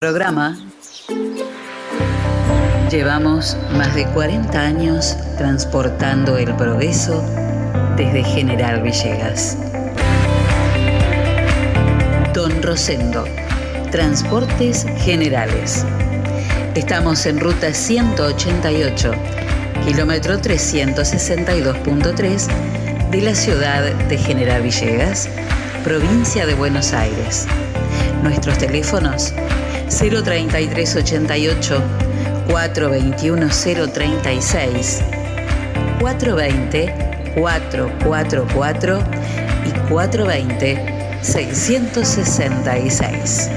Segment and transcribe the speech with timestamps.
[0.00, 0.56] programa
[2.90, 7.22] llevamos más de 40 años transportando el progreso
[7.98, 9.58] desde General Villegas.
[12.32, 13.26] Don Rosendo,
[13.90, 15.84] Transportes Generales.
[16.74, 19.12] Estamos en ruta 188,
[19.84, 25.28] kilómetro 362.3 de la ciudad de General Villegas,
[25.84, 27.46] provincia de Buenos Aires.
[28.22, 29.34] Nuestros teléfonos
[29.90, 31.82] 03388
[32.48, 33.48] 421
[33.92, 35.02] 036
[36.00, 38.98] 420 444
[39.66, 43.50] y 420 666.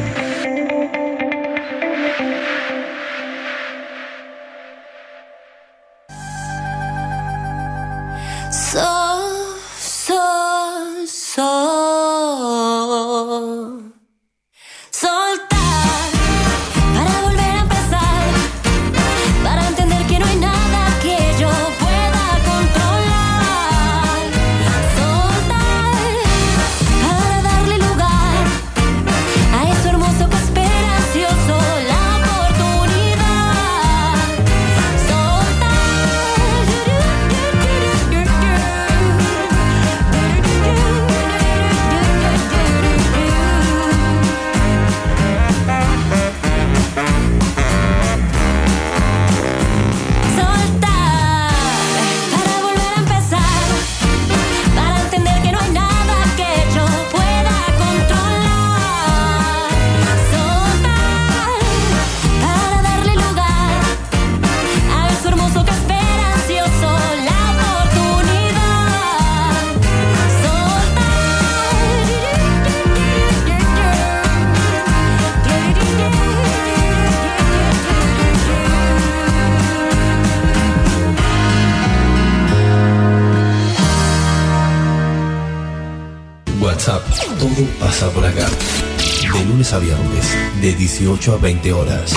[89.74, 92.14] De 18 a 20 horas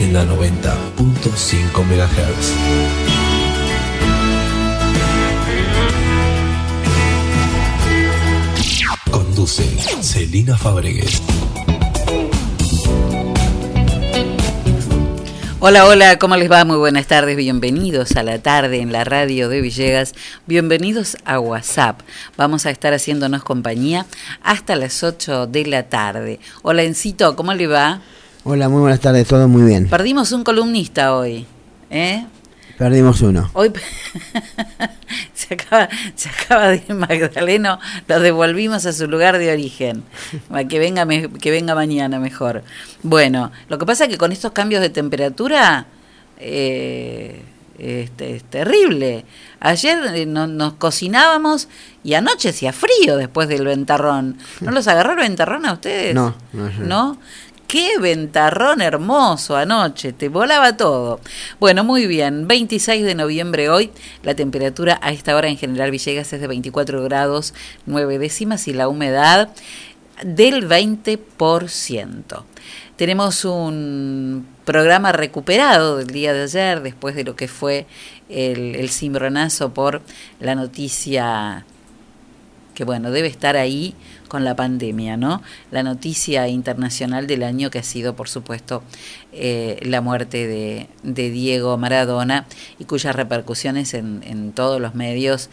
[0.00, 2.54] en la 90.5 MHz.
[9.10, 9.64] Conduce
[10.00, 11.20] Celina Fabregues.
[15.60, 16.64] Hola, hola, ¿cómo les va?
[16.64, 20.14] Muy buenas tardes, bienvenidos a la tarde en la radio de Villegas,
[20.46, 22.00] bienvenidos a WhatsApp.
[22.36, 24.06] Vamos a estar haciéndonos compañía
[24.48, 26.40] hasta las 8 de la tarde.
[26.62, 28.00] Hola, Encito, ¿cómo le va?
[28.44, 29.88] Hola, muy buenas tardes, todo muy bien.
[29.90, 31.46] Perdimos un columnista hoy,
[31.90, 32.24] ¿eh?
[32.78, 33.50] Perdimos uno.
[33.52, 33.70] Hoy
[35.34, 40.02] se, acaba, se acaba de ir Magdaleno, lo devolvimos a su lugar de origen.
[40.70, 42.62] Que venga, que venga mañana mejor.
[43.02, 45.84] Bueno, lo que pasa es que con estos cambios de temperatura
[46.38, 47.42] eh,
[47.78, 49.24] este, es terrible.
[49.60, 51.68] Ayer eh, nos cocinábamos
[52.04, 54.36] y anoche hacía frío después del ventarrón.
[54.60, 56.14] ¿No los agarró el ventarrón a ustedes?
[56.14, 56.70] No, no.
[56.80, 57.18] ¿No?
[57.68, 61.20] Qué ventarrón hermoso anoche, te volaba todo.
[61.60, 63.90] Bueno, muy bien, 26 de noviembre hoy,
[64.22, 67.52] la temperatura a esta hora en General Villegas es de 24 grados
[67.84, 69.50] 9 décimas y la humedad
[70.24, 72.42] del 20%.
[72.96, 77.86] Tenemos un programa recuperado del día de ayer, después de lo que fue
[78.28, 80.02] el, el cimbronazo por
[80.40, 81.64] la noticia
[82.74, 83.94] que, bueno, debe estar ahí
[84.28, 85.42] con la pandemia, ¿no?
[85.70, 88.82] La noticia internacional del año que ha sido, por supuesto,
[89.32, 92.46] eh, la muerte de, de, Diego Maradona
[92.78, 95.48] y cuyas repercusiones en, en todos los medios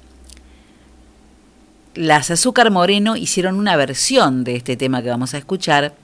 [1.95, 5.95] las Azúcar Moreno hicieron una versión de este tema que vamos a escuchar.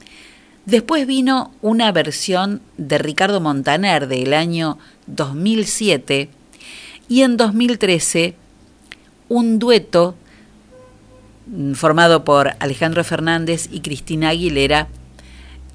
[0.69, 4.77] Después vino una versión de Ricardo Montaner del año
[5.07, 6.29] 2007
[7.09, 8.35] y en 2013
[9.31, 10.15] un dueto
[11.73, 14.89] formado por Alejandro Fernández y Cristina Aguilera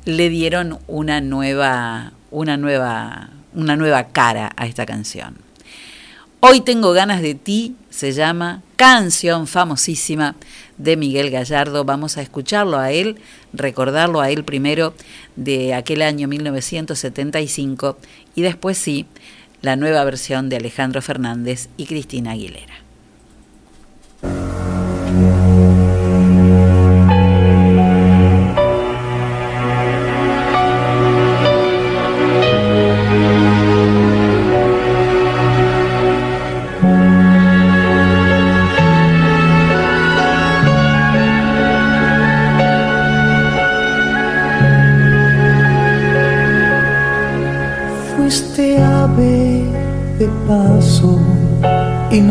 [0.05, 5.37] le dieron una nueva, una nueva, una nueva cara a esta canción.
[6.45, 10.35] Hoy tengo ganas de ti, se llama canción famosísima
[10.77, 11.85] de Miguel Gallardo.
[11.85, 13.15] Vamos a escucharlo a él,
[13.53, 14.93] recordarlo a él primero
[15.37, 17.97] de aquel año 1975
[18.35, 19.05] y después sí,
[19.61, 22.73] la nueva versión de Alejandro Fernández y Cristina Aguilera.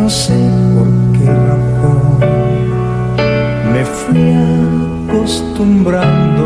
[0.03, 0.35] No sé
[0.75, 2.19] por qué razón
[3.73, 4.25] me fui
[5.09, 6.45] acostumbrando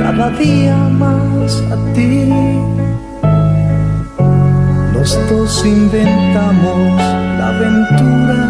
[0.00, 2.32] cada día más a ti.
[4.94, 6.96] Los dos inventamos
[7.38, 8.40] la aventura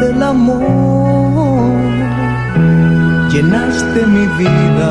[0.00, 1.72] del amor.
[3.32, 4.88] Llenaste mi vida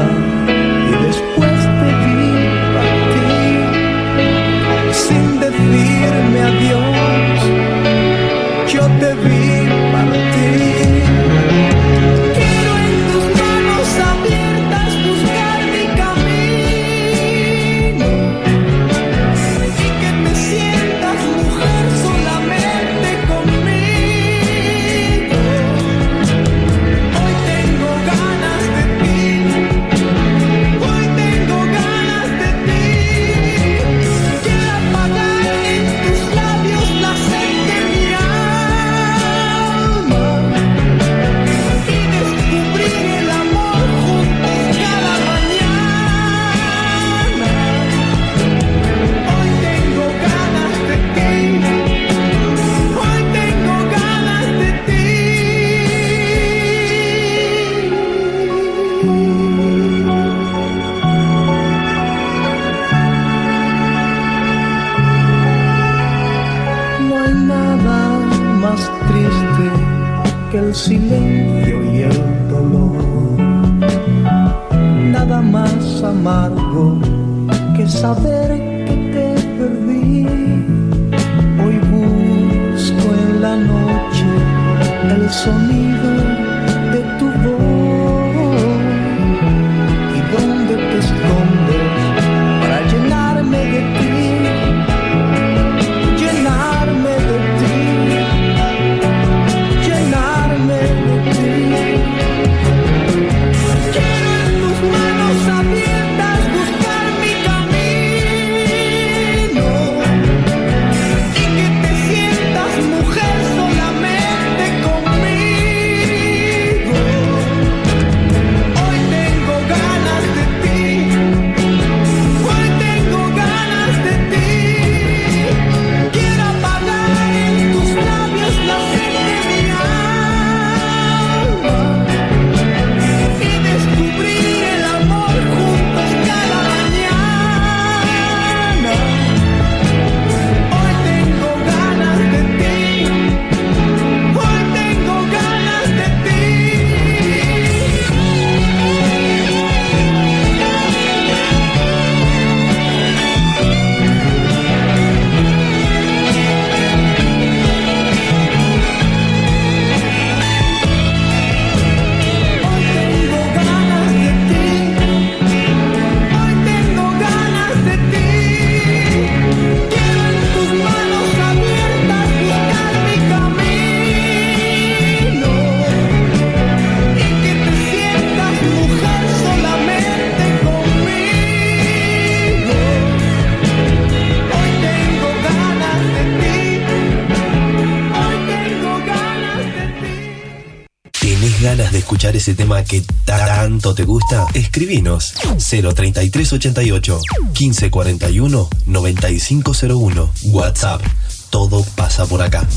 [192.53, 194.45] ese tema que tanto te gusta?
[194.53, 197.19] Escribinos 03388
[197.59, 200.29] 1541 9501.
[200.45, 201.01] WhatsApp.
[201.49, 202.67] Todo pasa por acá.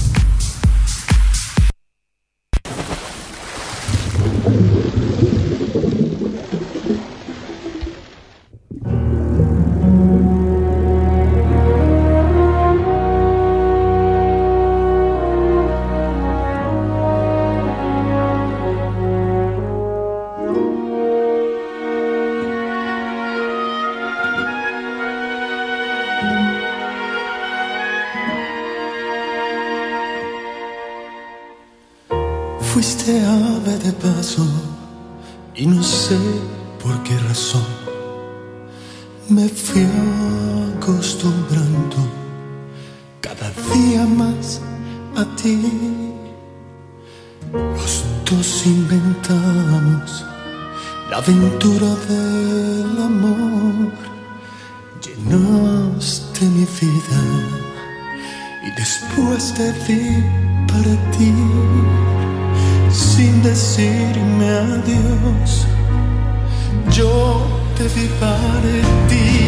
[67.77, 69.46] te vi para ti.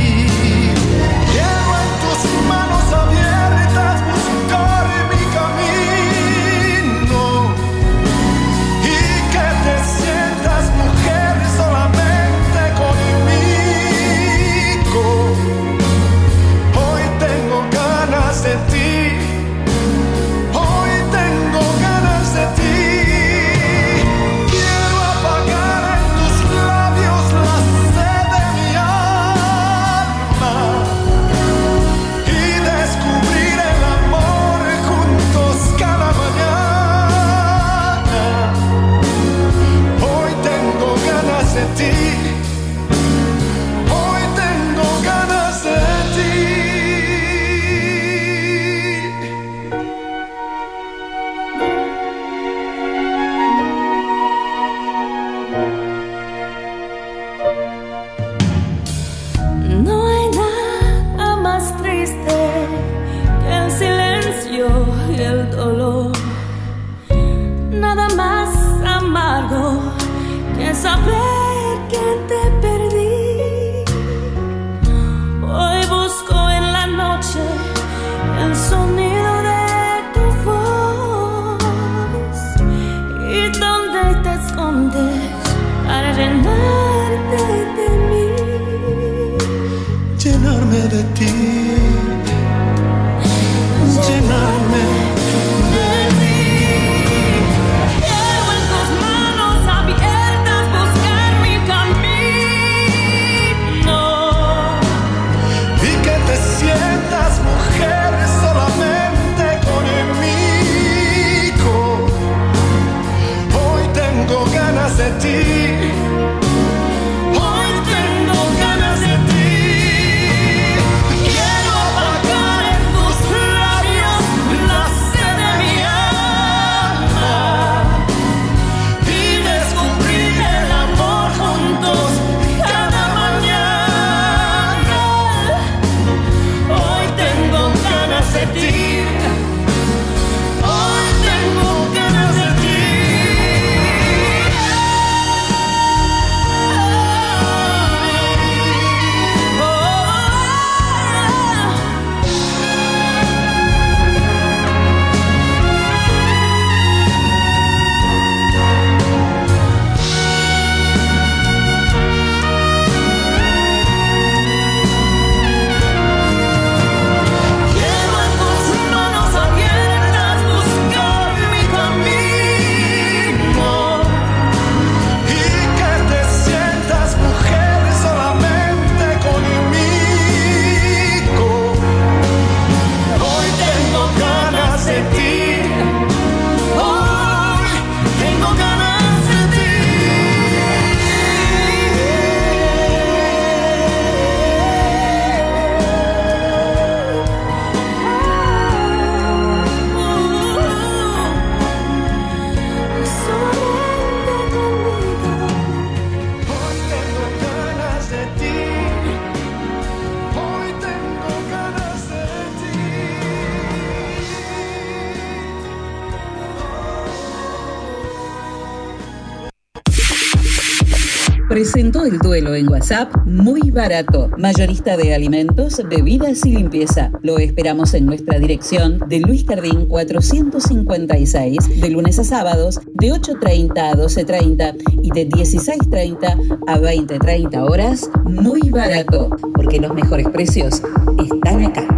[224.37, 227.11] Mayorista de alimentos, bebidas y limpieza.
[227.23, 233.78] Lo esperamos en nuestra dirección de Luis Cardín 456, de lunes a sábados, de 8.30
[233.78, 240.83] a 12.30 y de 16.30 a 20.30 horas, muy barato, porque los mejores precios
[241.18, 241.88] están acá.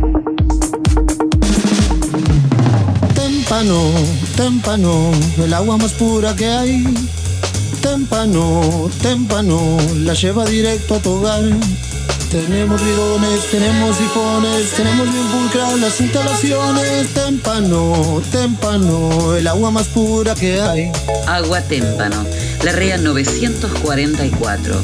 [3.16, 3.90] Témpano,
[4.36, 5.10] témpano,
[5.44, 6.84] el agua más pura que hay.
[7.82, 11.42] Témpano, témpano, la lleva directo a tu hogar.
[12.30, 17.08] Tenemos bidones, tenemos sifones, tenemos bien pulcras las instalaciones.
[17.14, 20.92] Témpano, témpano, el agua más pura que hay.
[21.26, 22.26] Agua Témpano,
[22.62, 24.74] la REA 944.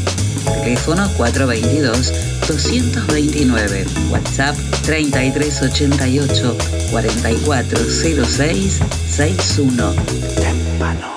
[0.63, 3.87] Teléfono 422-229.
[4.11, 6.57] WhatsApp 3388
[6.91, 9.95] 4406 61.
[10.37, 11.16] Témpano.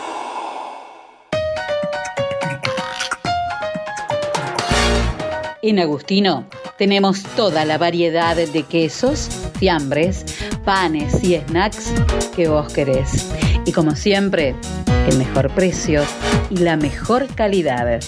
[5.62, 6.46] En Agustino
[6.78, 10.24] tenemos toda la variedad de quesos, fiambres,
[10.64, 11.92] panes y snacks
[12.34, 13.30] que vos querés.
[13.66, 14.56] Y como siempre,
[15.10, 16.04] el mejor precio
[16.50, 18.00] y la mejor calidad.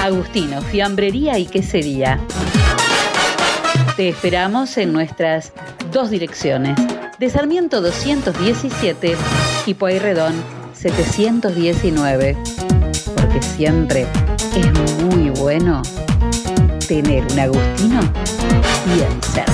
[0.00, 2.18] Agustino, fiambrería y quesería.
[3.96, 5.52] Te esperamos en nuestras
[5.92, 6.78] dos direcciones,
[7.18, 9.16] de Sarmiento 217
[9.66, 10.32] y Pueyrredón
[10.72, 12.38] 719.
[13.14, 14.06] Porque siempre
[14.54, 15.82] es muy bueno
[16.86, 18.00] tener un Agustino
[18.86, 19.52] bien cerca.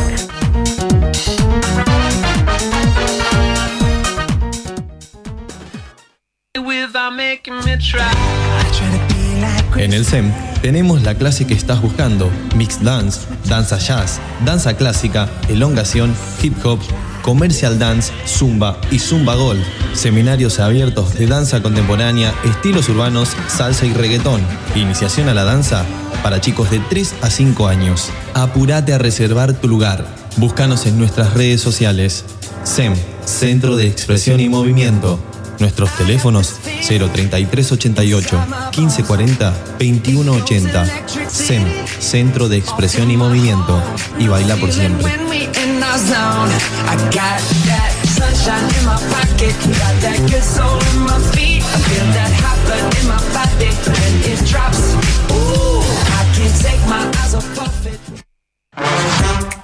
[9.76, 15.28] En el SEM tenemos la clase que estás buscando, Mixed Dance, Danza Jazz, Danza Clásica,
[15.48, 16.80] Elongación, Hip Hop,
[17.22, 19.62] Commercial Dance, Zumba y Zumba Gold.
[19.94, 24.40] Seminarios abiertos de danza contemporánea, estilos urbanos, salsa y reggaetón.
[24.74, 25.84] Iniciación a la danza
[26.22, 28.10] para chicos de 3 a 5 años.
[28.34, 30.06] Apúrate a reservar tu lugar.
[30.36, 32.24] Búscanos en nuestras redes sociales.
[32.64, 35.18] SEM, Centro de Expresión y Movimiento.
[35.58, 38.38] Nuestros teléfonos 03388
[38.76, 40.86] 1540 2180.
[41.28, 41.64] SEM,
[41.98, 43.82] Centro de Expresión y Movimiento.
[44.18, 45.12] Y baila por siempre.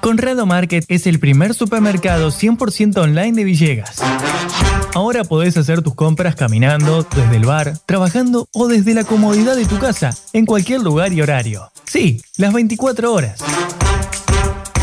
[0.01, 4.03] Conrado Market es el primer supermercado 100% online de Villegas.
[4.95, 9.67] Ahora podés hacer tus compras caminando, desde el bar, trabajando o desde la comodidad de
[9.67, 11.69] tu casa, en cualquier lugar y horario.
[11.85, 13.41] Sí, las 24 horas.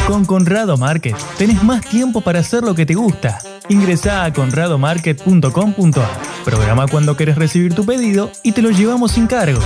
[0.06, 3.40] Con Conrado Market tenés más tiempo para hacer lo que te gusta.
[3.70, 6.10] Ingresá a conradomarket.com.ar.
[6.44, 9.62] Programa cuando querés recibir tu pedido y te lo llevamos sin cargo.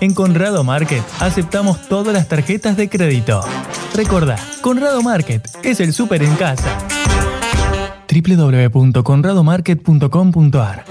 [0.00, 3.40] En Conrado Market aceptamos todas las tarjetas de crédito.
[3.94, 6.76] Recordá, Conrado Market es el súper en casa.
[8.10, 10.84] www.conradomarket.com.ar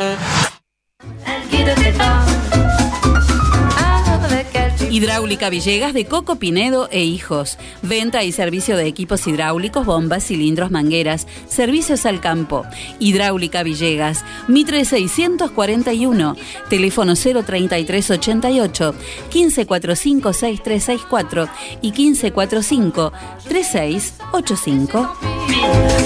[5.00, 7.58] Hidráulica Villegas de Coco Pinedo e Hijos.
[7.82, 11.26] Venta y servicio de equipos hidráulicos, bombas, cilindros, mangueras.
[11.48, 12.66] Servicios al campo.
[13.00, 14.26] Hidráulica Villegas.
[14.50, 16.36] Mitre 641.
[16.70, 18.94] Teléfono 03388
[19.34, 21.50] 1545 6364
[21.82, 23.14] y 1545
[23.48, 25.08] 3685.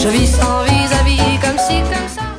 [0.03, 2.33] Je vis sans vis-à-vis comme si comme ça.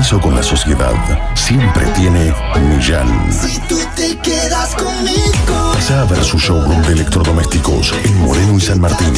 [0.00, 0.94] Compromiso con la sociedad
[1.34, 2.32] siempre tiene
[2.70, 3.30] Millán.
[3.30, 8.60] Si tú te quedas conmigo, Pasa a ver su showroom de electrodomésticos en Moreno y
[8.60, 9.12] San Martín.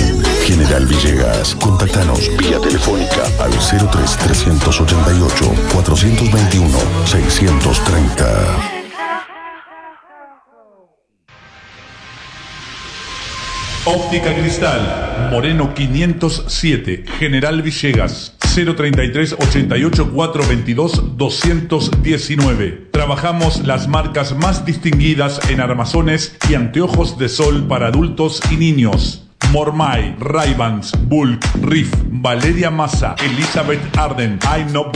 [0.44, 1.54] General Villegas.
[1.54, 8.82] Contactanos vía telefónica al 03 388 421 630.
[13.84, 22.88] Óptica Cristal, Moreno 507, General Villegas, 033 88 422 219.
[22.90, 29.22] Trabajamos las marcas más distinguidas en armazones y anteojos de sol para adultos y niños.
[29.52, 34.38] Mormai, Ray-Bans, Bulk, Riff, Valeria Massa, Elizabeth Arden,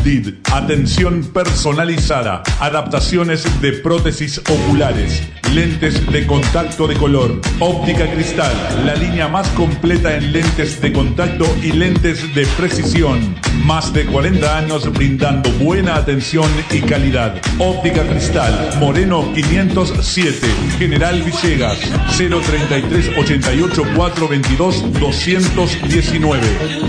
[0.03, 0.35] Did.
[0.53, 7.41] Atención personalizada, adaptaciones de prótesis oculares, lentes de contacto de color.
[7.61, 8.53] Óptica Cristal,
[8.85, 13.35] la línea más completa en lentes de contacto y lentes de precisión.
[13.65, 17.41] Más de 40 años brindando buena atención y calidad.
[17.59, 20.47] Óptica Cristal, Moreno 507,
[20.79, 21.79] General Villegas,
[22.17, 26.41] 033 88 422 219.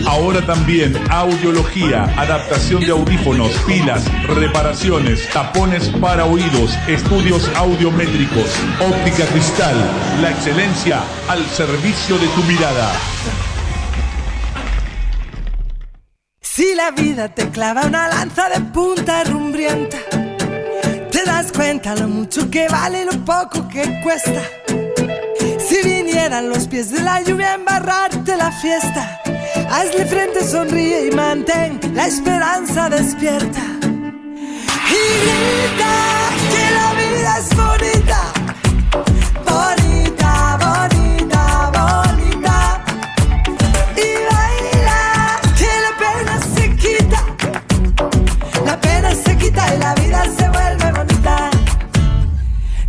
[0.08, 8.46] Ahora también audiología, adaptación de audífonos, pilas, reparaciones, tapones para oídos, estudios audiométricos.
[8.79, 9.75] Óptica Cristal,
[10.21, 12.91] la excelencia al servicio de tu mirada.
[16.41, 19.97] Si la vida te clava una lanza de punta rumbrienta,
[21.12, 24.41] te das cuenta lo mucho que vale y lo poco que cuesta.
[25.60, 29.21] Si vinieran los pies de la lluvia a embarrarte la fiesta,
[29.69, 33.62] hazle frente, sonríe y mantén la esperanza despierta.
[34.89, 35.93] Y grita
[36.51, 38.37] que la vida es bonita, bonita,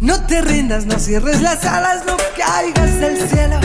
[0.08, 3.60] No te rindas, no cierres las alas, no caigas del cielo.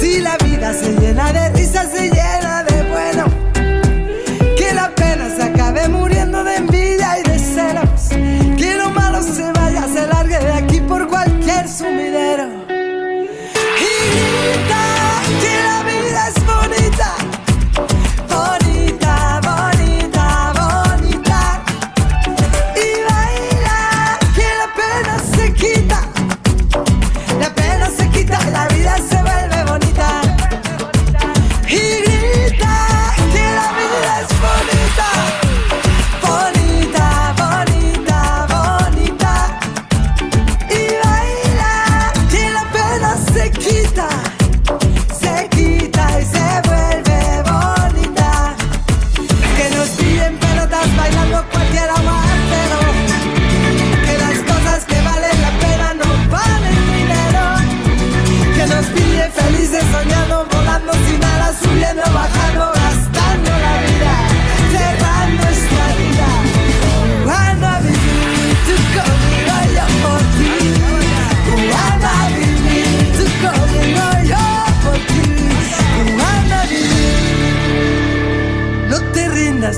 [0.00, 3.24] Si la vida se llena de risas, se llena de bueno.
[4.56, 8.08] Que la pena se acabe muriendo de envidia y de celos.
[8.56, 12.48] Que lo malo se vaya, se largue de aquí por cualquier sumidero.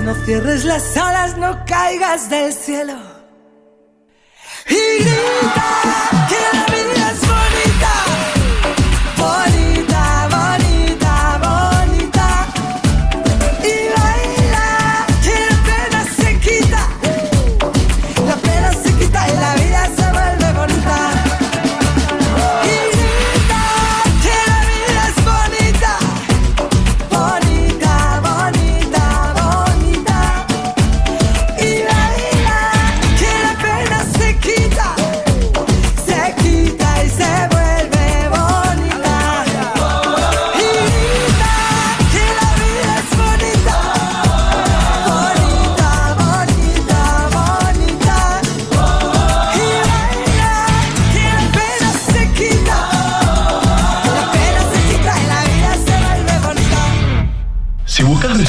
[0.07, 2.95] No cierres las alas, no caigas del cielo.
[4.69, 6.66] Grita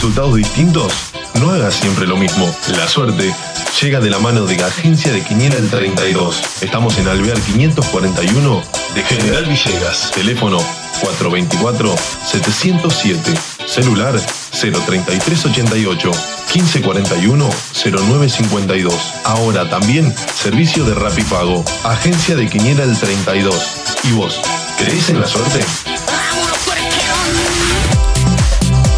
[0.07, 0.93] resultados distintos,
[1.41, 2.49] no hagas siempre lo mismo.
[2.77, 3.35] La suerte
[3.81, 6.61] llega de la mano de Agencia de Quiniela el 32.
[6.61, 8.63] Estamos en Alvear 541
[8.95, 10.11] de General Villegas.
[10.11, 10.59] Teléfono
[11.01, 13.37] 424-707.
[13.65, 14.17] Celular
[14.51, 16.11] 03388
[16.53, 18.93] 1541 0952.
[19.25, 21.65] Ahora también servicio de Rapipago.
[21.83, 23.55] Agencia de Quiniela el 32.
[24.05, 24.39] ¿Y vos?
[24.77, 25.59] ¿Crees en la suerte?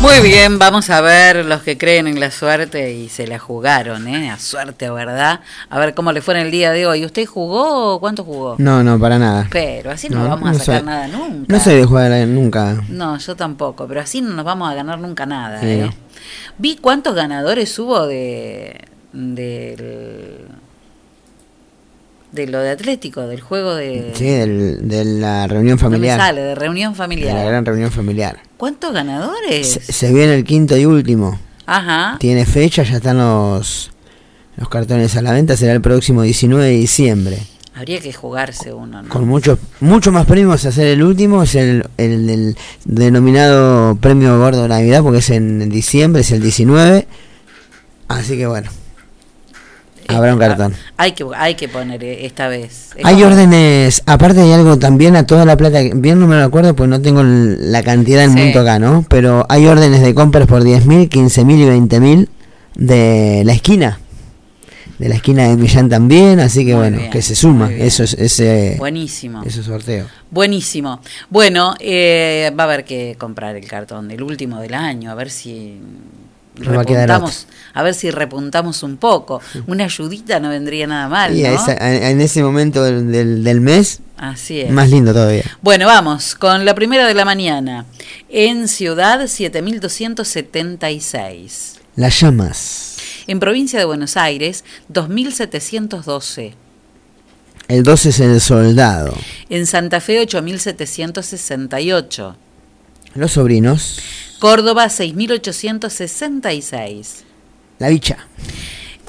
[0.02, 4.08] Muy bien, vamos a ver los que creen en la suerte y se la jugaron,
[4.08, 4.32] ¿eh?
[4.32, 5.42] A suerte, ¿verdad?
[5.70, 7.06] A ver cómo le fue en el día de hoy.
[7.06, 8.56] ¿Usted jugó o cuánto jugó?
[8.60, 9.48] No, no, para nada.
[9.52, 11.54] Pero así no, No, vamos a sacar soy- nada nunca.
[11.54, 12.82] No soy de jugar eh, nunca.
[12.88, 15.60] No, yo tampoco, pero así no nos vamos a ganar nunca nada.
[15.60, 15.90] Sí, ¿eh?
[16.58, 18.80] Vi cuántos ganadores hubo de
[19.12, 20.46] del
[22.32, 26.20] de lo de Atlético, del juego de Sí, del- de la reunión no me familiar.
[26.20, 27.34] sale, de reunión de familiar.
[27.36, 28.40] la gran reunión familiar.
[28.58, 29.68] ¿Cuántos ganadores?
[29.68, 31.40] Se, se viene el quinto y último.
[31.66, 32.18] Ajá.
[32.20, 33.92] Tiene fecha, ya están los,
[34.58, 35.56] los cartones a la venta.
[35.58, 37.38] Será el próximo 19 de diciembre.
[37.76, 39.10] Habría que jugarse uno, ¿no?
[39.10, 41.44] Con muchos mucho más premios hacer el último.
[41.44, 47.08] Es el, el denominado premio gordo de Navidad porque es en diciembre, es el 19.
[48.10, 48.70] Así que bueno.
[50.16, 50.74] Habrá un cartón.
[50.98, 52.90] Hay que, hay que poner eh, esta vez.
[52.96, 56.36] Es Hay como- órdenes, aparte hay algo también a toda la plata, bien no me
[56.38, 58.38] lo acuerdo pues no tengo la cantidad del Sí.
[58.38, 59.06] monto acá, ¿no?
[59.10, 62.30] Pero hay órdenes de compras por 10.000, 15.000 y 20.000
[62.76, 64.00] de la esquina.
[64.98, 68.04] De la esquina de Millán también, así que Muy bueno, bien, que se suma eso
[68.04, 69.44] es ese, Buenísimo.
[69.46, 70.08] ese sorteo.
[70.30, 71.00] Buenísimo.
[71.30, 75.30] Bueno, eh, va a haber que comprar el cartón del último del año, a ver
[75.30, 75.80] si
[76.60, 79.42] No a repuntamos, a ver si repuntamos un poco.
[79.68, 84.62] Una ayudita no vendría nada mal, Y en ese momento del, del- del mes, Así
[84.62, 84.72] es.
[84.72, 85.44] más lindo todavía.
[85.62, 87.86] Bueno, vamos con la primera de la mañana.
[88.30, 91.76] En Ciudad 7276.
[91.96, 92.98] Las llamas.
[93.28, 96.54] En provincia de Buenos Aires 2712.
[97.68, 99.16] El 12 es el soldado.
[99.50, 102.36] En Santa Fe 8768.
[103.16, 104.00] Los sobrinos.
[104.40, 107.24] Córdoba 6866.
[107.78, 108.26] La bicha.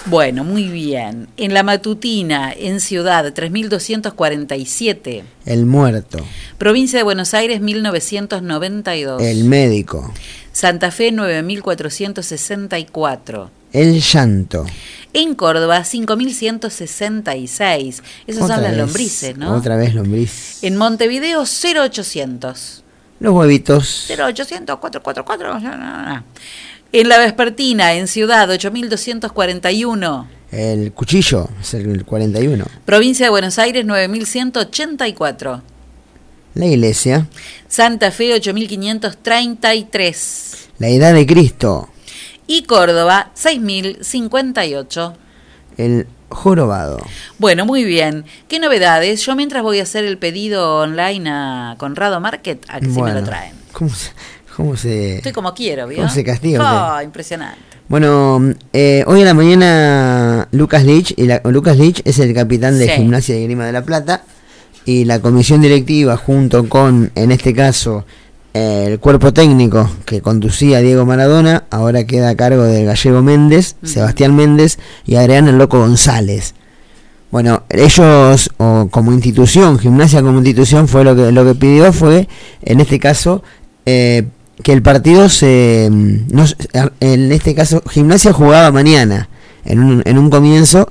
[0.06, 1.28] Bueno, muy bien.
[1.36, 5.22] En la matutina, en Ciudad 3247.
[5.46, 6.18] El muerto.
[6.58, 9.22] Provincia de Buenos Aires 1992.
[9.22, 10.12] El médico.
[10.50, 13.52] Santa Fe 9464.
[13.72, 14.66] El llanto.
[15.12, 18.02] En Córdoba 5166.
[18.26, 19.54] Esas son las vez, lombrices, ¿no?
[19.54, 20.64] Otra vez lombriz.
[20.64, 22.82] En Montevideo 0800.
[23.20, 24.06] Los huevitos.
[24.08, 25.60] 0800 444.
[26.92, 30.28] En la Vespertina, en Ciudad 8241.
[30.50, 32.64] El cuchillo es el 41.
[32.84, 35.62] Provincia de Buenos Aires 9184.
[36.54, 37.28] La iglesia.
[37.68, 40.68] Santa Fe 8533.
[40.78, 41.88] La edad de Cristo.
[42.48, 45.16] Y Córdoba 6058.
[45.80, 46.98] El jorobado.
[47.38, 48.24] Bueno, muy bien.
[48.48, 49.24] ¿Qué novedades?
[49.24, 52.98] Yo mientras voy a hacer el pedido online a Conrado Market, a que si me
[52.98, 53.54] Bueno, lo traen.
[53.72, 54.10] ¿Cómo se,
[54.56, 55.98] cómo se- Estoy como quiero, ¿vio?
[55.98, 57.58] ¿Cómo se castiga Ah, impresionante.
[57.88, 62.78] Bueno, eh, hoy a la mañana Lucas Lich, y la- Lucas Lich es el capitán
[62.78, 62.92] de Sí.
[62.92, 64.22] Gimnasia de Grima de la Plata,
[64.84, 68.04] y la comisión directiva junto con, en este caso,
[68.52, 74.34] el cuerpo técnico que conducía Diego Maradona, ahora queda a cargo de Gallego Méndez, Sebastián
[74.34, 76.54] Méndez y Adrián el Loco González.
[77.30, 82.28] Bueno, ellos o como institución, gimnasia como institución, fue lo que lo que pidió fue,
[82.62, 83.44] en este caso,
[83.86, 84.26] eh,
[84.64, 86.44] que el partido se, mm, no
[86.98, 89.28] en este caso, gimnasia jugaba mañana,
[89.64, 90.90] en un, en un comienzo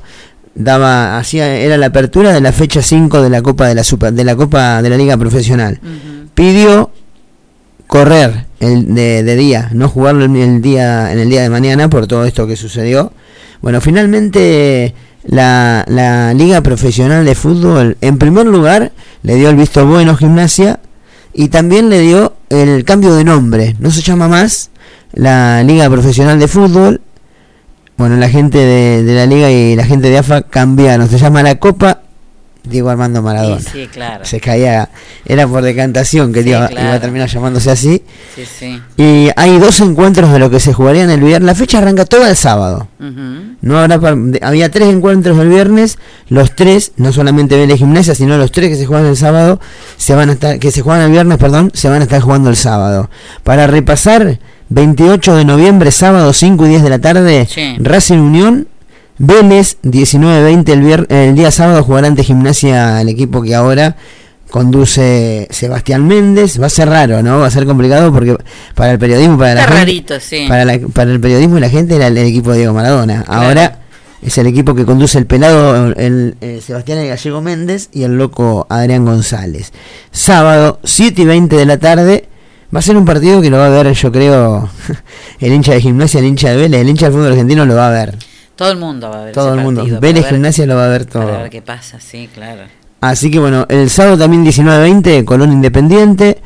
[0.56, 4.13] daba, hacía, era la apertura de la fecha 5 de la Copa de la Super,
[4.13, 5.80] de la Copa de la Liga Profesional.
[6.34, 6.91] Pidió
[7.89, 12.06] correr el de, día, no jugarlo en el día en el día de mañana por
[12.06, 13.12] todo esto que sucedió.
[13.63, 18.91] Bueno, finalmente la, la Liga Profesional de Fútbol, en primer lugar,
[19.23, 20.80] le dio el visto bueno a Gimnasia
[21.34, 23.75] y también le dio el cambio de nombre.
[23.80, 24.69] No se llama más
[25.13, 27.02] la Liga Profesional de Fútbol.
[27.97, 31.10] Bueno, la gente de, de la Liga y la gente de AFA cambiaron.
[31.10, 32.04] Se llama la Copa
[32.63, 33.60] Diego Armando Maradona.
[33.62, 34.26] Sí, sí, claro.
[34.26, 34.89] Se caía,
[35.26, 36.86] era por decantación que Sí, iba, claro.
[36.88, 38.04] iba a terminar llamándose así.
[38.36, 38.82] Sí, sí.
[38.98, 41.45] Y hay dos encuentros de lo que se jugarían el viernes.
[41.45, 42.88] La fecha arranca toda el sábado.
[43.62, 44.00] No habrá
[44.41, 48.76] había tres encuentros el viernes, los tres, no solamente Vélez Gimnasia, sino los tres que
[48.76, 49.60] se juegan el sábado,
[49.98, 52.50] se van a estar, que se juegan el viernes, perdón, se van a estar jugando
[52.50, 53.10] el sábado.
[53.43, 57.48] Para repasar, 28 de noviembre, sábado, 5 y 10 de la tarde.
[57.80, 58.67] Racing Unión,
[59.19, 63.95] Vélez, 19-20 el, vier- el día sábado jugará ante Gimnasia el equipo que ahora
[64.49, 66.60] conduce Sebastián Méndez.
[66.62, 67.39] Va a ser raro, ¿no?
[67.39, 68.36] Va a ser complicado porque
[68.75, 70.45] para el periodismo, para la Está gente- rarito, sí.
[70.47, 73.23] para, la- para el periodismo y la gente era el, el equipo de Diego Maradona.
[73.23, 73.41] Claro.
[73.47, 73.79] Ahora
[74.21, 78.17] es el equipo que conduce el pelado el, el Sebastián el Gallego Méndez y el
[78.17, 79.71] loco Adrián González.
[80.12, 82.25] Sábado, 7 y 20 de la tarde.
[82.73, 84.69] Va a ser un partido que lo va a ver, yo creo,
[85.39, 87.88] el hincha de gimnasia, el hincha de Vélez, el hincha del fútbol argentino lo va
[87.88, 88.15] a ver.
[88.60, 89.82] Todo el mundo va a ver Todo ese el mundo.
[89.82, 91.24] partido, Vélez Gimnasia lo va a ver todo.
[91.24, 92.63] Para ver qué pasa, sí, claro.
[93.00, 96.39] Así que bueno, el sábado también 19-20, Colón Independiente.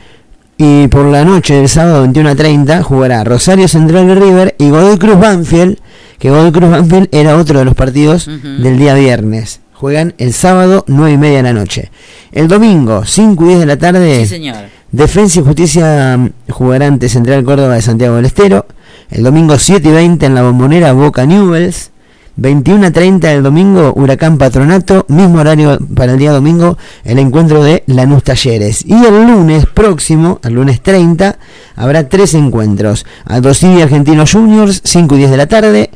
[0.55, 5.79] Y por la noche del sábado 21-30 jugará Rosario Central River y Godoy Cruz Banfield,
[6.19, 9.61] que Godoy Cruz Banfield era otro de los partidos del día viernes.
[9.73, 11.89] Juegan el sábado 9 y media de la noche.
[12.31, 14.19] El domingo 5 y 10 de la tarde.
[14.21, 14.57] Sí, señor.
[14.91, 18.67] Defensa y Justicia mm, jugará ante Central Córdoba de Santiago del Estero.
[19.09, 21.89] El domingo 7 y 20 en la bombonera Boca Newells.
[22.35, 25.05] 21 a 30 el domingo Huracán Patronato.
[25.07, 28.83] Mismo horario para el día domingo el encuentro de Lanús Talleres.
[28.85, 31.37] Y el lunes próximo, el lunes 30,
[31.75, 33.05] habrá tres encuentros.
[33.25, 35.89] Aldosivi Argentinos Juniors, 5 y 10 de la tarde.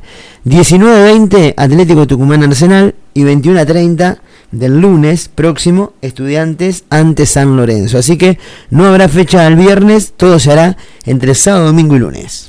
[0.44, 2.94] 19 20 Atlético Tucumán Arsenal.
[3.14, 4.20] Y 21 a 30
[4.52, 7.98] del lunes próximo, Estudiantes ante San Lorenzo.
[7.98, 8.38] Así que
[8.70, 12.48] no habrá fecha el viernes, todo se hará entre sábado, domingo y lunes.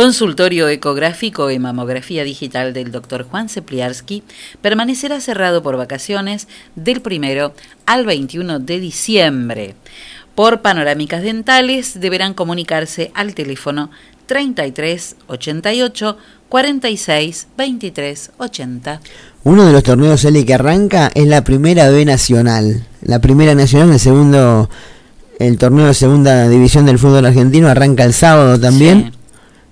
[0.00, 3.24] Consultorio ecográfico y mamografía digital del Dr.
[3.24, 4.22] Juan Cepliarsky
[4.62, 7.52] permanecerá cerrado por vacaciones del primero
[7.84, 9.74] al 21 de diciembre.
[10.34, 13.90] Por panorámicas dentales deberán comunicarse al teléfono
[14.24, 16.16] 33 88
[16.48, 19.00] 46 23 80.
[19.44, 22.86] Uno de los torneos L que arranca es la primera B nacional.
[23.02, 24.70] La primera nacional, el segundo,
[25.38, 29.10] el torneo de segunda división del fútbol argentino arranca el sábado también.
[29.12, 29.19] Sí.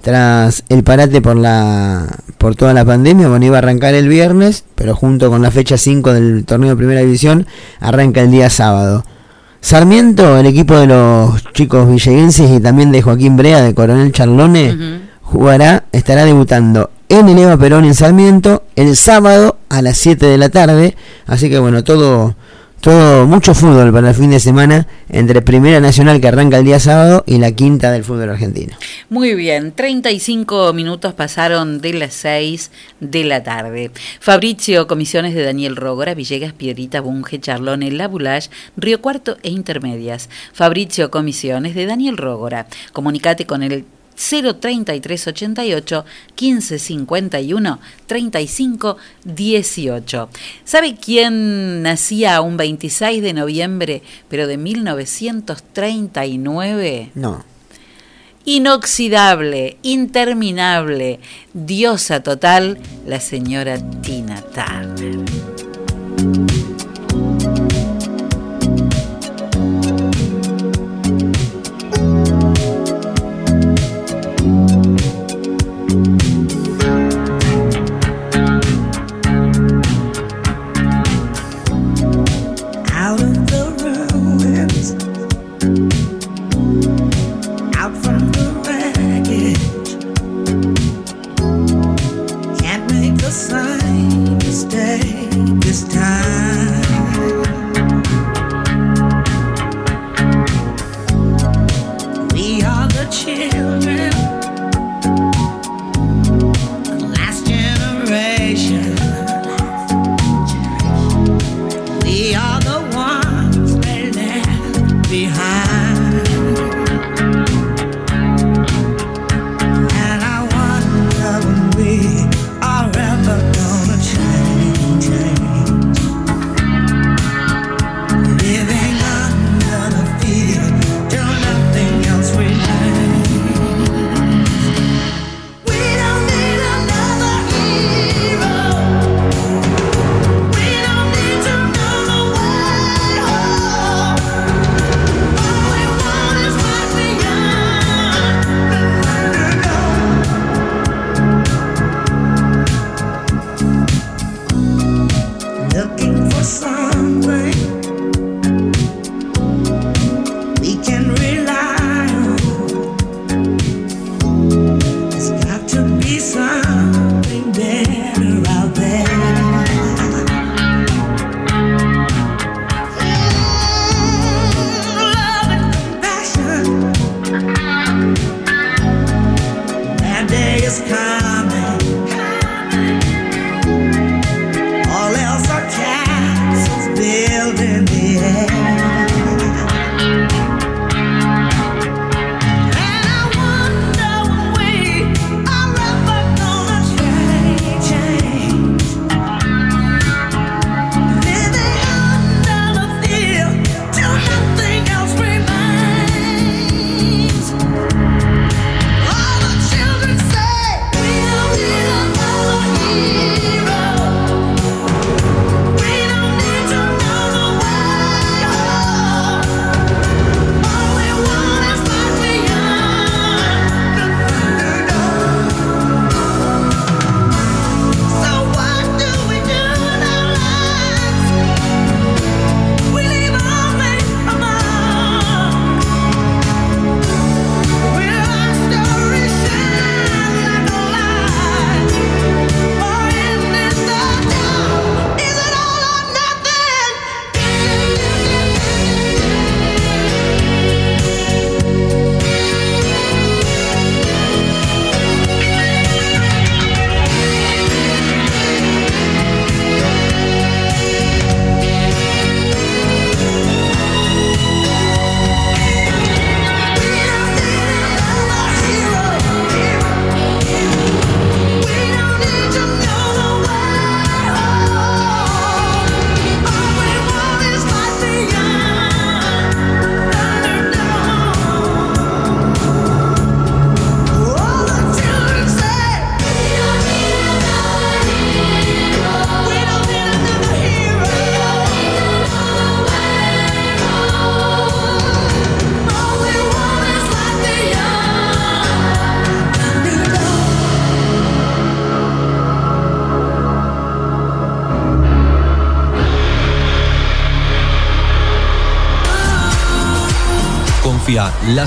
[0.08, 2.06] Tras el parate por la
[2.38, 5.76] por toda la pandemia, bueno, iba a arrancar el viernes, pero junto con la fecha
[5.76, 7.46] 5 del torneo de primera división,
[7.78, 9.04] arranca el día sábado.
[9.60, 15.02] Sarmiento, el equipo de los chicos villeguenses y también de Joaquín Brea, de Coronel Charlone,
[15.20, 20.38] jugará, estará debutando en el Eva Perón en Sarmiento el sábado a las 7 de
[20.38, 20.96] la tarde.
[21.26, 22.34] Así que bueno, todo,
[22.80, 26.78] todo, mucho fútbol para el fin de semana entre Primera Nacional que arranca el día
[26.78, 28.76] sábado y la quinta del fútbol argentino.
[29.10, 33.90] Muy bien, 35 minutos pasaron de las 6 de la tarde.
[34.20, 40.28] Fabricio, comisiones de Daniel Rogora, Villegas, Piedrita, Bunge, Charlone, La Boulage, Río Cuarto e Intermedias.
[40.52, 42.66] Fabricio, comisiones de Daniel Rogora.
[42.92, 43.84] Comunicate con el
[44.18, 46.04] 03388
[46.36, 50.28] 1551 35 18.
[50.64, 57.10] ¿Sabe quién nacía un 26 de noviembre, pero de 1939?
[57.14, 57.44] No.
[58.44, 61.20] inoxidable, interminable,
[61.52, 65.18] diosa total, la señora Tina Turner.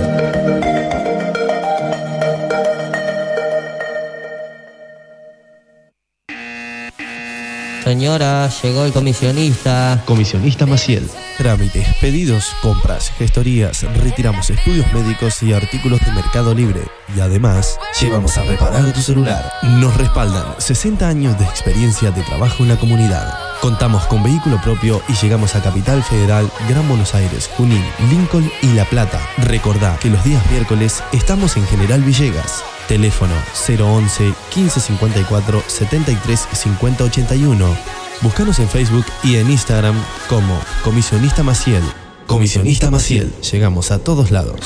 [7.83, 10.01] Señora, llegó el comisionista.
[10.05, 11.07] Comisionista Maciel.
[11.37, 16.81] Trámites, pedidos, compras, gestorías, retiramos estudios médicos y artículos de Mercado Libre.
[17.15, 19.51] Y además, llevamos a reparar tu celular.
[19.63, 23.44] Nos respaldan 60 años de experiencia de trabajo en la comunidad.
[23.61, 28.67] Contamos con vehículo propio y llegamos a Capital Federal, Gran Buenos Aires, Junín, Lincoln y
[28.73, 29.19] La Plata.
[29.37, 32.63] Recordá que los días miércoles estamos en General Villegas.
[32.87, 33.33] Teléfono
[33.67, 37.75] 011 1554 73 50 81.
[38.21, 39.95] Búscanos en Facebook y en Instagram
[40.29, 41.83] como Comisionista Maciel.
[42.27, 43.33] Comisionista Maciel.
[43.41, 44.59] Llegamos a todos lados.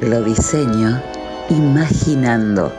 [0.00, 1.02] Lo diseño
[1.50, 2.72] imaginando.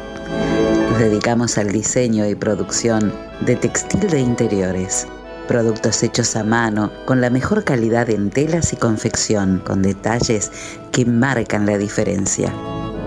[0.98, 5.08] Dedicamos al diseño y producción de textil de interiores.
[5.48, 10.52] Productos hechos a mano, con la mejor calidad en telas y confección, con detalles
[10.92, 12.54] que marcan la diferencia.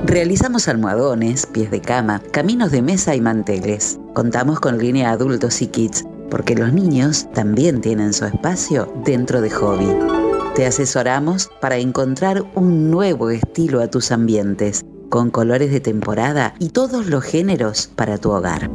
[0.04, 3.98] Realizamos almohadones, pies de cama, caminos de mesa y manteles.
[4.14, 9.50] Contamos con línea adultos y kids, porque los niños también tienen su espacio dentro de
[9.50, 10.21] Hobby.
[10.54, 16.68] Te asesoramos para encontrar un nuevo estilo a tus ambientes, con colores de temporada y
[16.68, 18.68] todos los géneros para tu hogar.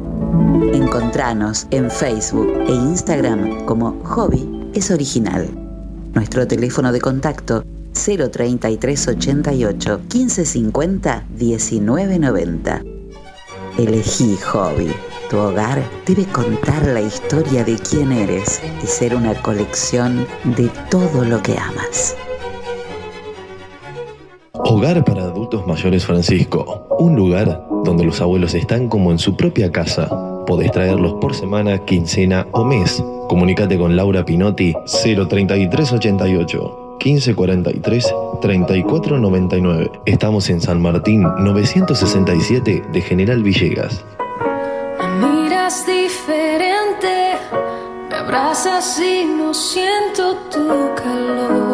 [0.74, 5.48] Encontranos en Facebook e Instagram como Hobby es Original.
[6.16, 7.64] Nuestro teléfono de contacto
[7.94, 12.82] 03388 1550 1990.
[13.78, 14.92] Elegí Hobby.
[15.30, 20.26] Tu hogar debe contar la historia de quién eres y ser una colección
[20.56, 22.16] de todo lo que amas.
[24.54, 26.88] Hogar para Adultos Mayores Francisco.
[26.98, 30.08] Un lugar donde los abuelos están como en su propia casa.
[30.46, 33.04] Podés traerlos por semana, quincena o mes.
[33.28, 39.92] Comunícate con Laura Pinotti 03388 1543 3499.
[40.06, 44.06] Estamos en San Martín 967 de General Villegas.
[45.68, 47.38] Diferente,
[48.10, 51.67] me abrazas y no siento tu calor.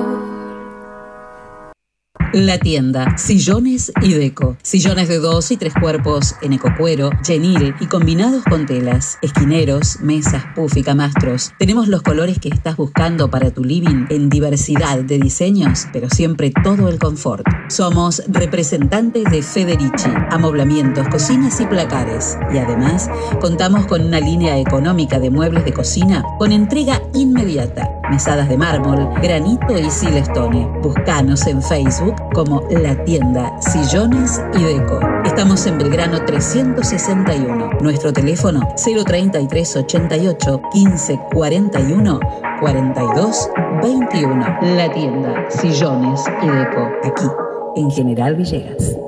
[2.33, 4.57] La tienda, sillones y deco.
[4.63, 9.19] Sillones de dos y tres cuerpos en ecocuero, genil y combinados con telas.
[9.21, 11.51] Esquineros, mesas, puff y camastros.
[11.59, 16.51] Tenemos los colores que estás buscando para tu living en diversidad de diseños, pero siempre
[16.63, 17.45] todo el confort.
[17.69, 22.39] Somos representantes de Federici, amoblamientos, cocinas y placares.
[22.51, 23.11] Y además,
[23.41, 27.87] contamos con una línea económica de muebles de cocina con entrega inmediata.
[28.09, 30.67] Mesadas de mármol, granito y silestone.
[30.81, 34.99] Buscanos en Facebook como La Tienda Sillones y Deco.
[35.25, 37.69] Estamos en Belgrano 361.
[37.81, 42.19] Nuestro teléfono 033 88 15 41
[42.59, 43.49] 42
[43.81, 44.57] 21.
[44.75, 46.89] La Tienda Sillones y Deco.
[47.03, 47.27] Aquí,
[47.75, 49.02] en General Villegas.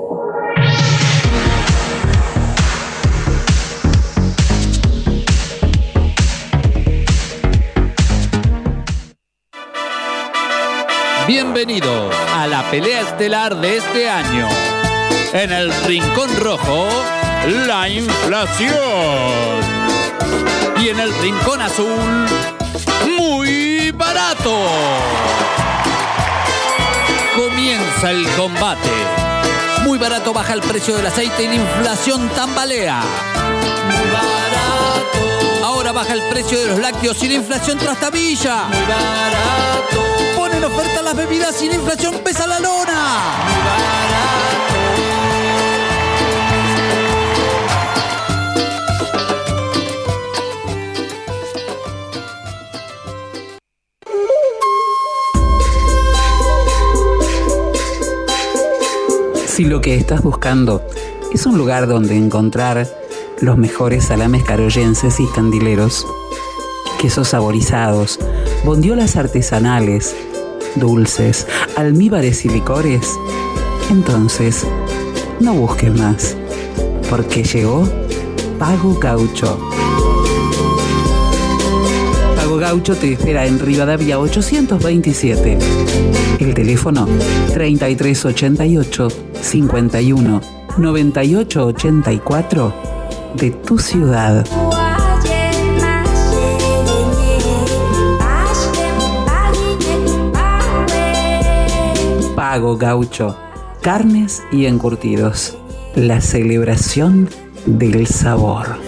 [11.28, 14.48] Bienvenidos a la pelea estelar de este año.
[15.34, 16.88] En el Rincón Rojo,
[17.66, 18.70] la inflación.
[20.80, 22.28] Y en el Rincón Azul,
[23.18, 24.56] muy barato.
[27.36, 28.92] Comienza el combate.
[29.84, 33.02] Muy barato baja el precio del aceite y la inflación tambalea.
[33.88, 35.66] Muy barato.
[35.66, 38.66] Ahora baja el precio de los lácteos y la inflación trastabilla.
[38.66, 40.25] Muy barato
[40.58, 43.96] en oferta las bebidas sin inflación pesa la lona.
[59.46, 60.86] Si lo que estás buscando
[61.34, 62.88] es un lugar donde encontrar
[63.40, 66.06] los mejores salames caroyenses y candileros,
[67.00, 68.20] quesos saborizados,
[68.66, 70.16] bondiolas artesanales,
[70.76, 73.08] dulces, almíbares y licores,
[73.90, 74.66] entonces
[75.40, 76.36] no busques más,
[77.10, 77.88] porque llegó
[78.60, 79.60] Pago Gaucho.
[82.36, 85.58] Pago Gaucho te espera en Rivadavia 827.
[86.40, 87.08] El teléfono
[87.54, 89.08] 3388
[89.42, 90.42] 51
[90.78, 92.74] 98 84
[93.36, 94.46] de tu ciudad.
[102.60, 103.38] Gaucho.
[103.82, 105.58] Carnes y encurtidos.
[105.96, 107.30] La celebración
[107.66, 108.85] del sabor.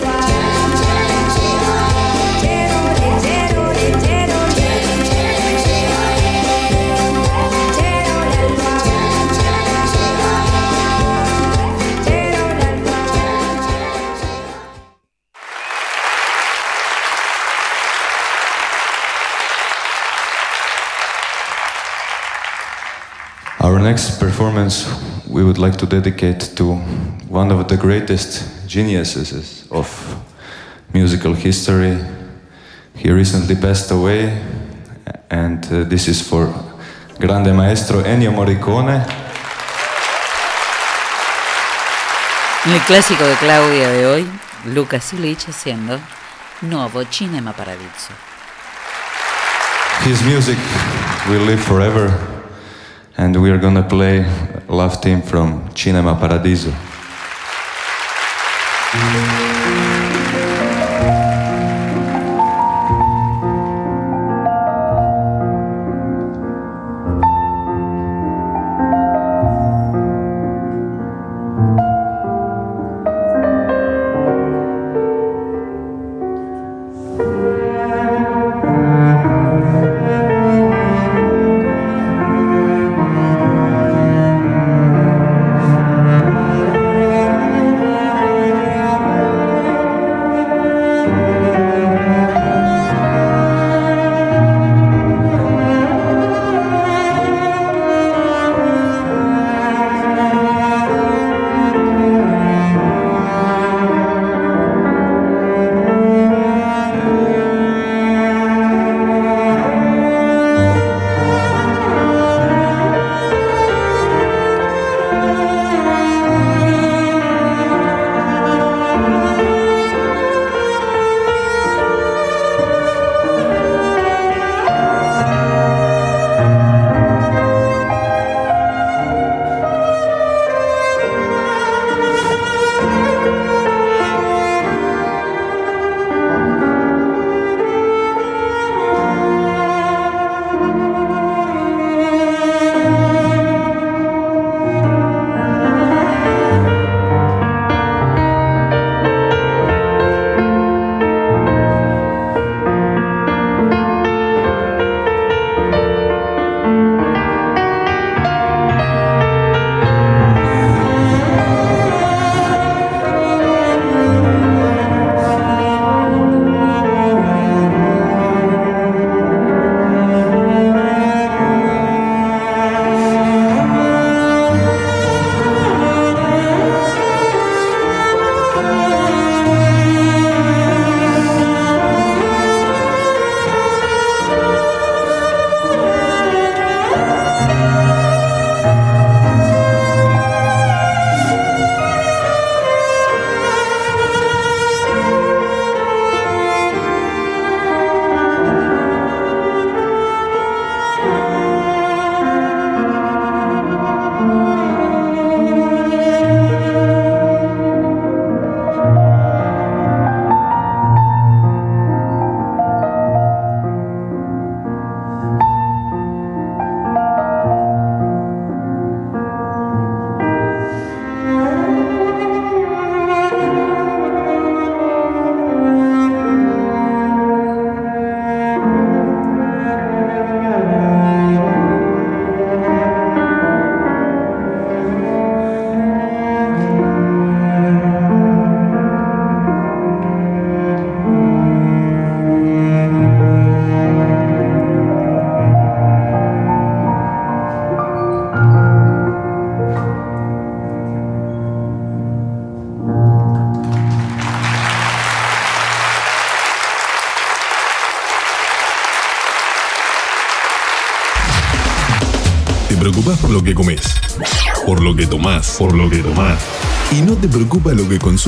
[23.88, 24.85] Next performance
[25.29, 26.75] we would like to dedicate to
[27.29, 29.88] one of the greatest geniuses of
[30.93, 31.95] musical history.
[32.95, 34.43] He recently passed away,
[35.29, 36.53] and uh, this is for
[37.17, 39.05] Grande Maestro Ennio Morricone.
[42.65, 44.27] El clásico de Claudia de hoy,
[44.65, 45.97] Lucas Ilich haciendo
[46.61, 48.13] Nuovo Cinema Paradiso.
[50.03, 50.57] His music
[51.29, 52.36] will live forever,
[53.18, 54.26] and we are gonna play
[54.68, 56.72] Love Team from Cinema Paradiso.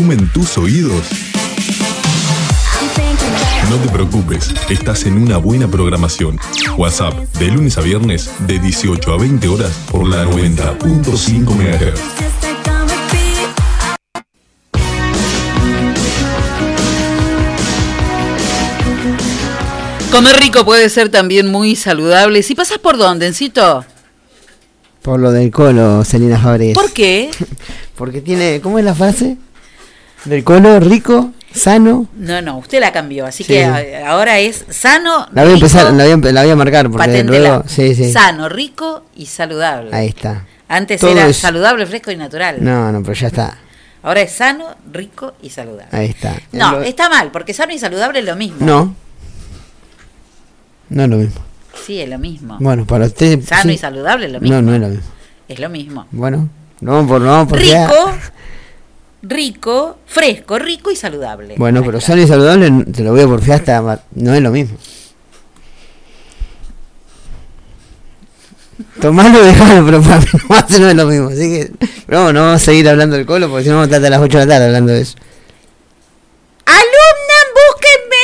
[0.10, 1.04] Consumen tus oídos?
[3.70, 6.40] No te preocupes, estás en una buena programación.
[6.78, 12.02] WhatsApp, de lunes a viernes, de 18 a 20 horas, por la 90.5 MHz.
[20.12, 22.42] Comer rico puede ser también muy saludable.
[22.42, 23.86] Si pasas por dónde, Encito?
[25.04, 26.74] Por lo del colo, Selina Fabres.
[26.74, 27.30] ¿Por qué?
[27.96, 29.38] Porque tiene, ¿cómo es la frase?
[30.26, 32.08] Del colo rico, sano.
[32.18, 33.54] No, no, usted la cambió, así Sí.
[33.54, 36.42] que a- ahora es sano, La voy a rico, empezar, la voy a, empe- la
[36.44, 38.12] voy a marcar porque luego, sí, sí.
[38.12, 39.90] sano, rico y saludable.
[39.96, 40.46] Ahí está.
[40.68, 42.58] Antes Todo era es- saludable, fresco y natural.
[42.64, 43.58] No, no, pero ya está.
[44.04, 45.88] Ahora es sano, rico y saludable.
[45.98, 46.36] Ahí está.
[46.52, 48.58] No, Lo- está mal, porque sano y saludable es lo mismo.
[48.60, 48.94] No.
[50.90, 51.42] No es lo mismo.
[51.86, 52.58] Sí, es lo mismo.
[52.60, 53.42] Bueno, para usted.
[53.44, 54.56] Sano y saludable es lo mismo.
[54.56, 55.04] No, no es lo mismo.
[55.48, 56.08] Es lo mismo.
[56.12, 56.50] Bueno,
[56.82, 57.88] no vamos por, no vamos por qué-
[59.22, 61.56] Rico, fresco, rico y saludable.
[61.58, 64.04] Bueno, pero sano y saludable te lo voy a porfiar hasta.
[64.16, 64.78] No es lo mismo.
[69.02, 71.28] Tomalo, dejalo, pero para mí no es lo mismo.
[71.30, 71.72] Así que.
[72.08, 74.10] No, no vamos a seguir hablando del colo porque si no vamos a estar hasta
[74.10, 75.16] las 8 de la tarde hablando de eso.
[76.66, 78.19] Alumna, búsquenme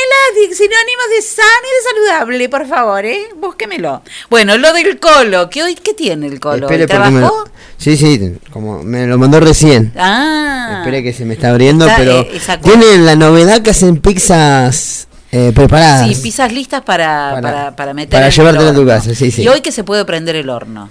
[0.48, 3.28] las sinónimos de sano y de saludable, por favor, ¿eh?
[3.36, 4.02] Búsquemelo.
[4.30, 6.66] Bueno, lo del colo, ¿qué hoy qué tiene el colo?
[6.66, 7.18] Espere ¿Trabajó?
[7.20, 7.44] lo-
[7.78, 9.92] Sí, sí, como me lo mandó recién.
[9.96, 10.78] Ah.
[10.78, 15.08] Espere que se me está abriendo, Está, pero eh, tienen la novedad que hacen pizzas
[15.30, 16.08] eh, preparadas.
[16.08, 19.42] Sí, pizzas listas para, Para- para, para meter para llevártela a tu casa, sí, sí.
[19.42, 20.88] Y hoy que se puede prender el horno.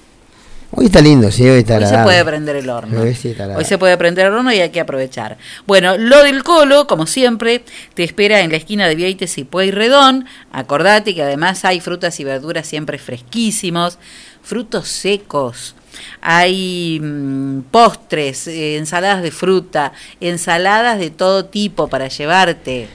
[0.77, 3.01] Hoy está lindo, sí, hoy está Hoy se puede prender el horno.
[3.13, 3.35] Sí.
[3.55, 5.37] Hoy se puede prender el horno y hay que aprovechar.
[5.65, 7.63] Bueno, lo del colo, como siempre,
[7.93, 10.25] te espera en la esquina de Vieites y Pueyrredón.
[10.51, 13.97] Acordate que además hay frutas y verduras siempre fresquísimos,
[14.43, 15.75] frutos secos.
[16.21, 22.87] Hay mm, postres, eh, ensaladas de fruta, ensaladas de todo tipo para llevarte.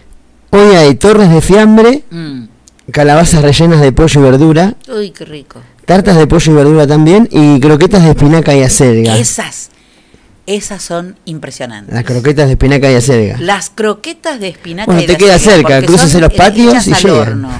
[0.51, 2.45] Hoy hay torres de fiambre, Mm.
[2.93, 5.63] calabazas rellenas de pollo y verdura, Uy, qué rico.
[5.91, 9.19] Tartas de pollo y verdura también y croquetas de espinaca y acelga.
[9.19, 9.71] Esas,
[10.47, 11.93] esas son impresionantes.
[11.93, 13.39] Las croquetas de espinaca y acelga.
[13.41, 17.51] Las croquetas de espinaca Bueno, y te queda cerca, son en los patios y horno.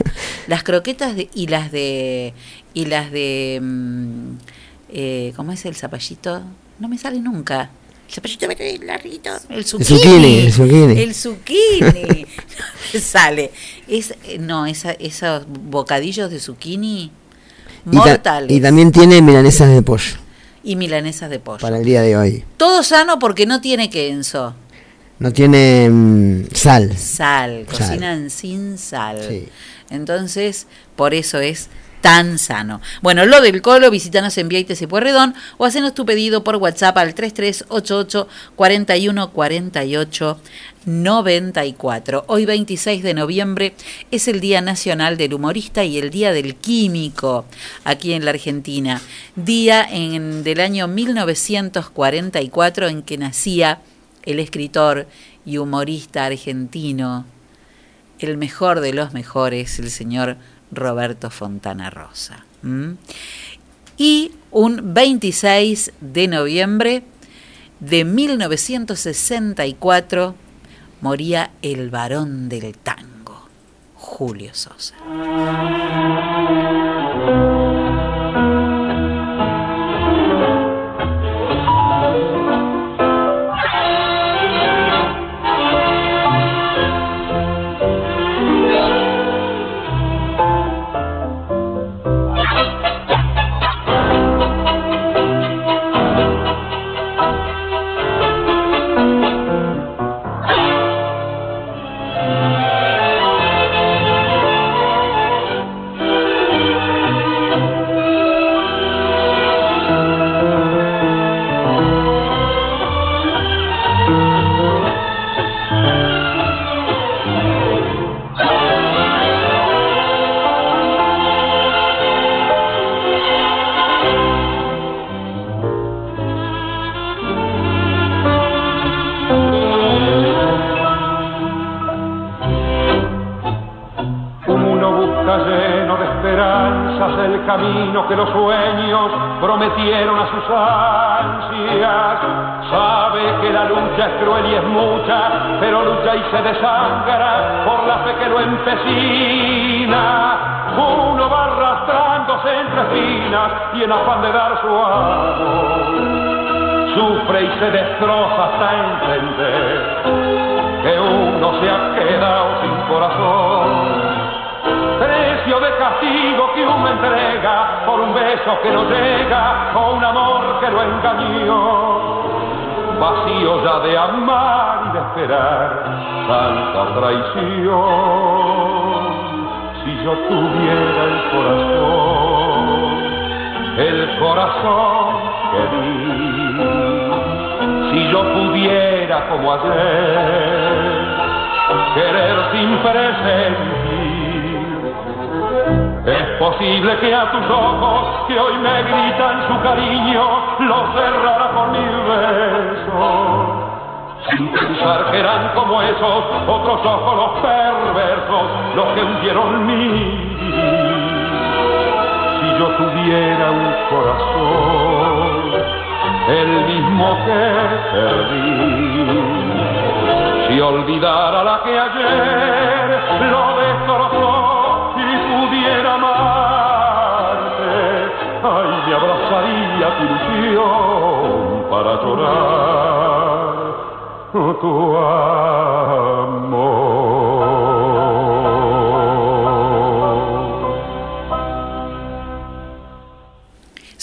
[0.47, 2.33] Las croquetas de, y las de
[2.73, 4.35] y las de mm,
[4.93, 6.41] eh, ¿cómo es el zapallito?
[6.79, 7.69] No me sale nunca.
[8.07, 8.47] El zapallito
[8.85, 9.99] larguito, el zucchini.
[9.99, 11.01] zucchini, el zucchini.
[11.01, 12.27] El zucchini.
[12.61, 13.51] No me sale.
[13.89, 17.11] Es eh, no, esa, esos bocadillos de zucchini
[17.87, 20.17] Y, ta- mortales y también tiene milanesas de pollo
[20.63, 21.59] y milanesas de pollo.
[21.61, 22.45] para el día de hoy.
[22.57, 24.55] Todo sano porque no tiene queso.
[25.19, 26.97] No tiene mm, sal.
[26.97, 27.79] Sal, Sal.
[27.79, 29.19] cocinan sin sal.
[29.91, 30.67] Entonces,
[30.97, 31.69] por eso es
[32.01, 32.81] tan sano.
[33.03, 36.97] Bueno, lo del colo, visítanos en Vieites y Pueyrredón o hacenos tu pedido por WhatsApp
[36.99, 40.41] al 3388 41 48
[40.87, 42.25] 94.
[42.27, 43.75] Hoy 26 de noviembre
[44.11, 47.45] es el Día Nacional del Humorista y el Día del Químico
[47.85, 49.01] aquí en la Argentina.
[49.37, 53.83] Día en, del año 1944 en que nacía
[54.25, 55.07] el escritor
[55.45, 57.25] y humorista argentino,
[58.19, 60.37] el mejor de los mejores, el señor
[60.71, 62.45] Roberto Fontana Rosa.
[63.97, 67.03] Y un 26 de noviembre
[67.81, 70.35] de 1964
[71.01, 73.49] moría el varón del tango,
[73.95, 74.95] Julio Sosa.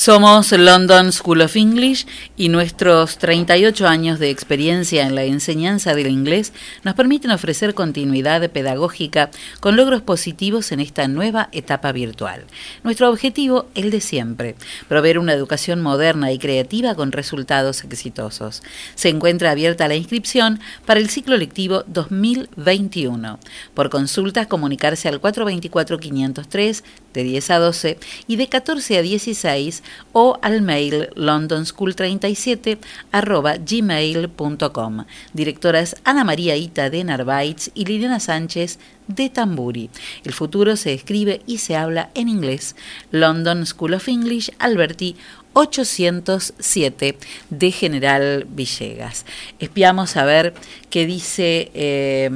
[0.07, 6.07] Somos London School of English y nuestros 38 años de experiencia en la enseñanza del
[6.07, 6.53] inglés
[6.83, 12.45] nos permiten ofrecer continuidad pedagógica con logros positivos en esta nueva etapa virtual.
[12.85, 14.55] Nuestro objetivo, el de siempre,
[14.87, 18.63] proveer una educación moderna y creativa con resultados exitosos.
[18.95, 23.39] Se encuentra abierta la inscripción para el ciclo lectivo 2021.
[23.73, 26.83] Por consultas, comunicarse al 424-503
[27.13, 29.83] de 10 a 12 y de 14 a 16
[30.13, 32.77] o al mail londonschool37
[33.11, 35.05] arroba gmail.com.
[35.33, 39.89] Directoras Ana María Ita de Narváez y Liliana Sánchez de Tamburi.
[40.23, 42.75] El futuro se escribe y se habla en inglés.
[43.11, 45.15] London School of English, Alberti
[45.53, 47.17] 807
[47.49, 49.25] de General Villegas.
[49.57, 50.53] Espiamos a ver
[50.91, 52.29] qué dice eh,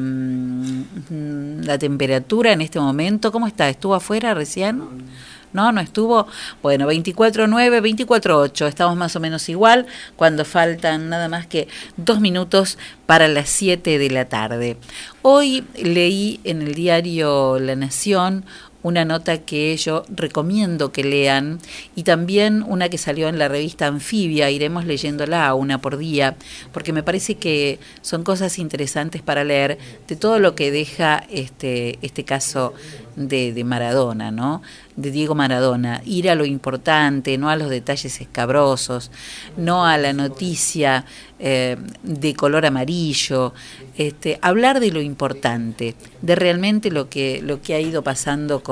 [1.64, 3.32] la temperatura en este momento.
[3.32, 3.70] ¿Cómo está?
[3.70, 4.82] ¿Estuvo afuera recién?
[5.54, 5.72] ¿No?
[5.72, 6.28] No estuvo,
[6.62, 9.86] bueno, 24.9, 24.8, estamos más o menos igual,
[10.16, 14.78] cuando faltan nada más que dos minutos para las 7 de la tarde.
[15.22, 18.46] Hoy leí en el diario La Nación
[18.84, 21.60] una nota que yo recomiendo que lean
[21.96, 26.36] y también una que salió en la revista Anfibia, iremos leyéndola una por día,
[26.72, 29.78] porque me parece que son cosas interesantes para leer
[30.08, 32.74] de todo lo que deja este, este caso
[33.16, 34.62] de, de Maradona, ¿no?
[34.96, 39.12] de Diego Maradona, ir a lo importante, no a los detalles escabrosos,
[39.58, 41.06] no a la noticia
[41.40, 43.54] eh, de color amarillo,
[43.98, 48.71] este, hablar de lo importante, de realmente lo que, lo que ha ido pasando con,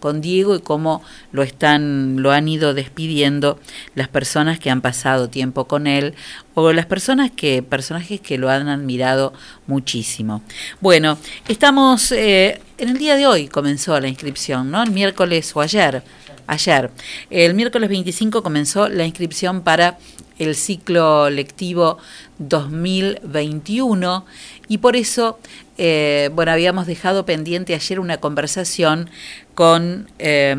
[0.00, 3.58] con Diego y cómo lo están, lo han ido despidiendo
[3.94, 6.14] las personas que han pasado tiempo con él
[6.54, 9.32] o las personas que, personajes que lo han admirado
[9.66, 10.42] muchísimo.
[10.80, 11.18] Bueno,
[11.48, 14.82] estamos eh, en el día de hoy comenzó la inscripción, ¿no?
[14.82, 16.02] El miércoles o ayer,
[16.46, 16.90] ayer.
[17.30, 19.98] El miércoles 25 comenzó la inscripción para
[20.38, 21.98] el ciclo lectivo
[22.38, 24.24] 2021
[24.68, 25.38] y por eso,
[25.82, 29.08] eh, bueno, habíamos dejado pendiente ayer una conversación
[29.54, 30.54] con, eh,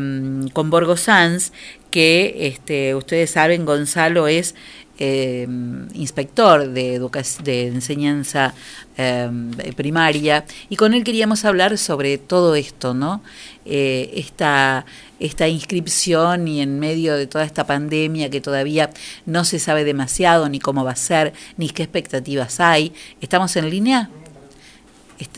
[0.52, 1.52] con Borgo Sanz,
[1.92, 4.56] que este, ustedes saben, Gonzalo es
[4.98, 5.46] eh,
[5.94, 7.00] inspector de,
[7.44, 8.52] de enseñanza
[8.96, 9.30] eh,
[9.76, 13.22] primaria y con él queríamos hablar sobre todo esto, ¿no?
[13.64, 14.86] Eh, esta,
[15.20, 18.90] esta inscripción y en medio de toda esta pandemia que todavía
[19.24, 22.92] no se sabe demasiado ni cómo va a ser, ni qué expectativas hay.
[23.20, 24.10] ¿Estamos en línea?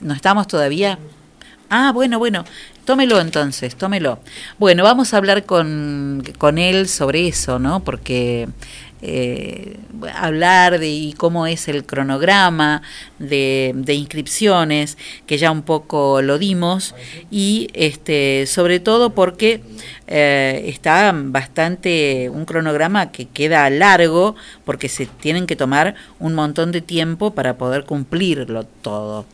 [0.02, 0.98] ¿No estamos todavía?
[1.70, 2.44] Ah, bueno, bueno,
[2.84, 4.20] tómelo entonces, tómelo.
[4.58, 7.82] Bueno, vamos a hablar con, con él sobre eso, ¿no?
[7.82, 8.48] Porque
[9.06, 9.76] eh,
[10.14, 12.80] hablar de y cómo es el cronograma
[13.18, 14.96] de, inscripciones,
[15.26, 16.94] que ya un poco lo dimos,
[17.30, 19.60] y este, sobre todo porque
[20.06, 26.72] eh, está bastante un cronograma que queda largo, porque se tienen que tomar un montón
[26.72, 29.26] de tiempo para poder cumplirlo todo.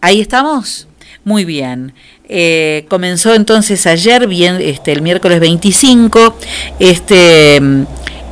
[0.00, 0.86] Ahí estamos.
[1.24, 1.92] Muy bien.
[2.28, 6.36] Eh, comenzó entonces ayer, bien, este, el miércoles 25,
[6.78, 7.60] este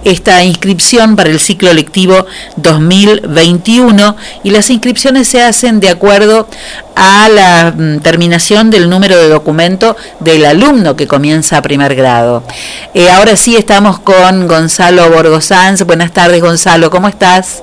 [0.04, 2.26] esta inscripción para el ciclo lectivo
[2.56, 6.46] 2021 y las inscripciones se hacen de acuerdo
[6.94, 12.42] a la mm, terminación del número de documento del alumno que comienza a primer grado.
[12.94, 15.82] Eh, ahora sí estamos con Gonzalo Borgosanz.
[15.82, 17.62] Buenas tardes Gonzalo, ¿cómo estás?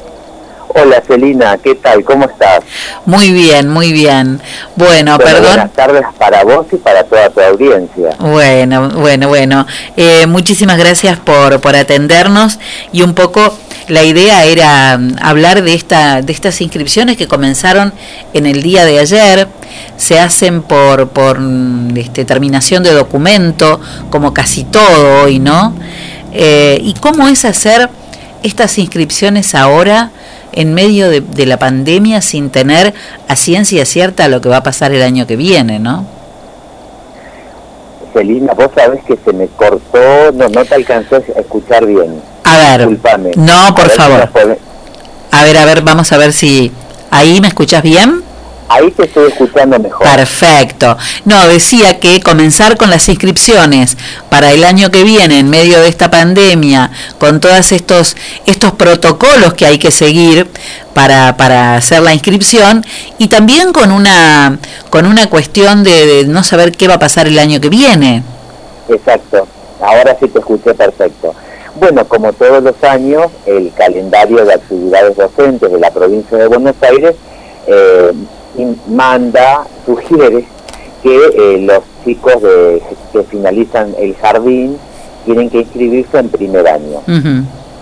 [0.74, 2.04] Hola Celina, ¿qué tal?
[2.04, 2.64] ¿Cómo estás?
[3.06, 4.40] Muy bien, muy bien.
[4.76, 5.56] Bueno, Bueno, perdón.
[5.56, 8.12] Buenas tardes para vos y para toda tu audiencia.
[8.20, 9.68] Bueno, bueno, bueno.
[9.98, 12.58] Eh, muchísimas gracias por, por atendernos
[12.94, 13.54] y un poco
[13.90, 17.94] la idea era mm, hablar de esta de estas inscripciones que comenzaron
[18.34, 19.48] en el día de ayer.
[19.98, 25.74] Se hacen por por mm, este, terminación de documento, como casi todo hoy, ¿no?
[26.34, 27.90] Eh, y cómo es hacer
[28.44, 30.12] estas inscripciones ahora
[30.54, 32.94] en medio de, de la pandemia sin tener
[33.28, 36.06] a ciencia cierta lo que va a pasar el año que viene, ¿no?
[38.14, 42.22] Celina, vos sabés que se me cortó, no, no te alcancé a escuchar bien.
[42.44, 43.32] A ver, Disculpame.
[43.36, 44.30] no, por A ver si favor.
[45.32, 46.72] A ver, a ver, vamos a ver si
[47.10, 48.22] ahí me escuchas bien.
[48.74, 50.08] Ahí te estoy escuchando mejor.
[50.08, 50.98] Perfecto.
[51.26, 53.98] No, decía que comenzar con las inscripciones
[54.30, 58.16] para el año que viene, en medio de esta pandemia, con todos estos,
[58.46, 60.48] estos protocolos que hay que seguir
[60.94, 62.86] para, para hacer la inscripción,
[63.18, 64.58] y también con una,
[64.90, 68.24] con una cuestión de, de no saber qué va a pasar el año que viene.
[68.88, 69.48] Exacto,
[69.82, 71.36] ahora sí te escuché perfecto.
[71.76, 76.76] Bueno, como todos los años, el calendario de actividades docentes de la provincia de Buenos
[76.82, 77.16] Aires
[77.68, 78.12] eh,
[78.88, 80.46] manda, sugiere
[81.04, 82.82] que eh, los chicos de-
[83.12, 84.78] que finalizan el jardín
[85.26, 87.02] tienen que inscribirse en primer año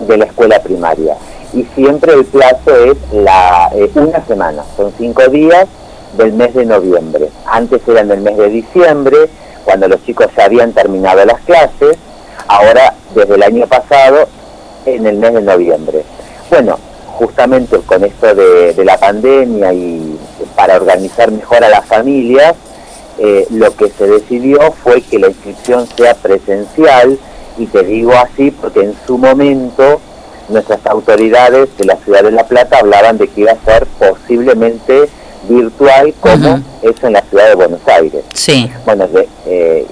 [0.06, 1.16] de la escuela primaria.
[1.52, 5.66] Y siempre el plazo es la eh, una semana, son cinco días
[6.16, 7.28] del mes de noviembre.
[7.46, 9.16] Antes era en el mes de diciembre,
[9.64, 11.96] cuando los chicos ya habían terminado las clases,
[12.48, 14.28] ahora desde el año pasado
[14.86, 16.02] en el mes de noviembre.
[16.50, 20.09] Bueno, justamente con esto de, de la pandemia y
[20.54, 22.54] para organizar mejor a las familias,
[23.18, 27.18] eh, lo que se decidió fue que la inscripción sea presencial
[27.58, 30.00] y te digo así porque en su momento
[30.48, 35.08] nuestras autoridades de la ciudad de La Plata hablaban de que iba a ser posiblemente
[35.48, 38.24] virtual como es en la ciudad de Buenos Aires.
[38.34, 38.70] Sí.
[38.84, 39.86] Bueno, de- eh,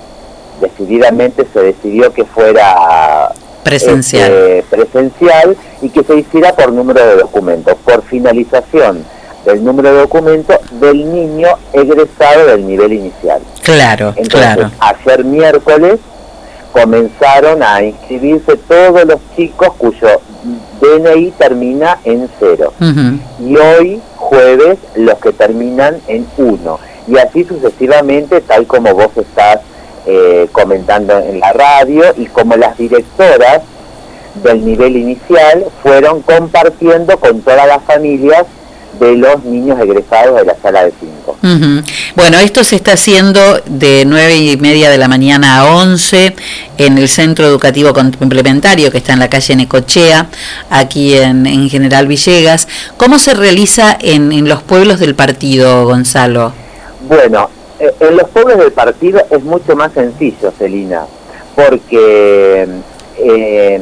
[0.61, 3.33] decididamente se decidió que fuera
[3.63, 4.33] Presencial.
[4.33, 9.05] este, presencial y que se hiciera por número de documentos, por finalización
[9.49, 13.41] del número de documentos del niño egresado del nivel inicial.
[13.63, 14.71] Claro, Entonces, claro.
[14.79, 16.01] ayer miércoles
[16.73, 20.21] comenzaron a inscribirse todos los chicos cuyo
[20.81, 22.75] DNI termina en cero.
[23.41, 26.79] Y hoy, jueves, los que terminan en uno.
[27.07, 29.61] Y así sucesivamente, tal como vos estás
[30.07, 33.63] eh, comentando en la radio y como las directoras
[34.43, 38.45] del nivel inicial fueron compartiendo con todas las familias
[38.99, 41.37] de los niños egresados de la sala de cinco.
[41.43, 41.83] Ujú.
[42.17, 46.35] Bueno, esto se está haciendo de nueve y media de la mañana a 11
[46.79, 50.29] en el Centro Educativo Complementario que está en la calle Necochea,
[50.71, 52.69] aquí en, en General Villegas.
[52.97, 56.53] ¿Cómo se realiza en, en los pueblos del partido, Gonzalo?
[57.09, 61.03] Bueno, eh, en los pueblos del partido es mucho más sencillo, Celina,
[61.55, 62.67] porque
[63.19, 63.81] eh,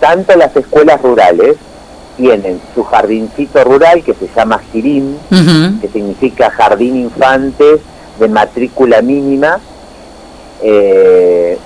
[0.00, 1.56] tanto las escuelas rurales
[2.16, 5.18] tienen su jardincito rural que se llama Jirín,
[5.80, 7.80] que significa Jardín Infantes
[8.18, 9.58] de matrícula mínima,
[10.62, 11.58] eh,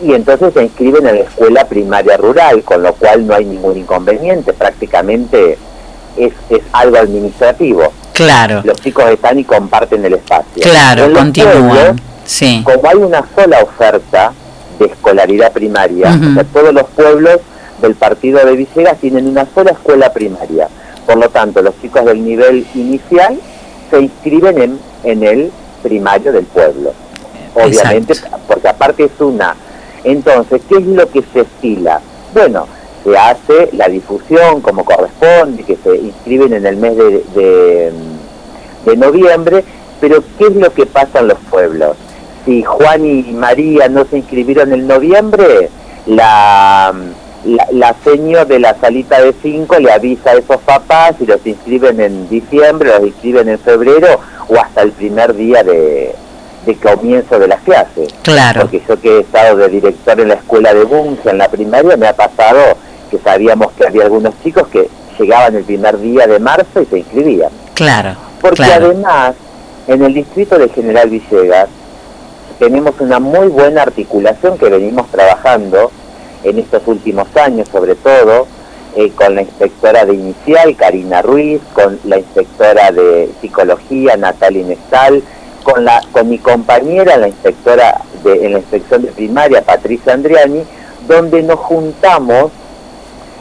[0.00, 3.76] y entonces se inscriben en la escuela primaria rural, con lo cual no hay ningún
[3.78, 5.58] inconveniente, prácticamente
[6.16, 7.92] es, es algo administrativo.
[8.12, 10.62] Claro, Los chicos están y comparten el espacio.
[10.62, 11.68] claro, continúan.
[11.68, 12.62] pueblos, Sí.
[12.64, 14.32] como hay una sola oferta
[14.78, 17.40] de escolaridad primaria, o sea, todos los pueblos
[17.80, 20.68] del partido de Villegas tienen una sola escuela primaria.
[21.06, 23.38] Por lo tanto, los chicos del nivel inicial
[23.90, 25.50] se inscriben en, en el
[25.82, 26.92] primario del pueblo.
[27.54, 28.14] Obviamente,
[28.46, 29.56] porque aparte es una.
[30.04, 32.00] Entonces, ¿qué es lo que se estila?
[32.34, 32.66] Bueno,
[33.04, 37.92] se hace la difusión como corresponde, que se inscriben en el mes de, de,
[38.84, 39.64] de noviembre,
[40.00, 41.96] pero ¿qué es lo que pasa en los pueblos?
[42.44, 45.70] Si Juan y María no se inscribieron en noviembre,
[46.06, 46.94] la,
[47.44, 51.44] la, la seño de la salita de cinco le avisa a esos papás y los
[51.46, 56.14] inscriben en diciembre, los inscriben en febrero o hasta el primer día de,
[56.66, 58.08] de comienzo de las clases.
[58.22, 58.62] Claro.
[58.62, 61.96] Porque yo que he estado de director en la escuela de Bunge, en la primaria,
[61.96, 62.58] me ha pasado
[63.10, 66.98] que sabíamos que había algunos chicos que llegaban el primer día de marzo y se
[66.98, 67.50] inscribían.
[67.74, 68.86] Claro, Porque claro.
[68.86, 69.34] además,
[69.86, 71.68] en el distrito de General Villegas,
[72.58, 75.90] tenemos una muy buena articulación que venimos trabajando
[76.44, 78.46] en estos últimos años sobre todo,
[78.96, 85.22] eh, con la inspectora de inicial, Karina Ruiz, con la inspectora de psicología, Natalia Nestal,
[85.62, 90.62] con, la, con mi compañera, la inspectora de, en la inspección de primaria, Patricia Andriani,
[91.06, 92.50] donde nos juntamos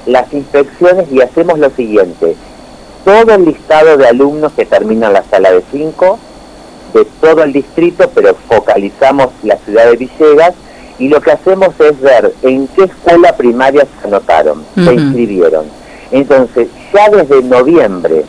[0.06, 2.36] las inspecciones y hacemos lo siguiente,
[3.04, 6.20] todo el listado de alumnos que terminan la sala de 5,
[6.94, 10.54] de todo el distrito, pero focalizamos la ciudad de Villegas,
[11.00, 15.66] y lo que hacemos es ver en qué escuela primaria se anotaron, se inscribieron.
[16.12, 18.24] Entonces, ya desde noviembre,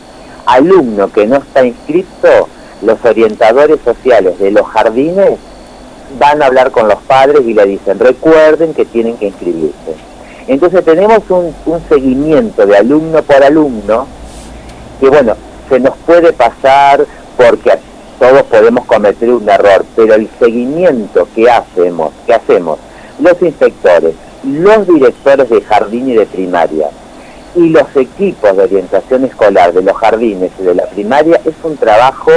[0.45, 2.47] alumno que no está inscrito,
[2.81, 5.37] los orientadores sociales de los jardines
[6.19, 9.95] van a hablar con los padres y le dicen, recuerden que tienen que inscribirse.
[10.47, 14.07] Entonces tenemos un, un seguimiento de alumno por alumno
[14.99, 15.35] que bueno,
[15.69, 17.05] se nos puede pasar
[17.37, 17.71] porque
[18.19, 22.77] todos podemos cometer un error, pero el seguimiento que hacemos, que hacemos
[23.19, 24.13] los inspectores,
[24.43, 26.87] los directores de jardín y de primaria
[27.55, 31.75] y los equipos de orientación escolar de los jardines y de la primaria es un
[31.77, 32.31] trabajo,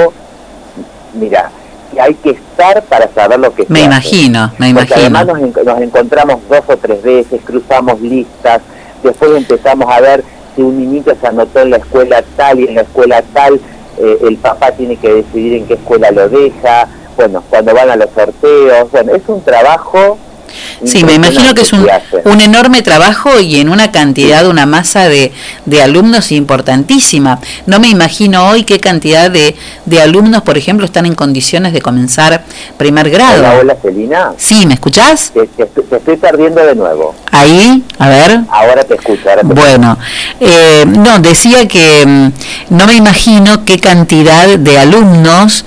[1.13, 1.51] mira,
[1.93, 3.85] que hay que estar para saber lo que se Me hace.
[3.87, 5.19] imagino, me Porque imagino.
[5.19, 8.61] además nos, nos encontramos dos o tres veces, cruzamos listas,
[9.03, 10.23] después empezamos a ver
[10.55, 13.59] si un niñito se anotó en la escuela tal y en la escuela tal,
[13.97, 17.95] eh, el papá tiene que decidir en qué escuela lo deja, bueno, cuando van a
[17.95, 20.17] los sorteos, bueno, es un trabajo...
[20.85, 21.87] Sí, me imagino que es un,
[22.25, 25.31] un enorme trabajo y en una cantidad, una masa de,
[25.65, 27.39] de alumnos importantísima.
[27.65, 31.81] No me imagino hoy qué cantidad de, de alumnos, por ejemplo, están en condiciones de
[31.81, 32.43] comenzar
[32.77, 33.39] primer grado.
[33.39, 34.31] Hola, hola, Celina.
[34.37, 35.31] Sí, ¿me escuchás?
[35.33, 37.15] Te, te- te estoy perdiendo de nuevo.
[37.31, 38.39] Ahí, a ver.
[38.49, 39.29] Ahora te escucho.
[39.29, 39.97] Ahora te Bueno,
[40.39, 42.31] eh, no, decía que mm,
[42.75, 45.65] no me imagino qué cantidad de alumnos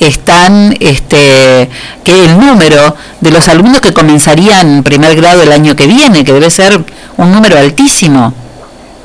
[0.00, 1.68] están, este,
[2.04, 6.32] que el número de los alumnos que comenzarían primer grado el año que viene, que
[6.32, 6.78] debe ser
[7.16, 8.32] un número altísimo.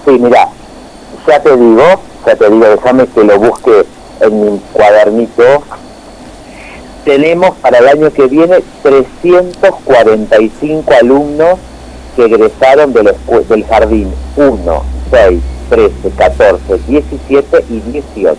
[0.06, 0.50] Sí, mira,
[1.28, 3.86] ya te digo, ya te digo, déjame que lo busque
[4.22, 5.64] en mi cuadernito.
[7.06, 11.60] Tenemos para el año que viene 345 alumnos
[12.16, 15.40] que egresaron del, escu- del jardín 1, 6,
[15.70, 18.38] 13, 14, 17 y 18.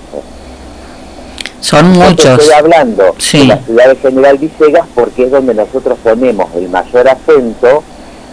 [1.64, 2.38] Son Yo te muchos.
[2.40, 3.38] Estoy hablando Sí.
[3.38, 7.82] de la ciudad de General Villegas porque es donde nosotros ponemos el mayor acento,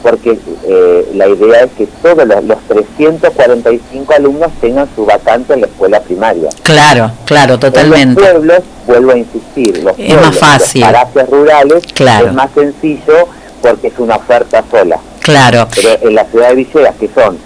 [0.04, 5.62] porque eh, la idea es que todos los, los 345 alumnos tengan su vacante en
[5.62, 6.50] la escuela primaria.
[6.64, 8.20] Claro, claro, totalmente.
[8.22, 10.82] En los pueblos, vuelvo a insistir, los Es pueblos, más fácil.
[10.82, 12.28] los parajes rurales Claro.
[12.28, 13.28] es más sencillo
[13.62, 14.98] porque es una oferta sola.
[15.22, 15.68] Claro.
[15.74, 17.38] Pero en la ciudad de Villegas, que son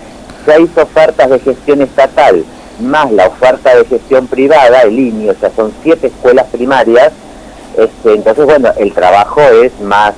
[0.48, 2.44] seis ofertas de gestión estatal,
[2.80, 7.12] más la oferta de gestión privada, el INI, o sea, son siete escuelas primarias,
[7.78, 10.14] este, entonces, bueno, el trabajo es más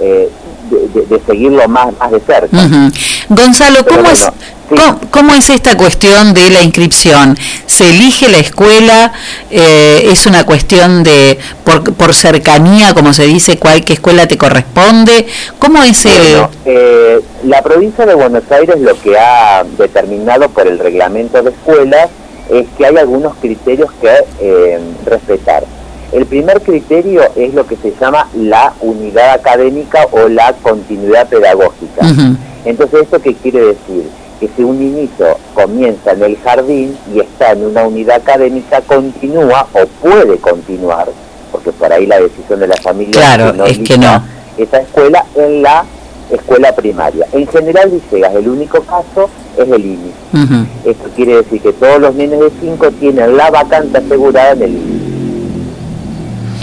[0.00, 0.30] eh,
[0.70, 2.56] de, de- de seguirlo más, más de cerca.
[3.28, 4.26] Gonzalo, ¿cómo, es,
[4.68, 7.36] ¿cómo, cómo es esta cuestión de la inscripción?
[7.66, 9.12] ¿Se elige la escuela?
[9.50, 14.38] Eh, ¿Es una cuestión de por, por cercanía, como se dice, cuál qué escuela te
[14.38, 15.26] corresponde?
[15.58, 16.12] ¿Cómo es el...?
[16.32, 21.50] Bueno, eh, la provincia de Buenos Aires lo que ha determinado por el reglamento de
[21.50, 22.08] escuelas
[22.50, 24.08] es que hay algunos criterios que
[24.40, 25.64] eh, respetar.
[26.12, 32.02] El primer criterio es lo que se llama la unidad académica o la continuidad pedagógica.
[32.64, 34.08] Entonces, ¿esto qué quiere decir?
[34.40, 39.66] Que si un niñito comienza en el jardín y está en una unidad académica, continúa
[39.72, 41.08] o puede continuar,
[41.52, 44.22] porque por ahí la decisión de la familia Claro, es que no.
[44.56, 45.84] esa escuela en la
[46.30, 47.26] escuela primaria.
[47.32, 49.28] En general, Villegas, el único caso
[49.58, 50.12] es el INI.
[50.84, 54.70] Esto quiere decir que todos los nenes de 5 tienen la vacante asegurada en el
[54.70, 55.17] INI.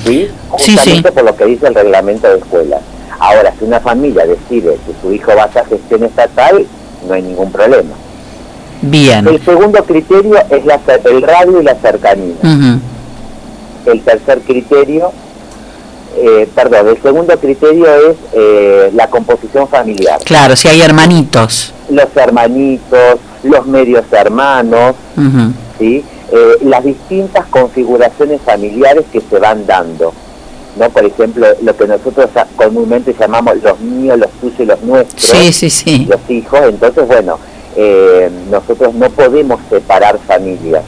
[0.06, 0.30] ¿Sí?
[0.58, 2.82] Sí, Justamente por lo que dice el reglamento de escuelas.
[3.20, 6.66] Ahora, si una familia decide que su hijo vaya a gestión estatal,
[7.08, 7.96] no hay ningún problema.
[8.82, 9.28] Bien.
[9.28, 12.36] El segundo criterio es la el radio y la cercanía.
[13.86, 15.12] El tercer criterio,
[16.18, 20.20] eh, perdón, el segundo criterio es eh, la composición familiar.
[20.24, 21.74] Claro, si hay hermanitos.
[21.90, 24.96] Los hermanitos, los medios hermanos.
[25.80, 26.04] ¿sí?
[26.32, 30.14] Eh, las distintas configuraciones familiares que se van dando.
[30.78, 30.90] ¿no?
[30.90, 35.54] Por ejemplo, lo que nosotros comúnmente llamamos los míos, los tuyos y los nuestros, Sí,
[35.54, 36.06] sí, sí.
[36.10, 36.60] los hijos.
[36.68, 37.40] Entonces, bueno,
[37.76, 40.84] eh, nosotros no podemos separar familias.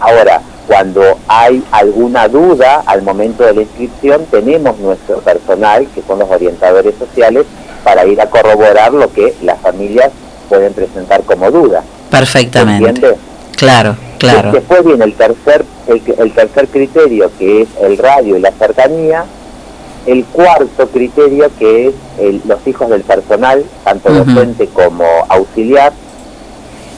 [0.00, 6.18] Ahora, cuando hay alguna duda al momento de la inscripción, tenemos nuestro personal, que son
[6.18, 7.46] los orientadores sociales,
[7.84, 10.10] para ir a corroborar lo que las familias
[10.48, 11.82] pueden presentar como duda.
[12.10, 12.88] Perfectamente.
[12.88, 13.18] ¿Entiendes?
[13.60, 14.52] Claro, claro.
[14.52, 19.24] Después viene el tercer, el, el tercer criterio, que es el radio y la cercanía,
[20.06, 25.92] el cuarto criterio que es el- los hijos del personal, tanto docente como auxiliar,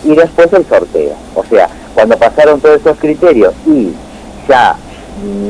[0.05, 1.15] y después el sorteo.
[1.35, 3.93] O sea, cuando pasaron todos esos criterios y
[4.49, 4.77] ya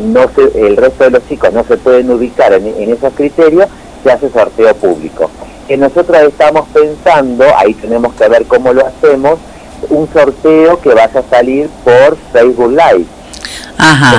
[0.07, 3.67] no se, el resto de los chicos no se pueden ubicar en, en esos criterios,
[4.03, 5.31] se hace sorteo público.
[5.69, 9.39] Que nosotros estamos pensando, ahí tenemos que ver cómo lo hacemos,
[9.91, 13.07] un sorteo que vaya a salir por Facebook Live.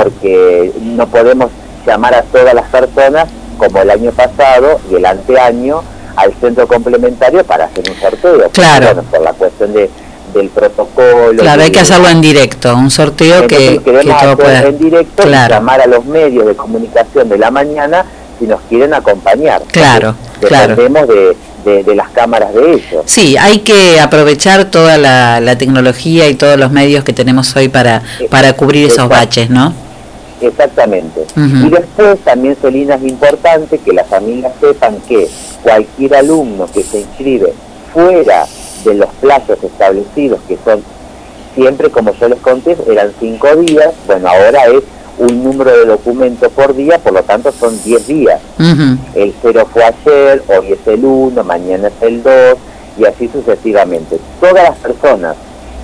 [0.02, 1.50] Porque no podemos
[1.86, 5.84] llamar a todas las personas como el año pasado y el anteaño
[6.16, 8.50] al centro complementario para hacer un sorteo.
[8.52, 8.86] Claro.
[8.88, 9.90] bueno, por la cuestión de,
[10.34, 11.42] del protocolo.
[11.42, 14.62] Claro, hay que hacerlo en directo, un sorteo que, entonces que queremos todo hacer pueda.
[14.64, 18.06] en directo y llamar a los medios de comunicación de la mañana
[18.40, 19.62] si nos quieren acompañar.
[19.72, 20.76] Claro, Porque claro.
[20.76, 23.04] De, de- de las cámaras de ellos.
[23.06, 27.70] Sí, hay que aprovechar toda la, la tecnología y todos los medios que tenemos hoy
[27.70, 29.74] para, para cubrir esos baches, ¿no?
[30.42, 31.22] Exactamente.
[31.38, 35.28] Y después también, Celina, es importante que las familias sepan que
[35.62, 37.54] cualquier alumno que se inscribe
[37.94, 38.46] fuera
[38.84, 40.82] de los plazos establecidos, que son
[41.56, 44.84] siempre, como yo les conté, eran cinco días, bueno, ahora es
[45.18, 48.42] un número de documentos por día, por lo tanto son 10 días.
[49.16, 52.34] El cero fue ayer, hoy es el 1, mañana es el 2
[52.98, 54.20] y así sucesivamente.
[54.40, 55.36] Todas las personas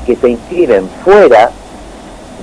[0.05, 1.51] que se inscriben fuera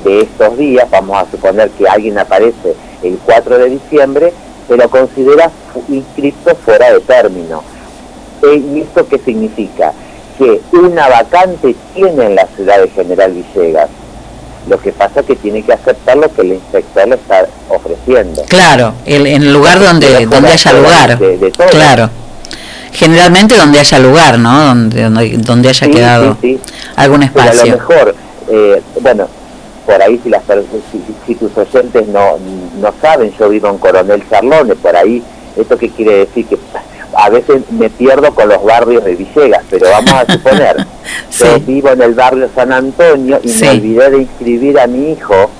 [0.04, 4.32] de estos días, vamos a suponer que alguien aparece el 4 de diciembre,
[4.68, 5.50] se lo considera
[5.88, 7.62] inscripto fuera de término.
[8.42, 9.92] Eh, ¿Y esto qué significa?
[10.38, 13.88] Que una vacante tiene en la ciudad de General Villegas.
[14.68, 18.42] Lo que pasa es que tiene que aceptar lo que el inspector le está ofreciendo.
[18.48, 21.18] Claro, el, en el lugar donde, donde haya lugar.
[21.18, 21.68] de- de todo.
[21.68, 22.10] Claro.
[22.92, 24.66] Generalmente donde haya lugar, ¿no?
[24.66, 26.72] Donde, donde, donde haya Sí, quedado sí, sí.
[26.96, 27.72] algún Pero a lo espacio.
[27.74, 28.14] mejor,
[28.48, 29.28] eh, bueno,
[29.84, 30.42] por ahí si, las,
[30.90, 32.38] si, si tus oyentes no,
[32.80, 35.22] no saben, yo vivo en Coronel Charlone, por ahí,
[35.56, 36.46] ¿esto qué quiere decir?
[36.46, 36.56] Que
[37.14, 40.76] a veces me pierdo con los barrios de Villegas, pero vamos a suponer,
[41.38, 43.64] yo vivo en el barrio San Antonio y Sí.
[43.64, 45.50] me olvidé de inscribir a mi hijo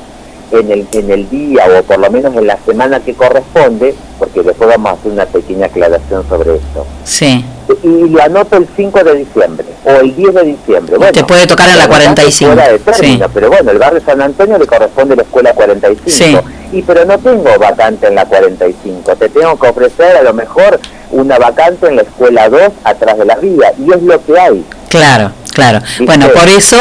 [0.53, 4.43] en el, en el día o por lo menos en la semana que corresponde, porque
[4.43, 7.45] después vamos a hacer una pequeña aclaración sobre esto Sí.
[7.83, 10.97] y lo anoto el 5 de diciembre o el 10 de diciembre.
[10.97, 13.31] Bueno, Te puede tocar en la por lo tanto, 45, fuera de término, sí.
[13.35, 16.03] Pero bueno, el barrio San Antonio le corresponde la escuela 45.
[16.11, 16.37] Sí.
[16.73, 19.17] Y pero no tengo vacante en la 45.
[19.17, 20.81] Te tengo que ofrecer a lo mejor
[21.13, 23.73] una vacante en la escuela 2 atrás de la vía.
[23.79, 24.65] Y es lo que hay.
[24.89, 25.81] Claro, claro.
[26.05, 26.77] Bueno, por eso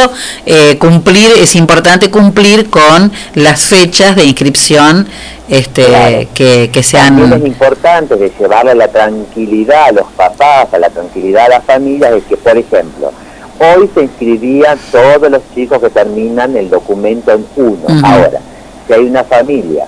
[0.46, 5.08] eh, cumplir es importante cumplir con las fechas de inscripción
[5.48, 6.28] este, Claro.
[6.34, 10.90] que, que También es sean importante de llevarle la tranquilidad a los papás, a la
[10.90, 13.12] tranquilidad a las familias, de que, por ejemplo,
[13.60, 17.86] hoy se inscribían todos los chicos que terminan el documento en uno.
[18.04, 18.40] Ahora,
[18.88, 19.86] si hay una familia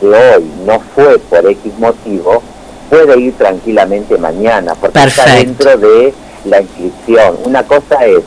[0.00, 2.42] que hoy no fue por X motivo,
[2.88, 6.14] puede ir tranquilamente mañana, porque está dentro de
[6.44, 7.36] la inscripción.
[7.44, 8.20] Una cosa es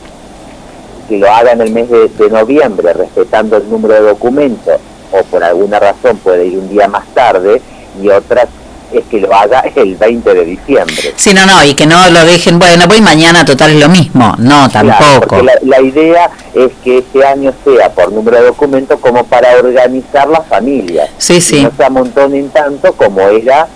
[1.08, 4.76] que lo haga en el mes de, de noviembre, respetando el número de documentos,
[5.12, 7.60] o por alguna razón puede ir un día más tarde,
[8.02, 8.46] y otra
[8.92, 11.12] es que lo haga el 20 de diciembre.
[11.16, 14.34] Sí, no, no, y que no lo dejen, bueno, voy mañana, total es lo mismo.
[14.38, 15.26] No, Claro, tampoco.
[15.28, 19.56] porque la, la idea es que este año sea por número de documentos como para
[19.58, 21.10] organizar las familias.
[21.18, 21.62] Sí, sí.
[21.64, 23.66] No se amontonen tanto como era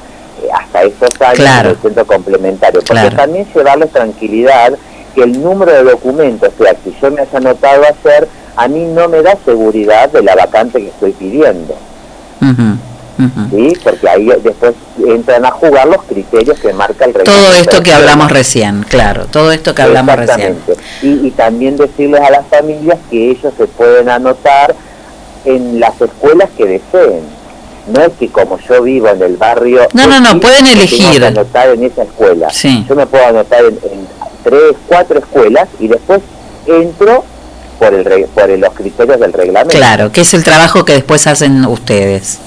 [0.52, 1.68] hasta estos años Claro.
[1.70, 2.80] en el centro complementario.
[2.80, 3.16] Porque Claro.
[3.16, 4.72] también llevarles tranquilidad
[5.14, 8.84] que el número de documentos, o sea, que yo me haya anotado ayer, a mí
[8.84, 11.74] no me da seguridad de la vacante que estoy pidiendo.
[13.50, 13.72] ¿sí?
[13.82, 17.48] Porque ahí después entran a jugar los criterios que marca el reglamento.
[17.50, 20.56] Todo esto que hablamos recién, claro, todo esto que hablamos recién.
[21.02, 24.74] Y, y también decirles a las familias que ellos se pueden anotar
[25.44, 27.37] en las escuelas que deseen.
[27.92, 29.86] No es que como yo vivo en el barrio...
[29.94, 31.24] No, no, no, pueden elegir.
[31.24, 32.50] anotar en esa escuela.
[32.50, 32.84] Sí.
[32.88, 34.06] Yo me puedo anotar en, en
[34.44, 36.20] tres, cuatro escuelas y después
[36.66, 37.24] entro
[37.78, 39.76] por, el, re- por los criterios del reglamento.
[39.76, 42.38] Claro, que es el trabajo que después hacen ustedes.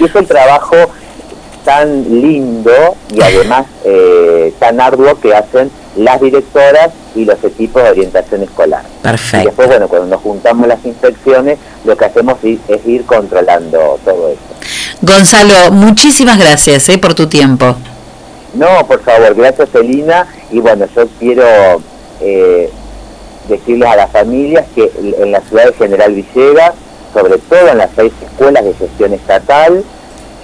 [0.00, 0.76] Y es un trabajo
[1.64, 2.72] tan lindo
[3.14, 8.84] y además eh, tan arduo que hacen las directoras y los equipos de orientación escolar.
[9.00, 9.46] Y Perfecto.
[9.46, 14.52] después, bueno, cuando nos juntamos las inspecciones, lo que hacemos es ir controlando todo esto.
[15.02, 17.74] Gonzalo, muchísimas gracias eh, por tu tiempo.
[18.54, 20.26] No, por favor, gracias Celina.
[20.50, 21.44] Y bueno, yo quiero
[22.20, 22.70] eh,
[23.48, 26.72] decirles a las familias que en la ciudad de General Villegas,
[27.12, 29.84] sobre todo en las seis escuelas de gestión estatal,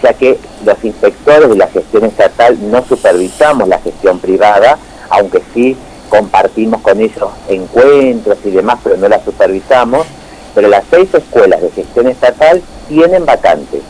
[0.02, 4.78] ya que los inspectores de la gestión estatal no supervisamos la gestión privada,
[5.10, 5.76] aunque sí
[6.08, 10.06] compartimos con ellos encuentros y demás, pero no la supervisamos.
[10.54, 13.82] Pero las seis escuelas de gestión estatal tienen vacantes.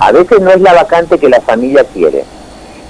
[0.00, 2.24] A veces no es la vacante que la familia quiere,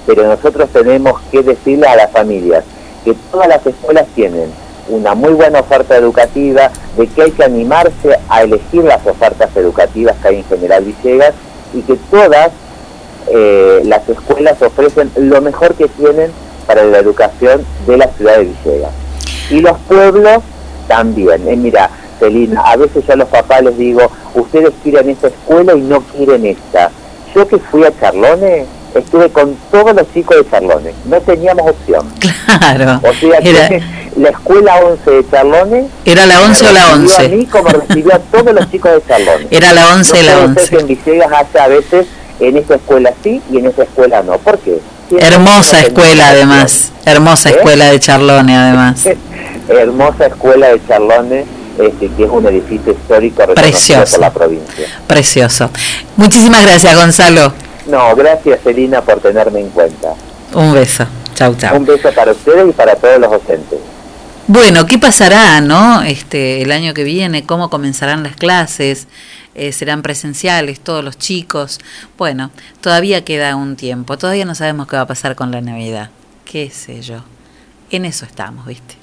[0.05, 2.63] pero nosotros tenemos que decirle a las familias
[3.05, 4.51] que todas las escuelas tienen
[4.89, 10.15] una muy buena oferta educativa, de que hay que animarse a elegir las ofertas educativas
[10.21, 11.33] que hay en General Villegas
[11.73, 12.51] y que todas
[13.27, 16.31] eh, las escuelas ofrecen lo mejor que tienen
[16.63, 18.91] para la educación de la ciudad de Villegas.
[19.49, 20.43] Y los pueblos
[20.87, 21.47] también.
[21.47, 25.73] Eh, mira, Celina, a veces yo a los papás les digo, ustedes quieren esta escuela
[25.75, 26.91] y no quieren esta.
[27.35, 32.07] Yo que fui a Charlones, estuve con todos los chicos de Charlones, no teníamos opción.
[32.19, 33.01] Claro.
[33.03, 33.81] O sea que
[34.17, 35.85] la escuela 11 de Charlones...
[36.05, 37.25] ¿Era la 11 o la me recibió 11?
[37.25, 39.47] A mí como recibió a todos los chicos de Charlones.
[39.49, 40.61] Era la 11 y la no puede 11.
[40.61, 42.07] ser que en Villegas haya a veces
[42.39, 44.37] en esta escuela sí y en esta escuela no.
[44.37, 44.79] ¿Por qué?
[45.19, 47.53] Hermosa escuela además, hermosa ¿Eh?
[47.55, 49.05] escuela de Charlone además.
[49.69, 51.45] Hermosa escuela de Charlones,
[51.79, 54.11] este, que es un edificio histórico reconocido Precioso.
[54.11, 54.87] por la provincia.
[55.07, 55.69] Precioso.
[56.17, 57.53] Muchísimas gracias Gonzalo.
[57.87, 60.13] No, gracias Celina por tenerme en cuenta.
[60.53, 61.05] Un beso.
[61.35, 61.75] Chau, chau.
[61.77, 63.79] Un beso para ustedes y para todos los docentes.
[64.47, 66.01] Bueno, ¿qué pasará, no?
[66.03, 69.07] Este, el año que viene, cómo comenzarán las clases,
[69.55, 71.79] Eh, serán presenciales todos los chicos.
[72.17, 72.49] Bueno,
[72.81, 76.09] todavía queda un tiempo, todavía no sabemos qué va a pasar con la Navidad.
[76.43, 77.23] Qué sé yo.
[77.91, 79.02] En eso estamos, ¿viste?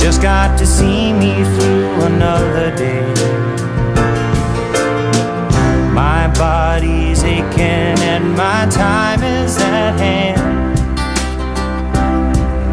[0.00, 3.04] Just got to see me through another day.
[5.92, 10.78] My body's aching and my time is at hand.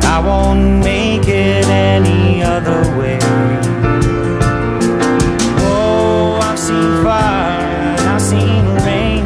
[0.05, 3.19] I won't make it any other way.
[5.67, 9.25] Oh, I've seen fire I've seen rain.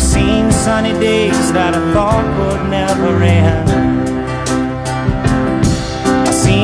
[0.00, 3.75] Seen sunny days that I thought would never end.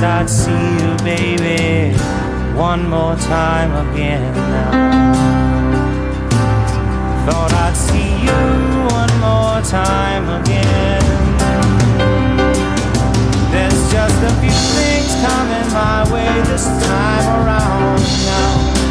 [0.00, 1.96] that I'd see you, baby,
[2.54, 4.70] one more time again now.
[7.24, 8.40] Thought I'd see you
[8.92, 11.00] one more time again.
[13.50, 18.85] There's just a few things coming my way this time around now.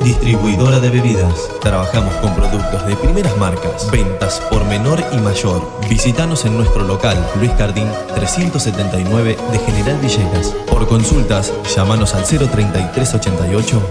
[0.00, 1.48] Distribuidora de bebidas.
[1.60, 5.62] Trabajamos con productos de primeras marcas, ventas por menor y mayor.
[5.88, 10.48] Visítanos en nuestro local, Luis Cardín 379 de General Villegas.
[10.70, 13.82] Por consultas, llámanos al 03388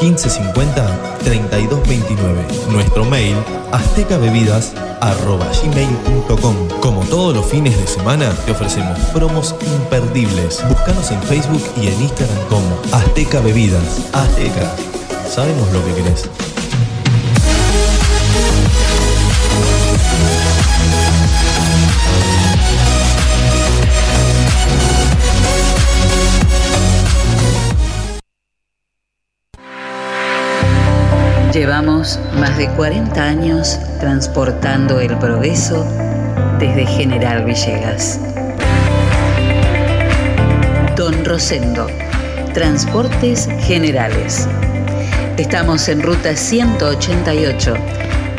[0.00, 2.46] 1550 3229.
[2.70, 3.36] Nuestro mail
[3.72, 6.68] aztecabebidas@gmail.com.
[6.80, 10.64] Como todos los fines de semana, te ofrecemos promos imperdibles.
[10.68, 14.08] Búscanos en Facebook y en Instagram como Azteca Bebidas.
[14.12, 14.72] Azteca.
[15.28, 16.28] Sabemos lo que querés.
[31.52, 35.84] Llevamos más de 40 años transportando el progreso
[36.58, 38.18] desde General Villegas.
[40.96, 41.86] Don Rosendo,
[42.54, 44.48] Transportes Generales.
[45.38, 47.74] Estamos en ruta 188,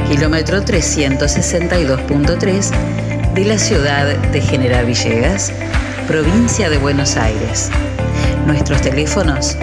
[0.09, 2.71] kilómetro 362.3
[3.33, 5.53] de la ciudad de General Villegas,
[6.09, 7.69] provincia de Buenos Aires.
[8.45, 9.55] Nuestros teléfonos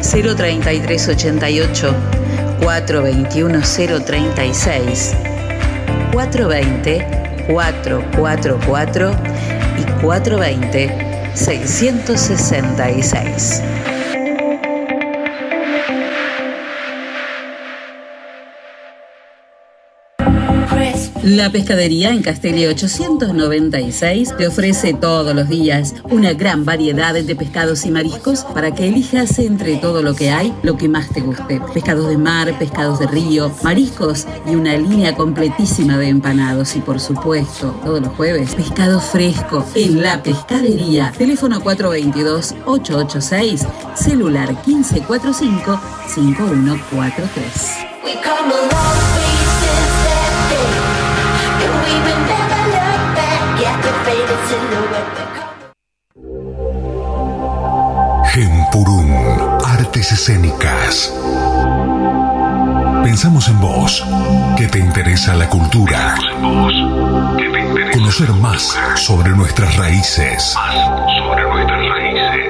[0.00, 1.94] 03388
[2.62, 3.60] 421
[4.06, 5.14] 036
[6.10, 7.06] 420
[7.48, 9.10] 444
[9.78, 13.62] y 420 666.
[21.28, 27.84] La pescadería en Castelli 896 te ofrece todos los días una gran variedad de pescados
[27.84, 31.60] y mariscos para que elijas entre todo lo que hay lo que más te guste.
[31.74, 36.98] Pescados de mar, pescados de río, mariscos y una línea completísima de empanados y por
[36.98, 41.12] supuesto todos los jueves pescado fresco en la pescadería.
[41.18, 45.78] Teléfono 422-886, celular 1545
[59.98, 61.12] artes escénicas.
[63.02, 64.06] Pensamos en vos,
[64.56, 66.14] que te interesa la cultura.
[67.92, 70.54] Conocer más sobre nuestras raíces.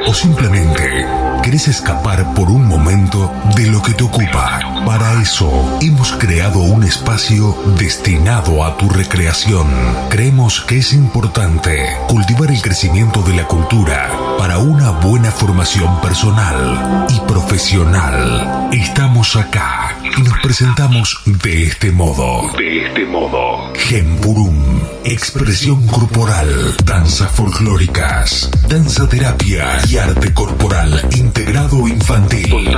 [0.07, 1.07] O simplemente
[1.49, 4.61] querés escapar por un momento de lo que te ocupa.
[4.85, 9.67] Para eso hemos creado un espacio destinado a tu recreación.
[10.11, 17.07] Creemos que es importante cultivar el crecimiento de la cultura para una buena formación personal
[17.09, 18.69] y profesional.
[18.71, 22.53] Estamos acá y nos presentamos de este modo.
[22.59, 23.73] De este modo.
[23.75, 31.09] Gempurum, expresión corporal, danzas folclóricas, danza terapia y arte corporal
[31.39, 32.77] integrado infantil.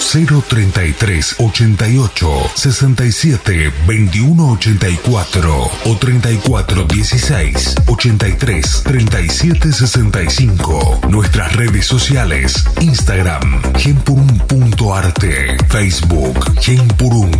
[0.00, 11.00] 033 88 67 21 84 o 34 16 83 37 65.
[11.10, 17.30] Nuestras redes sociales: Instagram, gempurum.arte, Facebook, Gempurum,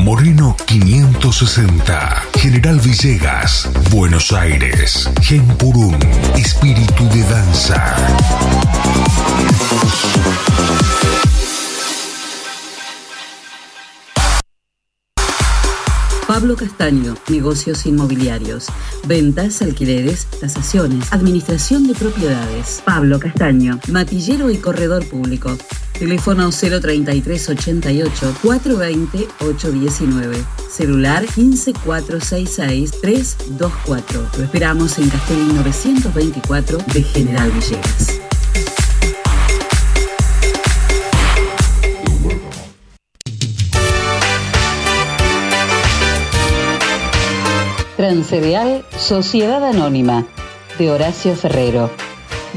[0.00, 5.96] Moreno 560, General Villegas, Buenos Aires, Gempurum,
[6.36, 7.96] espíritu de danza.
[16.32, 18.68] Pablo Castaño, negocios inmobiliarios,
[19.06, 22.82] ventas, alquileres, tasaciones, administración de propiedades.
[22.86, 25.54] Pablo Castaño, matillero y corredor público.
[25.98, 30.36] Teléfono 033 88 420 819.
[30.70, 34.28] Celular 15466 324.
[34.38, 38.21] Lo esperamos en Castellín 924 de General Villegas.
[48.02, 50.26] Transcereal Sociedad Anónima
[50.76, 51.88] de Horacio Ferrero.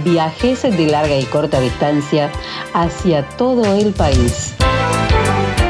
[0.04, 2.32] Viajes de larga y corta distancia
[2.74, 4.56] hacia todo el país.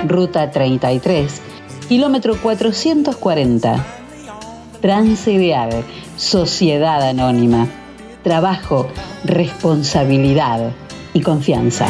[0.08, 1.42] Ruta 33,
[1.90, 3.86] kilómetro 440.
[4.80, 5.84] Transcereal
[6.16, 7.68] Sociedad Anónima.
[8.24, 8.88] Trabajo,
[9.26, 10.72] responsabilidad
[11.14, 11.88] y confianza.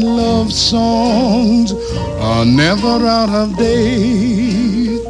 [0.00, 1.72] And love songs
[2.20, 5.04] are never out of date.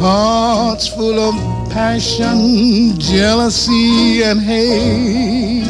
[0.00, 1.34] Hearts full of
[1.70, 5.68] passion, jealousy, and hate.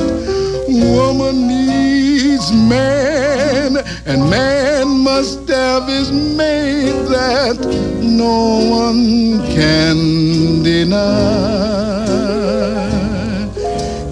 [0.68, 3.76] Woman needs man,
[4.06, 7.58] and man must have his mate that
[8.02, 12.14] no one can deny.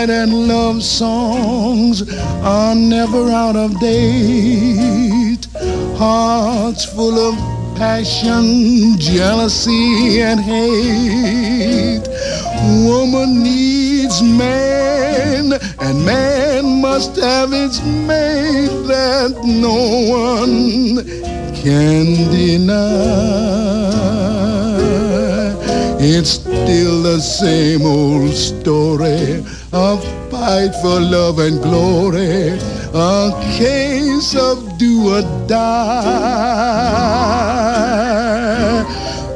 [0.00, 2.02] And love songs
[2.44, 5.48] are never out of date.
[5.98, 7.34] Hearts full of
[7.76, 12.06] passion, jealousy, and hate.
[12.86, 19.74] Woman needs man, and man must have its mate that no
[20.08, 21.04] one
[21.56, 23.18] can deny.
[26.00, 29.98] It's still the same old story, a
[30.30, 32.58] fight for love and glory,
[32.94, 35.58] a case of do or die.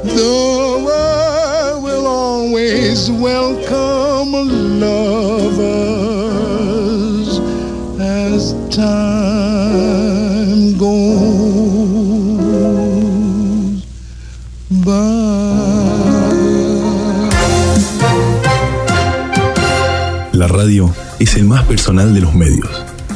[0.05, 4.33] The world will always welcome
[4.81, 5.69] lovers
[8.01, 9.12] as time
[21.19, 22.69] es el más personal de los medios.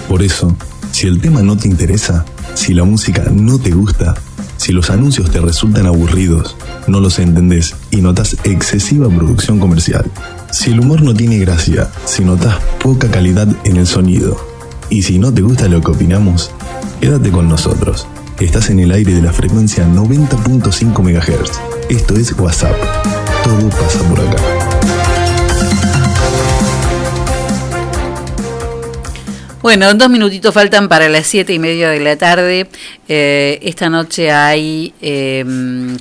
[0.08, 0.56] Por eso,
[0.90, 2.24] si el tema no te interesa,
[2.54, 4.14] si la música no te gusta,
[4.56, 6.56] si los anuncios te resultan aburridos,
[6.88, 10.10] no los entendés y notas excesiva producción comercial,
[10.50, 14.36] si el humor no tiene gracia, si notas poca calidad en el sonido,
[14.90, 16.50] y si no te gusta lo que opinamos,
[17.00, 18.08] quédate con nosotros.
[18.40, 21.60] Estás en el aire de la frecuencia 90.5 MHz.
[21.90, 22.74] Esto es WhatsApp.
[23.44, 24.35] Todo pasa por acá.
[29.66, 32.68] Bueno, dos minutitos faltan para las siete y media de la tarde.
[33.08, 35.44] Eh, esta noche hay eh,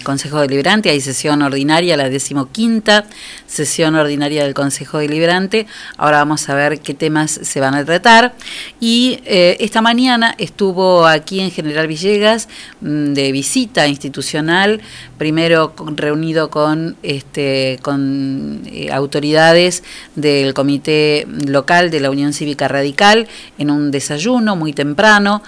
[0.03, 3.05] Consejo Deliberante, hay sesión ordinaria, la decimoquinta
[3.45, 5.67] sesión ordinaria del Consejo Deliberante.
[5.97, 8.33] Ahora vamos a ver qué temas se van a tratar.
[8.79, 12.49] Y eh, esta mañana estuvo aquí en General Villegas
[12.81, 14.81] mm, de visita institucional,
[15.19, 19.83] primero con- reunido con, este, con eh, autoridades
[20.15, 23.27] del Comité Local de la Unión Cívica Radical
[23.59, 25.43] en un desayuno muy temprano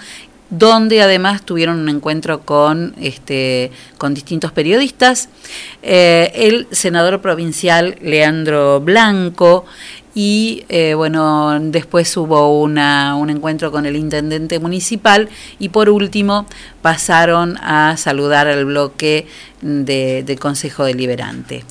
[0.50, 5.28] donde además tuvieron un encuentro con, este, con distintos periodistas,
[5.82, 9.66] eh, el senador provincial Leandro Blanco
[10.14, 16.46] y eh, bueno, después hubo una, un encuentro con el intendente municipal y por último
[16.82, 19.26] pasaron a saludar al bloque
[19.60, 21.62] de- del Consejo Deliberante.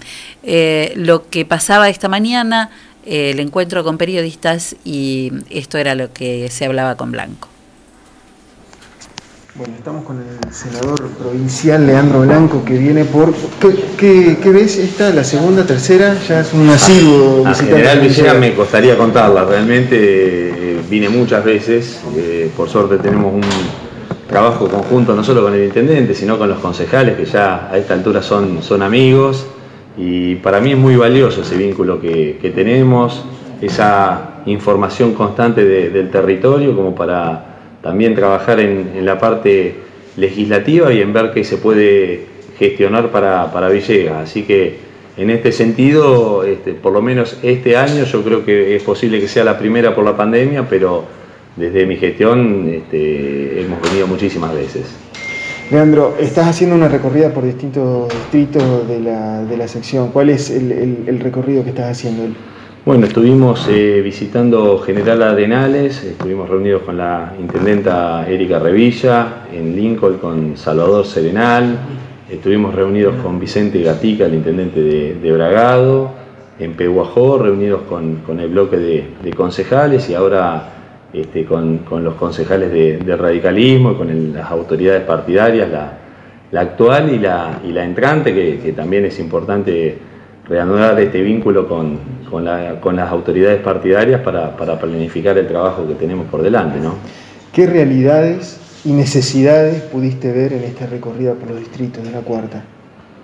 [0.44, 2.70] Eh, lo que pasaba esta mañana,
[3.06, 7.50] el encuentro con periodistas y esto era lo que se hablaba con Blanco.
[9.58, 13.34] Bueno, estamos con el senador provincial Leandro Blanco que viene por...
[13.60, 15.10] ¿Qué, qué, qué ves esta?
[15.12, 16.16] ¿La segunda, tercera?
[16.28, 17.76] Ya es un asiduo A visitante.
[17.76, 23.42] General Villegas me costaría contarla, realmente eh, vine muchas veces, eh, por suerte tenemos un
[24.30, 27.96] trabajo conjunto no solo con el intendente, sino con los concejales que ya a esta
[27.96, 29.48] altura son, son amigos
[29.98, 33.24] y para mí es muy valioso ese vínculo que, que tenemos,
[33.62, 37.47] esa información constante de- del territorio como para
[37.88, 39.76] también trabajar en, la parte
[40.18, 42.26] legislativa y en ver qué se puede
[42.60, 44.30] gestionar para, para Villegas.
[44.30, 44.76] Así que
[45.16, 49.30] en este sentido, este, por lo menos este año yo creo que es posible que
[49.30, 51.06] sea la primera por la pandemia, pero
[51.56, 54.84] desde mi gestión este, hemos venido muchísimas veces.
[55.72, 60.12] Leandro, estás haciendo una recorrida por distintos distritos de la, de la sección.
[60.12, 62.36] ¿Cuál es el recorrido que estás haciendo?
[62.88, 70.20] Bueno, estuvimos eh, visitando General Arenales, estuvimos reunidos con la intendenta Erika Revilla, en Lincoln
[70.20, 71.80] con Salvador Serenal,
[72.32, 76.12] estuvimos reunidos con Vicente Gatica, el intendente de, Bragado,
[76.60, 80.70] en Pehuajó, reunidos con, el bloque de, concejales y ahora
[81.12, 87.20] este, con, los concejales de, radicalismo y con el- las autoridades partidarias, la, actual y
[87.20, 90.07] la, y la entrante, que también es importante
[90.50, 91.98] reanudar este vínculo con,
[92.30, 96.80] con, la- con las autoridades partidarias para, para planificar el trabajo que tenemos por delante.
[96.80, 96.96] ¿no?
[97.54, 102.64] ¿Qué realidades y necesidades pudiste ver en esta recorrida por los distritos de la cuarta?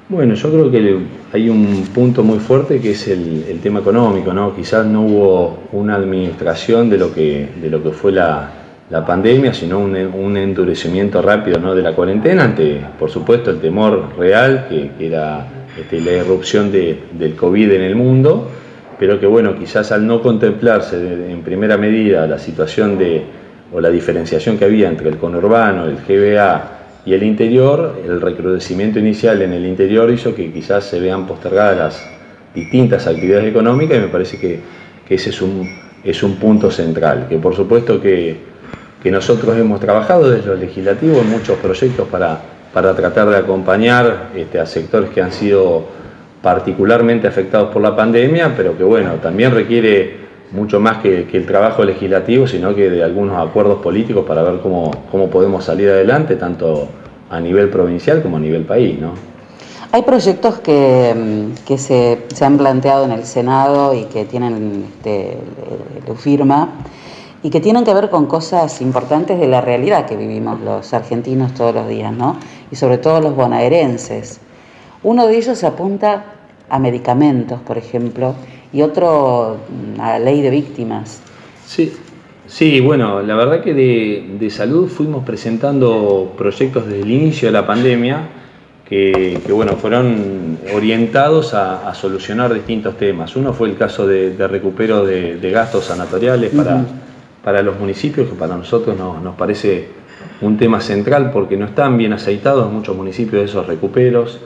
[0.10, 0.98] Bueno, yo creo que
[1.32, 4.54] hay un punto muy fuerte que es el, el tema económico, ¿no?
[4.54, 8.52] Quizás no hubo una administración de lo que, de lo que fue la,
[8.90, 11.74] la pandemia, sino un, un endurecimiento rápido ¿no?
[11.74, 15.48] de la cuarentena ante, por supuesto, el temor real que, que era
[15.80, 18.50] este, la irrupción de- del COVID en el mundo,
[19.00, 23.24] pero que bueno, quizás al no contemplarse de- en primera medida la situación de,
[23.74, 26.70] o la diferenciación que había entre el conurbano, el GBA
[27.06, 31.78] y el interior, el recrudecimiento inicial en el interior hizo que quizás se vean postergadas
[31.78, 32.10] las
[32.54, 34.60] distintas actividades económicas y me parece que,
[35.08, 35.68] que ese es un,
[36.04, 38.38] es un punto central, que por supuesto que,
[39.02, 42.40] que nosotros hemos trabajado desde lo legislativo en muchos proyectos para,
[42.74, 45.86] para tratar de acompañar este, a sectores que han sido
[46.42, 51.84] particularmente afectados por la pandemia, pero que bueno, también requiere mucho más que, el trabajo
[51.84, 56.90] legislativo, sino que de algunos acuerdos políticos para ver cómo, cómo podemos salir adelante, tanto
[57.30, 59.00] a nivel provincial como a nivel país.
[59.00, 59.14] ¿no?
[59.92, 65.38] Hay proyectos que, que se, se han planteado en el Senado y que tienen este,
[66.18, 66.70] firma
[67.44, 71.54] y que tienen que ver con cosas importantes de la realidad que vivimos los argentinos
[71.54, 72.38] todos los días, ¿no?
[72.72, 74.40] Y sobre todo los bonaerenses.
[75.04, 76.26] Uno de ellos apunta
[76.70, 78.34] a medicamentos, por ejemplo,
[78.72, 79.58] y otro
[80.00, 81.20] a ley de víctimas.
[81.66, 81.92] Sí,
[82.48, 87.52] sí, bueno, la verdad que de, de salud fuimos presentando proyectos desde el inicio de
[87.52, 88.30] la pandemia
[88.88, 93.36] que, que, bueno, fueron orientados a, a solucionar distintos temas.
[93.36, 96.86] Uno fue el caso de, de recupero de, de gastos sanatoriales para.
[97.44, 99.88] Para los municipios, que para nosotros nos, parece
[100.42, 104.40] un tema central porque no están bien aceitados muchos municipios esos recuperos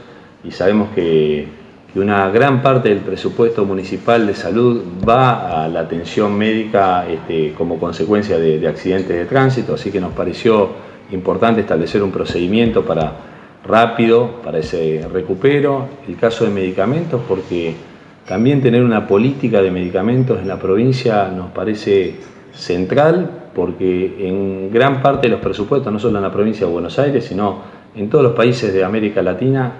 [0.43, 1.47] y sabemos que,
[1.93, 7.53] que una gran parte del presupuesto municipal de salud va a la atención médica este,
[7.53, 10.69] como consecuencia de, de accidentes de tránsito, así que nos pareció
[11.11, 13.13] importante establecer un procedimiento para
[13.63, 17.75] rápido para ese recupero, el caso de medicamentos, porque
[18.27, 22.15] también tener una política de medicamentos en la provincia nos parece
[22.57, 26.97] central, porque en gran parte de los presupuestos, no solo en la provincia de Buenos
[26.99, 27.61] Aires, sino
[27.95, 29.71] en todos los países de América Latina,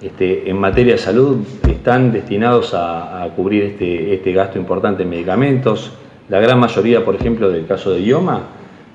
[0.00, 1.38] este, en materia de salud
[1.68, 5.92] están destinados a, cubrir este, este gasto importante en medicamentos.
[6.28, 8.42] La gran mayoría, por ejemplo, del caso de IOMA,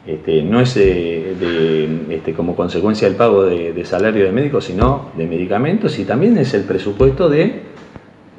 [0.05, 5.25] este, no es este, como consecuencia del pago de, de salario de médicos, sino de
[5.27, 7.72] medicamentos y también es el presupuesto de,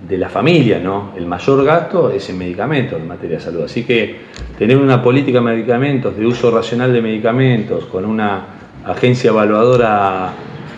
[0.09, 1.12] de la familia, ¿no?
[1.16, 3.62] El mayor gasto es en medicamentos en materia de salud.
[3.62, 4.16] Así que
[4.59, 8.44] tener una política de medicamentos, de uso racional de medicamentos, con una
[8.85, 10.31] agencia evaluadora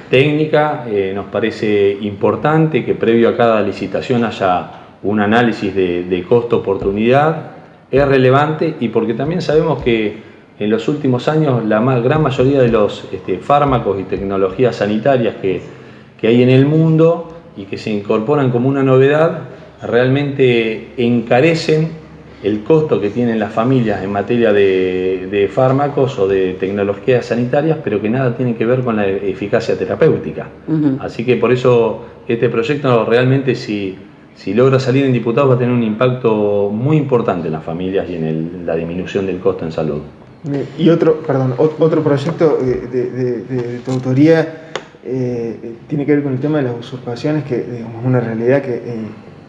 [0.09, 4.70] técnica, eh, nos parece importante que previo a cada licitación haya
[5.03, 7.51] un análisis de, costo-oportunidad,
[7.90, 10.19] es relevante y porque también sabemos que
[10.59, 15.36] en los últimos años la ma- gran mayoría de los este, fármacos y tecnologías sanitarias
[15.43, 15.61] que,
[16.20, 19.41] que hay en el mundo y que se incorporan como una novedad
[19.83, 21.89] realmente encarecen
[22.43, 27.78] el costo que tienen las familias en materia de, de fármacos o de tecnologías sanitarias,
[27.83, 30.49] pero que nada tiene que ver con la eficacia terapéutica.
[31.01, 33.97] Así que por eso este proyecto realmente si,
[34.35, 38.07] si logra salir en diputados va a tener un impacto muy importante en las familias
[38.11, 40.01] y en el- la disminución del costo en salud.
[40.53, 44.65] Eh, Y otro, perdón, ot- otro proyecto de, de- de- de- de tu autoría
[45.09, 48.74] eh, tiene que ver con el tema de las usurpaciones, que es una realidad que,
[48.74, 49.07] eh,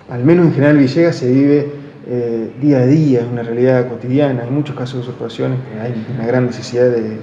[0.10, 1.68] al menos en General Villegas, se vive
[2.08, 4.44] eh, día a día, es una realidad cotidiana.
[4.44, 7.18] Hay muchos casos de usurpaciones, hay una gran necesidad de,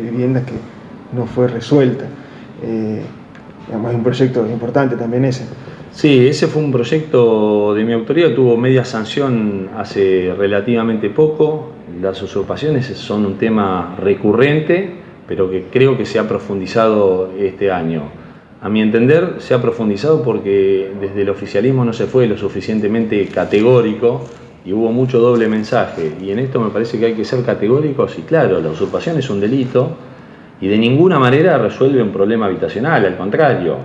[0.00, 0.52] viviendas que
[1.12, 2.04] no fue resuelta.
[3.66, 5.44] Digamos, es un proyecto importante también ese.
[5.90, 11.72] Sí, ese fue un proyecto de mi autoría, tuvo media sanción hace relativamente poco.
[12.00, 15.01] Las usurpaciones son un tema recurrente,
[15.32, 18.02] pero que creo que se ha profundizado este año.
[18.60, 23.26] A mi entender, se ha profundizado porque desde el oficialismo no se fue lo suficientemente
[23.28, 24.26] categórico
[24.62, 26.12] y hubo mucho doble mensaje.
[26.20, 29.30] Y en esto me parece que hay que ser categóricos y claro, la usurpación es
[29.30, 29.96] un delito
[30.60, 33.76] y de ninguna manera resuelve un problema habitacional, al contrario,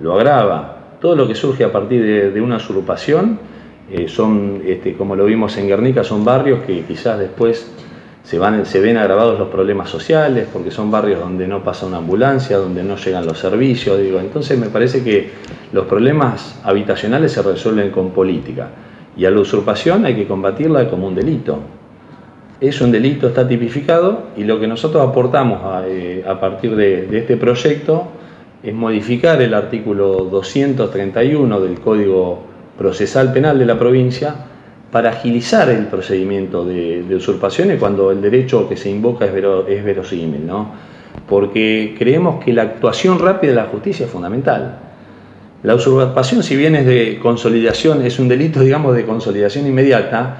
[0.00, 0.96] lo agrava.
[1.02, 3.38] Todo lo que surge a partir de, una usurpación
[3.90, 7.70] eh, son, este, como lo vimos en Guernica, son barrios que quizás después
[8.24, 11.98] se, van, se ven agravados los problemas sociales, porque son barrios donde no pasa una
[11.98, 13.98] ambulancia, donde no llegan los servicios.
[13.98, 14.18] Digo.
[14.18, 15.30] Entonces me parece que
[15.72, 18.70] los problemas habitacionales se resuelven con política.
[19.16, 21.58] Y a la usurpación hay que combatirla como un delito.
[22.60, 27.06] Es un delito, está tipificado, y lo que nosotros aportamos a, eh, a partir de,
[27.06, 28.08] de este proyecto
[28.62, 32.42] es modificar el artículo 231 del Código
[32.78, 34.34] Procesal Penal de la provincia
[34.94, 39.66] para agilizar el procedimiento de, de usurpaciones cuando el derecho que se invoca es, vero-
[39.66, 40.70] es verosímil, ¿no?
[41.28, 44.78] Porque creemos que la actuación rápida de la justicia es fundamental.
[45.64, 50.36] La usurpación, si bien es de consolidación, es un delito, digamos, de consolidación inmediata,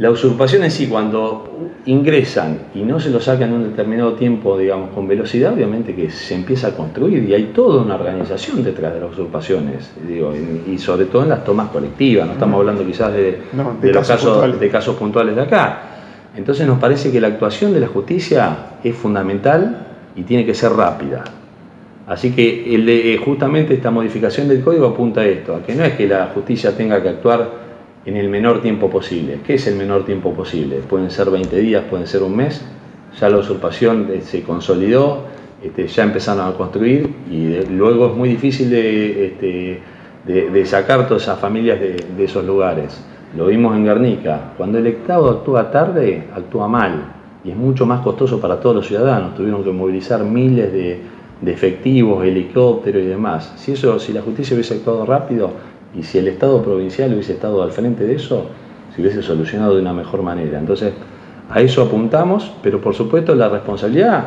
[0.00, 1.50] la usurpación en sí, cuando
[1.84, 6.10] ingresan y no se lo sacan en un determinado tiempo, digamos, con velocidad, obviamente que
[6.10, 10.32] se empieza a construir y hay toda una organización detrás de las usurpaciones, digo,
[10.66, 13.94] y sobre todo en las tomas colectivas, no estamos hablando quizás de, No, de de
[13.94, 14.60] los casos puntuales.
[14.60, 15.82] de casos puntuales de acá.
[16.36, 19.86] Entonces nos parece que la actuación de la justicia es fundamental
[20.16, 21.24] y tiene que ser rápida.
[22.06, 25.74] Así que el de- eh, justamente esta modificación del código apunta a esto, a que
[25.74, 27.59] no es que la justicia tenga que actuar
[28.06, 29.40] en el menor tiempo posible.
[29.46, 30.76] ¿Qué es el menor tiempo posible?
[30.88, 32.64] Pueden ser 20 días, pueden ser un mes.
[33.20, 35.24] Ya la usurpación eh, se consolidó,
[35.62, 39.80] este, ya empezaron a construir y de- luego es muy difícil de, este,
[40.26, 43.02] de- sacar todas esas familias de, esos lugares.
[43.36, 44.52] Lo vimos en Guernica.
[44.56, 47.02] Cuando el Estado actúa tarde, actúa mal
[47.44, 49.34] y es mucho más costoso para todos los ciudadanos.
[49.34, 51.00] Tuvieron que movilizar miles de
[51.46, 53.52] efectivos, helicópteros y demás.
[53.56, 55.50] Si, eso, si la justicia hubiese actuado rápido
[55.98, 58.46] y si el Estado provincial hubiese estado al frente de eso,
[58.94, 60.58] se hubiese solucionado de una mejor manera.
[60.58, 60.92] Entonces,
[61.50, 64.26] a eso apuntamos, pero por supuesto la responsabilidad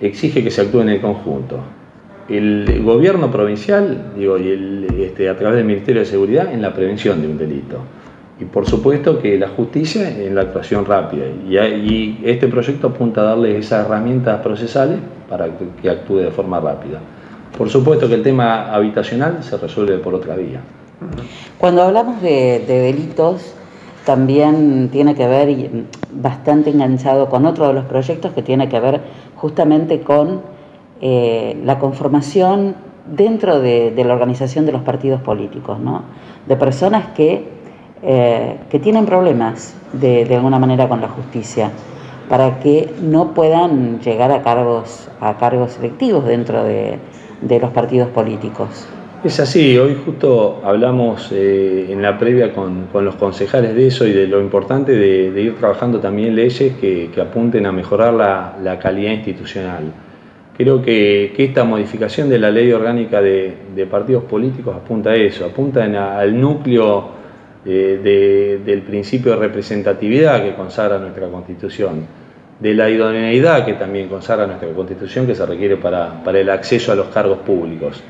[0.00, 1.58] exige que se actúe en el conjunto.
[2.28, 6.72] El gobierno provincial, digo, y el, este, a través del Ministerio de Seguridad, en la
[6.72, 7.78] prevención de un delito.
[8.40, 11.24] Y por supuesto que la justicia en la actuación rápida.
[11.48, 14.98] Y, y este proyecto apunta a darle esas herramientas procesales
[15.28, 17.00] para que- que actúe de forma rápida.
[17.56, 20.60] Por supuesto que el tema habitacional se resuelve por otra vía.
[21.58, 23.54] Cuando hablamos de, de delitos,
[24.04, 28.80] también tiene que ver, mm, bastante enganchado con otro de los proyectos que tiene que
[28.80, 29.00] ver
[29.36, 30.42] justamente con
[31.00, 32.74] eh, la conformación
[33.06, 36.02] dentro de, de la organización de los partidos políticos, ¿no?
[36.46, 37.48] de personas que,
[38.02, 41.70] eh, que tienen problemas de, de alguna manera con la justicia
[42.28, 46.98] para que no puedan llegar a cargos, a cargos electivos dentro de,
[47.42, 48.86] de los partidos políticos.
[49.22, 54.12] Es así, hoy justo hablamos eh, en la previa con, los concejales de eso y
[54.12, 59.92] de lo importante de, ir trabajando también leyes que, apunten a mejorar la, calidad institucional.
[60.56, 65.84] Creo que, esta modificación de la ley orgánica de, partidos políticos apunta a eso, apunta
[66.18, 67.10] al núcleo
[67.66, 72.06] eh, de- del principio de representatividad que consagra nuestra Constitución,
[72.60, 76.92] de la idoneidad que también consagra nuestra Constitución que se requiere para, para el acceso
[76.92, 78.02] a los cargos públicos.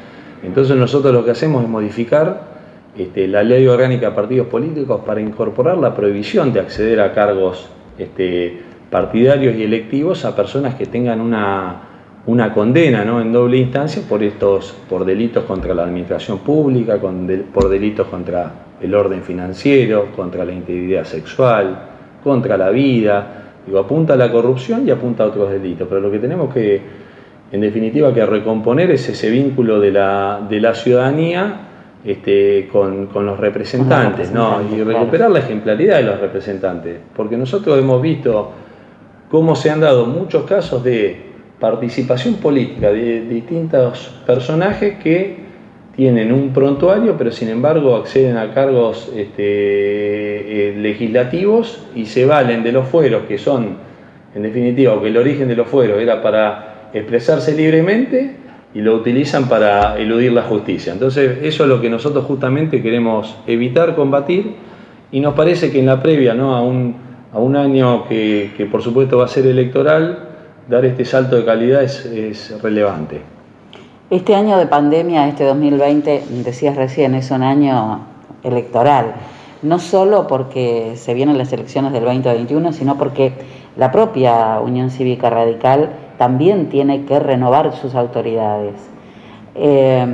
[0.42, 2.50] Entonces nosotros lo que hacemos es modificar
[2.96, 7.68] este, la ley orgánica de partidos políticos para incorporar la prohibición de acceder a cargos
[7.98, 8.60] este,
[8.90, 11.82] partidarios y electivos a personas que tengan una,
[12.26, 13.20] una condena ¿no?
[13.20, 18.94] en doble instancia por estos por delitos contra la administración pública, por delitos contra el
[18.94, 21.78] orden financiero, contra la integridad sexual,
[22.24, 23.39] contra la vida.
[23.66, 26.80] Digo, apunta a la corrupción y apunta a otros delitos, pero lo que tenemos que,
[27.52, 31.66] en definitiva, que recomponer es ese vínculo de la, de la ciudadanía
[32.04, 34.58] este, con, con los representantes, ¿no?
[34.58, 34.98] representantes, y claro.
[35.00, 38.52] recuperar la ejemplaridad de los representantes, porque nosotros hemos visto
[39.30, 41.30] cómo se han dado muchos casos de
[41.60, 45.49] participación política de distintos personajes que
[45.96, 52.62] tienen un prontuario, pero sin embargo acceden a cargos este, eh, legislativos y se valen
[52.62, 53.90] de los fueros que son
[54.34, 58.36] en definitiva, o que el origen de los fueros era para expresarse libremente
[58.74, 60.92] y lo utilizan para eludir la justicia.
[60.92, 64.54] Entonces, eso es lo que nosotros justamente queremos evitar, combatir,
[65.10, 66.54] y nos parece que en la previa ¿no?
[66.54, 70.28] a, un, año que, que por supuesto va a ser electoral,
[70.68, 73.39] dar este salto de calidad es relevante.
[74.10, 78.00] Este año de pandemia, este 2020, decías recién, es un año
[78.42, 79.14] electoral.
[79.62, 83.34] No solo porque se vienen las elecciones del 2021, sino porque
[83.76, 88.74] la propia Unión Cívica Radical también tiene que renovar sus autoridades.
[89.54, 90.04] Eh,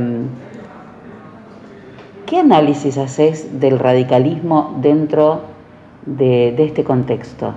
[2.27, 5.41] ¿Qué análisis haces del radicalismo dentro
[6.05, 7.55] de, este contexto?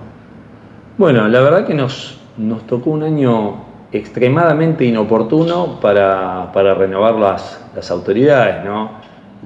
[0.97, 2.17] Bueno, la verdad que nos
[2.65, 8.99] tocó un año extremadamente inoportuno para, para renovar las, las autoridades, ¿no?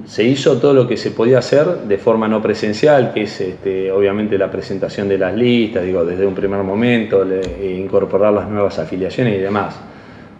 [0.04, 3.92] Se hizo todo lo que se podía hacer de forma no presencial, que es este,
[3.92, 8.78] obviamente la presentación de las listas, digo, desde un primer momento, e incorporar las nuevas
[8.78, 9.80] afiliaciones y demás.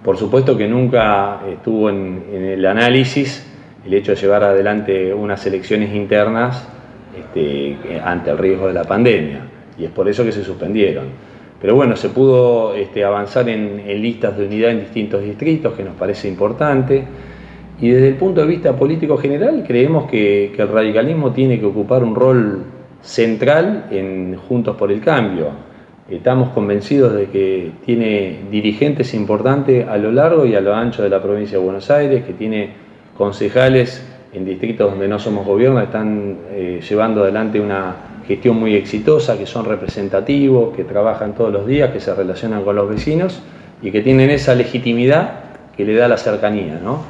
[0.03, 3.47] Por supuesto que nunca estuvo en, en el análisis
[3.87, 6.67] el hecho de llevar adelante unas elecciones internas
[7.17, 9.41] este, ante el riesgo de la pandemia,
[9.79, 11.05] y es por eso que se suspendieron.
[11.65, 15.95] Pero bueno, se pudo este, avanzar en, listas de unidad en distintos distritos, que nos
[15.95, 17.03] parece importante.
[17.81, 21.65] Y desde el punto de vista político general, creemos que, que el radicalismo tiene que
[21.65, 22.65] ocupar un rol
[23.01, 25.53] central en Juntos por el Cambio.
[26.07, 31.09] Estamos convencidos de que tiene dirigentes importantes a lo largo y a lo ancho de
[31.09, 32.75] la provincia de Buenos Aires, que tiene
[33.17, 39.39] concejales en distritos donde no somos gobierno, están eh, llevando adelante una gestión muy exitosa,
[39.39, 43.41] que son representativos, que trabajan todos los días, que se relacionan con los vecinos
[43.83, 45.41] y que tienen esa legitimidad
[45.77, 47.03] que le da la cercanía, ¿no?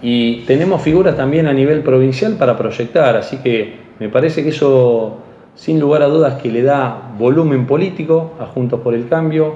[0.00, 5.18] Y tenemos figuras también a nivel provincial para proyectar, así que me parece que eso,
[5.54, 9.54] sin lugar a dudas, que le da volumen político a Juntos por el Cambio.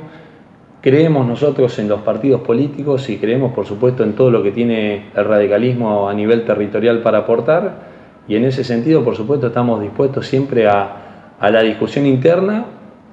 [0.80, 5.06] Creemos nosotros en los partidos políticos y creemos, por supuesto, en todo lo que tiene
[5.16, 7.95] el radicalismo a nivel territorial para aportar.
[8.28, 10.96] Y en ese sentido, por supuesto, estamos dispuestos siempre a,
[11.38, 12.66] a la discusión interna,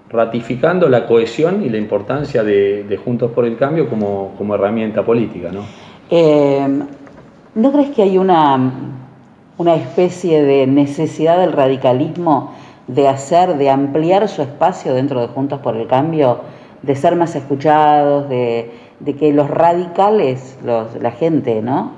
[0.09, 5.03] ratificando la cohesión y la importancia de, de Juntos por el Cambio como, como herramienta
[5.03, 5.49] política.
[5.51, 5.61] ¿no?
[6.09, 6.67] Eh,
[7.55, 8.71] ¿No crees que hay una,
[9.57, 12.53] una especie de necesidad del radicalismo
[12.87, 16.41] de hacer, de ampliar su espacio dentro de Juntos por el Cambio,
[16.81, 21.93] de ser más escuchados, de, de que los radicales, los, la gente, ¿no?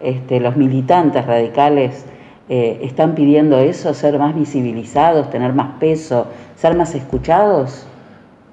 [0.00, 2.06] Este, los militantes radicales
[2.48, 6.26] eh, están pidiendo eso, ser más visibilizados, tener más peso,
[6.56, 7.86] ser más escuchados?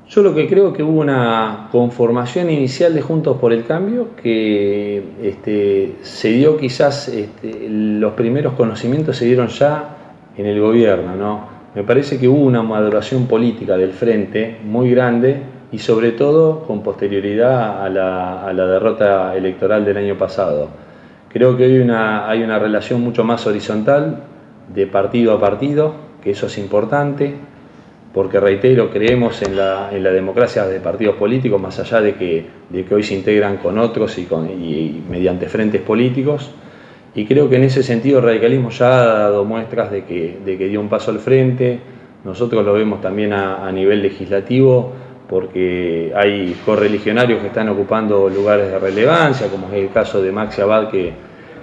[0.07, 5.03] Yo lo que creo que hubo una conformación inicial de Juntos por el Cambio que
[5.23, 9.95] este, se dio quizás, este, los primeros conocimientos se dieron ya
[10.37, 11.55] en el gobierno, ¿no?
[11.73, 15.37] Me parece que hubo una maduración política del frente muy grande
[15.71, 20.84] y sobre todo con posterioridad a la, a la derrota electoral del año pasado.
[21.35, 24.23] Creo que hoy una, hay una relación mucho más horizontal
[24.73, 25.93] de partido a partido,
[26.23, 27.35] que eso es importante,
[28.13, 32.45] porque reitero, creemos en la, en la democracia de partidos políticos, más allá de que,
[32.89, 36.51] hoy se integran con otros y, con, y, mediante frentes políticos.
[37.13, 40.39] Y creo que en ese sentido el radicalismo ya ha dado muestras de que,
[40.69, 41.81] dio un paso al frente.
[42.23, 44.93] Nosotros lo vemos también a nivel legislativo,
[45.27, 50.61] porque hay correligionarios que están ocupando lugares de relevancia, como es el caso de Maxi
[50.61, 51.13] Abad, que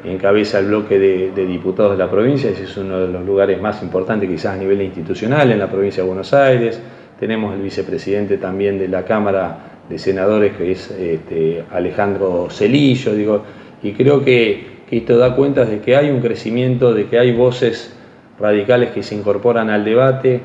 [0.04, 3.82] encabeza el bloque de, diputados de la provincia, ese es uno de los lugares más
[3.82, 6.80] importantes quizás a nivel institucional en la provincia de Buenos Aires.
[7.20, 9.58] Tenemos el vicepresidente también de la Cámara
[9.88, 13.44] de Senadores, que es este, Alejandro Celillo, digo,
[13.82, 17.96] y creo que esto da cuenta de que hay un crecimiento, de que hay voces
[18.38, 20.40] radicales que se incorporan al debate.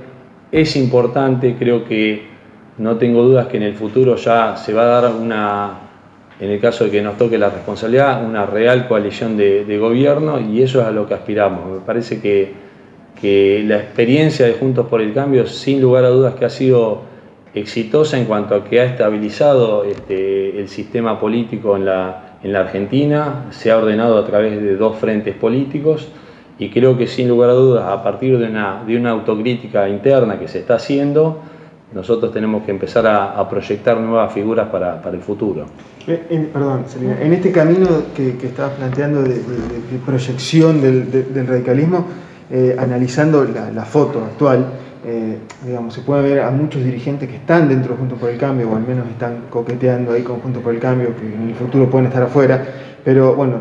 [0.52, 2.37] Es importante, creo que
[2.78, 5.80] no tengo dudas que en el futuro ya se va a dar una,
[6.40, 10.62] en el caso de que nos toque la responsabilidad, una real coalición de, gobierno y
[10.62, 11.72] eso es a lo que aspiramos.
[11.72, 12.54] Me parece que,
[13.20, 17.02] que, la experiencia de Juntos por el Cambio, sin lugar a dudas, que ha sido
[17.56, 22.60] exitosa en cuanto a que ha estabilizado este, el sistema político en la, en la
[22.60, 26.08] Argentina, se ha ordenado a través de dos frentes políticos
[26.60, 30.40] y creo que sin lugar a dudas, a partir de una, de una autocrítica interna
[30.40, 31.40] que se está haciendo,
[31.94, 35.66] nosotros tenemos que empezar a, proyectar nuevas figuras para, para el futuro.
[36.06, 39.42] En, perdón, Selina, en este camino que, que estabas planteando de,
[40.06, 42.06] proyección del, de, del radicalismo,
[42.50, 44.66] eh, analizando la, foto actual,
[45.06, 48.38] eh, digamos, se puede ver a muchos dirigentes que están dentro de Juntos por el
[48.38, 51.56] Cambio, o al menos están coqueteando ahí con Juntos por el Cambio, que en el
[51.56, 52.66] futuro pueden estar afuera,
[53.04, 53.56] pero bueno,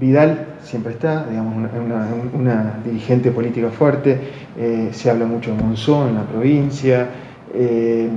[0.00, 4.18] Vidal siempre está, digamos, una, una, dirigente política fuerte,
[4.58, 7.08] eh, se habla mucho de Monzón en la provincia,
[7.56, 8.08] eh,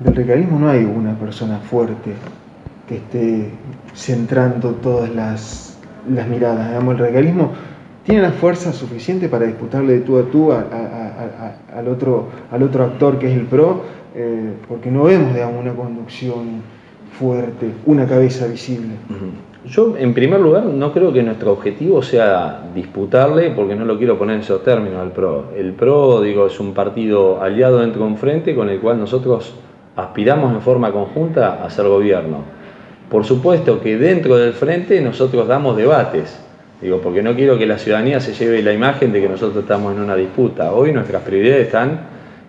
[0.00, 2.12] del radicalismo no hay una persona fuerte
[2.88, 3.50] que esté
[3.94, 5.78] centrando todas las,
[6.08, 6.68] las miradas.
[6.68, 7.52] Digamos, el radicalismo
[8.04, 13.18] tiene la fuerza suficiente para disputarle de tú a tú al, otro, al otro actor
[13.18, 13.82] que es el PRO,
[14.14, 16.62] eh, porque no vemos digamos, una conducción
[17.18, 18.94] fuerte, una cabeza visible.
[19.66, 24.18] Yo, en primer lugar, no creo que nuestro objetivo sea disputarle, porque no lo quiero
[24.18, 25.46] poner en esos términos al PRO.
[25.56, 29.54] El PRO, digo, es un partido aliado dentro de un frente con el cual nosotros
[29.96, 32.42] aspiramos en forma conjunta a ser gobierno.
[33.08, 36.38] Por supuesto que dentro del frente nosotros damos debates,
[36.82, 39.94] digo, porque no quiero que la ciudadanía se lleve la imagen de que nosotros estamos
[39.96, 40.72] en una disputa.
[40.72, 42.00] Hoy nuestras prioridades están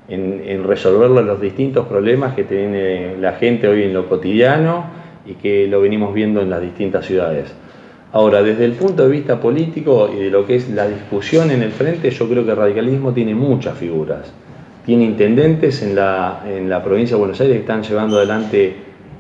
[0.09, 5.33] en, en resolver los distintos problemas que tiene la gente hoy en lo cotidiano y
[5.33, 7.53] que lo venimos viendo en las distintas ciudades.
[8.11, 11.61] Ahora, desde el punto de vista político y de lo que es la discusión en
[11.61, 14.31] el frente, yo creo que el radicalismo tiene muchas figuras.
[14.85, 18.73] Tiene intendentes en la, en la provincia de Buenos Aires que están llevando adelante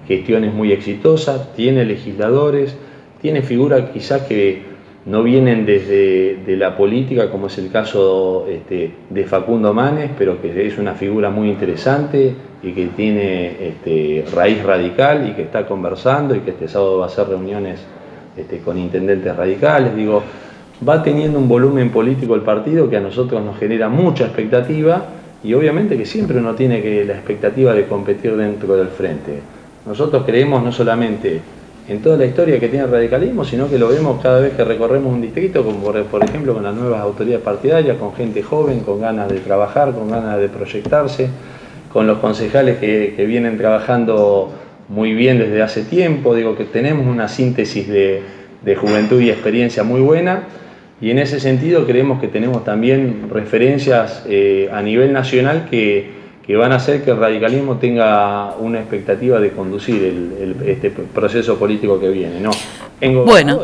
[0.07, 2.77] gestiones muy exitosas, tiene legisladores,
[3.21, 4.75] tiene figuras quizás que
[5.05, 10.41] no vienen desde de la política, como es el caso este, de Facundo Manes, pero
[10.41, 12.33] que es una figura muy interesante
[12.65, 17.05] y que tiene este, raíz radical y que está conversando y que este sábado va
[17.05, 17.79] a hacer reuniones
[18.35, 19.95] este, con intendentes radicales.
[19.95, 20.23] Digo,
[20.87, 25.05] va teniendo un volumen político el partido que a nosotros nos genera mucha expectativa
[25.43, 29.41] y obviamente que siempre uno tiene que la expectativa de competir dentro del frente.
[29.85, 31.39] Nosotros creemos no solamente
[31.87, 34.63] en toda la historia que tiene el radicalismo, sino que lo vemos cada vez que
[34.63, 38.79] recorremos un distrito, como por, por ejemplo con las nuevas autoridades partidarias, con gente joven,
[38.79, 41.29] con ganas de trabajar, con ganas de proyectarse,
[41.95, 44.51] con los concejales que, que vienen trabajando
[44.89, 48.21] muy bien desde hace tiempo, digo que tenemos una síntesis de,
[48.65, 50.43] de juventud y experiencia muy buena.
[50.99, 56.09] Y en ese sentido creemos que tenemos también referencias eh, a nivel nacional que,
[56.45, 60.89] que van a hacer que el radicalismo tenga una expectativa de conducir el, el- este
[60.91, 62.41] proceso político que viene.
[62.41, 62.51] ¿no?
[62.99, 63.61] En Bueno,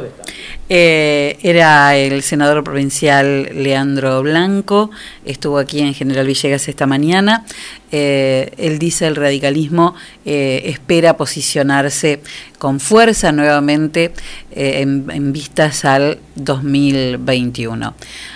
[0.73, 4.89] eh, era el senador provincial Leandro Blanco,
[5.25, 7.45] estuvo aquí en General Villegas esta mañana.
[7.91, 12.21] Eh, él dice el radicalismo eh, espera posicionarse
[12.57, 14.13] con fuerza nuevamente
[14.53, 17.93] eh, en, vistas al 2021.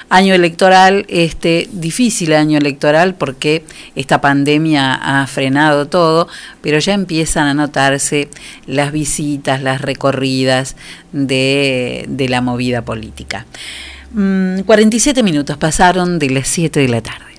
[0.10, 3.64] Año electoral, este difícil año electoral porque
[3.96, 6.28] esta pandemia ha frenado todo,
[6.62, 8.30] pero ya empiezan a notarse
[8.66, 10.76] las visitas, las recorridas
[11.12, 13.46] de, de la movida política.
[14.12, 17.35] Mm, 47 minutos pasaron de las 7 de la tarde.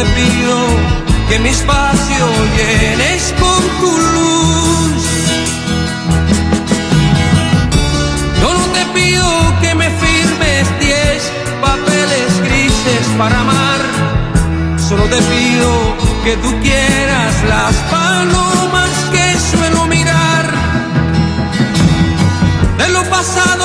[0.00, 0.56] Te pido
[1.28, 2.24] que mi espacio
[2.56, 5.02] llenes con tu luz.
[8.40, 9.26] Yo no te pido
[9.60, 13.80] que me firmes diez papeles grises para amar,
[14.88, 15.70] solo te pido
[16.24, 20.46] que tú quieras las palomas que suelo mirar.
[22.78, 23.59] De lo pasado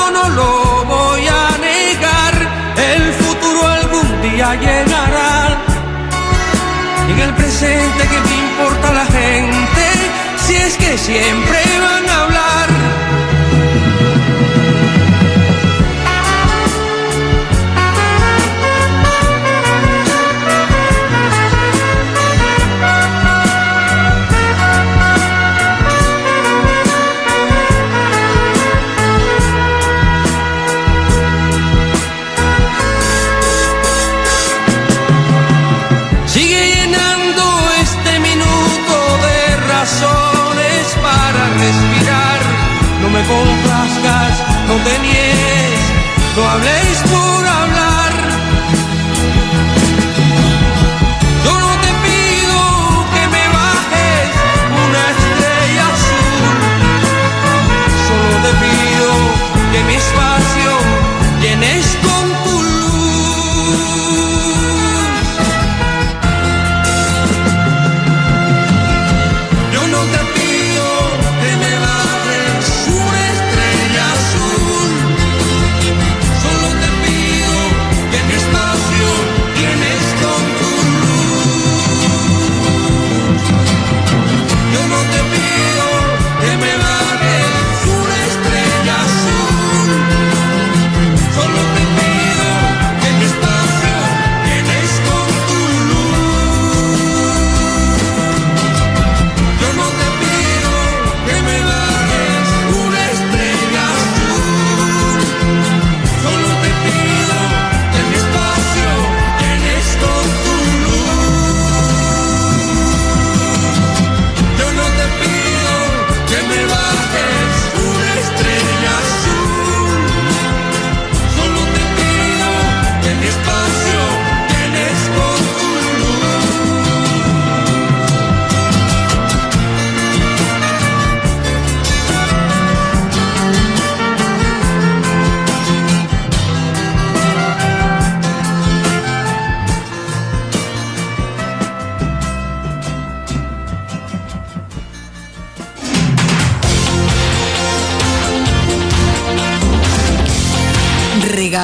[10.77, 12.05] que siempre van
[46.35, 46.84] no habléis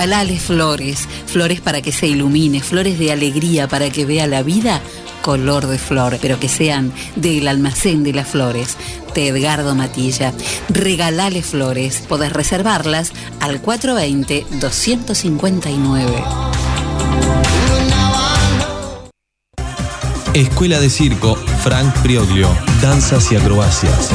[0.02, 4.82] Regalale flores, flores para que se ilumine, flores de alegría para que vea la vida
[5.22, 8.78] color de flor, pero que sean del almacén de las flores.
[9.14, 10.34] De Edgardo Matilla.
[10.69, 12.02] Regalale flores.
[12.10, 13.11] Podés reservarlas
[13.41, 16.26] al 420-259.
[20.34, 22.49] Escuela de Circo Frank Prioglio,
[22.82, 24.10] Danzas y Acrobacias.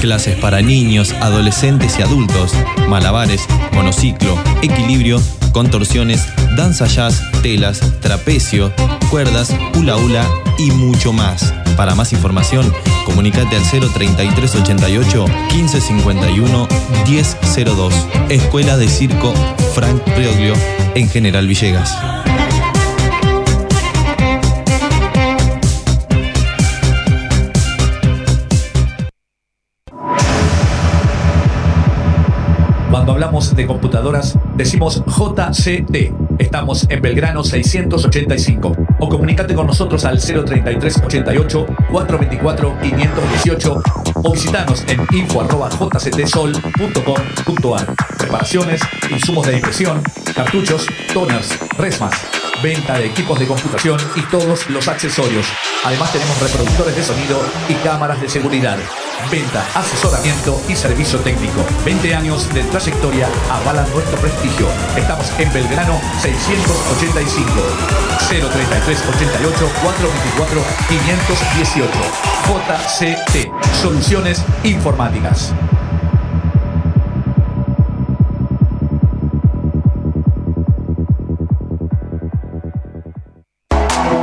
[0.00, 2.52] Clases para niños, adolescentes y adultos,
[2.88, 3.46] malabares,
[3.76, 5.22] monociclo, equilibrio,
[5.52, 6.26] contorsiones,
[6.56, 8.72] danza jazz, telas, trapecio,
[9.10, 10.26] cuerdas, hula hula
[10.58, 11.54] y mucho más.
[11.76, 12.72] Para más información,
[13.04, 16.68] comunicate al 03388 1551
[17.06, 17.94] 1002.
[18.30, 19.32] Escuela de Circo
[19.74, 20.54] Frank Prioglio
[20.94, 22.25] en General Villegas.
[33.16, 36.12] Hablamos de computadoras, decimos JCT.
[36.38, 38.76] Estamos en Belgrano 685.
[38.98, 43.82] O comunícate con nosotros al 033 88 424 518
[44.16, 47.94] o visitanos en info.jctsol.com.ar.
[48.18, 50.02] Reparaciones, insumos de impresión,
[50.34, 52.12] cartuchos, toners, resmas,
[52.62, 55.46] venta de equipos de computación y todos los accesorios.
[55.84, 58.78] Además tenemos reproductores de sonido y cámaras de seguridad.
[59.30, 61.64] Venta, asesoramiento y servicio técnico.
[61.84, 64.68] 20 años de trayectoria avalan nuestro prestigio.
[64.96, 67.50] Estamos en Belgrano 685
[68.28, 73.50] 033 88 424 518 JCT
[73.82, 75.52] Soluciones Informáticas.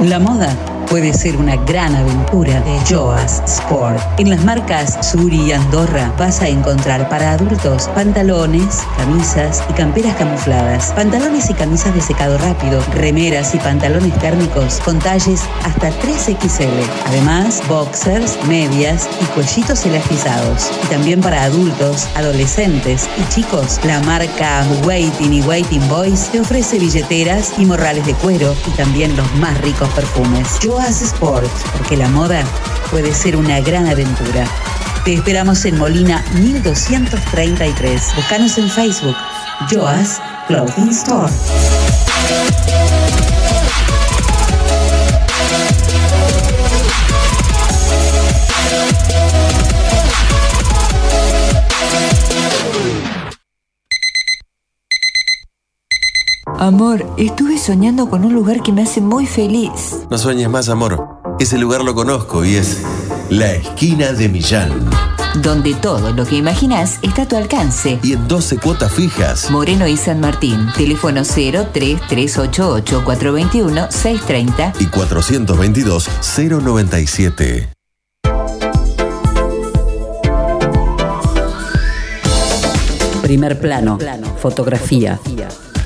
[0.03, 3.99] La moda puede ser una gran aventura de Joas Sport.
[4.19, 10.15] En las marcas Suri y Andorra vas a encontrar para adultos pantalones, camisas y camperas
[10.17, 16.69] camufladas, pantalones y camisas de secado rápido, remeras y pantalones térmicos con talles hasta 3XL.
[17.07, 20.71] Además, boxers, medias y cuellitos elastizados.
[20.83, 26.77] Y también para adultos, adolescentes y chicos, la marca Waiting y Waiting Boys te ofrece
[26.77, 30.59] billeteras y morrales de cuero y también los más ricos perfumes.
[30.89, 32.43] Sport, porque la moda
[32.91, 34.45] puede ser una gran aventura.
[35.05, 38.15] Te esperamos en Molina 1233.
[38.15, 39.15] Búscanos en Facebook,
[39.71, 41.31] Joas Clothing Store.
[56.63, 59.97] Amor, estuve soñando con un lugar que me hace muy feliz.
[60.09, 61.19] No sueñes más, amor.
[61.37, 62.81] Ese lugar lo conozco y es
[63.29, 64.71] la esquina de Millán.
[65.41, 67.99] Donde todo lo que imaginas está a tu alcance.
[68.01, 69.51] Y en 12 cuotas fijas.
[69.51, 70.69] Moreno y San Martín.
[70.77, 77.69] Teléfono 03388 421 630 Y 422 097.
[83.21, 83.97] Primer plano,
[84.37, 85.19] fotografía,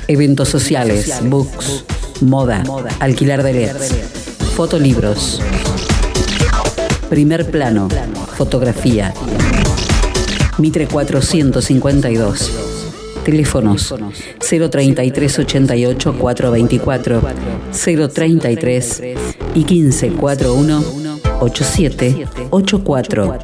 [0.08, 1.84] eventos sociales, books,
[2.22, 2.64] moda,
[2.98, 3.92] alquilar de LEDs,
[4.56, 5.40] fotolibros.
[7.10, 7.88] Primer plano,
[8.36, 9.12] fotografía.
[10.58, 12.50] Mitre 452.
[13.24, 13.94] Teléfonos
[14.40, 17.22] 033 88 424
[18.14, 19.02] 033
[19.54, 20.84] y 1541
[21.40, 23.38] 8784.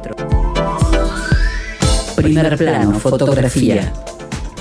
[2.15, 3.93] Primer plano, fotografía.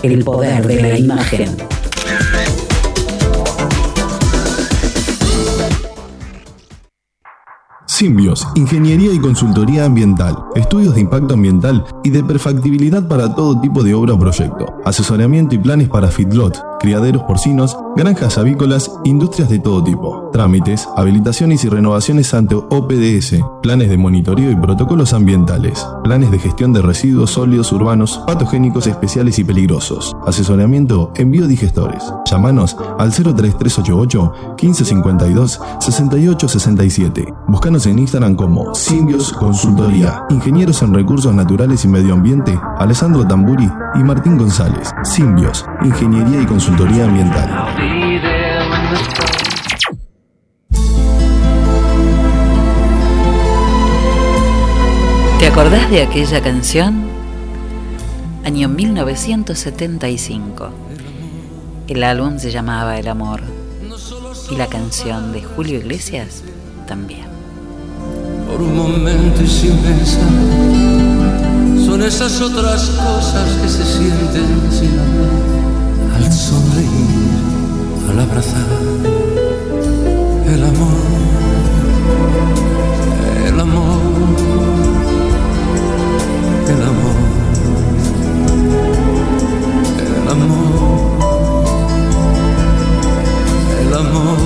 [0.03, 1.57] El poder de la imagen.
[8.55, 13.95] Ingeniería y Consultoría Ambiental, estudios de impacto ambiental y de perfectibilidad para todo tipo de
[13.95, 19.83] obra o proyecto, asesoramiento y planes para feedlot, criaderos porcinos, granjas avícolas, industrias de todo
[19.83, 26.39] tipo, trámites, habilitaciones y renovaciones ante OPDS, planes de monitoreo y protocolos ambientales, planes de
[26.39, 32.05] gestión de residuos sólidos urbanos, patogénicos especiales y peligrosos, asesoramiento en biodigestores.
[32.27, 37.35] Llámanos al 03388 1552 6867.
[37.49, 40.27] Búscanos en Instagram como Simbios Consultoría.
[40.29, 44.91] Ingenieros en Recursos Naturales y Medio Ambiente, Alessandro Tamburi y Martín González.
[45.03, 47.67] Simbios, Ingeniería y Consultoría Ambiental.
[55.39, 57.05] ¿Te acordás de aquella canción?
[58.47, 60.71] Año 1975.
[61.89, 63.43] El álbum se llamaba El Amor.
[64.51, 66.45] Y la canción de Julio Iglesias
[66.87, 67.27] también.
[68.49, 70.31] Por un momento y sin pensar,
[71.85, 75.54] son esas otras cosas que se sienten sin hablar,
[76.15, 77.31] al sonreír,
[78.09, 78.67] al abrazar.
[80.47, 81.01] El amor,
[83.47, 84.01] el amor,
[86.69, 87.17] el amor,
[90.05, 90.75] el amor,
[93.81, 94.39] el amor.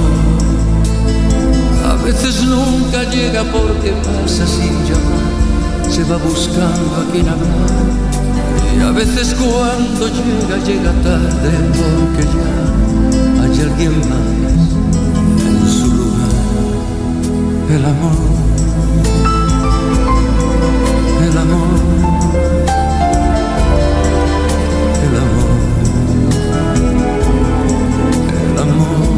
[1.90, 7.87] A veces nunca llega porque pasa sin llamar, se va buscando a quien hablar.
[8.78, 14.28] Y a veces cuando llega, llega tarde porque ya hay alguien más
[15.46, 16.34] en su lugar.
[17.70, 18.18] El amor,
[21.26, 21.68] el amor,
[25.06, 25.58] el amor,
[28.46, 29.08] el amor,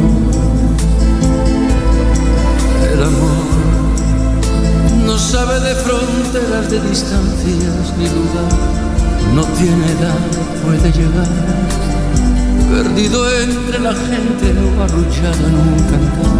[2.93, 3.45] el amor.
[5.05, 8.90] No sabe de fronteras, de distancias ni lugar.
[9.35, 10.19] No tiene edad,
[10.63, 11.27] puede llegar.
[12.69, 16.39] Perdido entre la gente o arrullado en un cantar.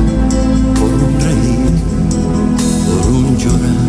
[0.79, 1.73] Por un reír,
[2.85, 3.81] por un llorar.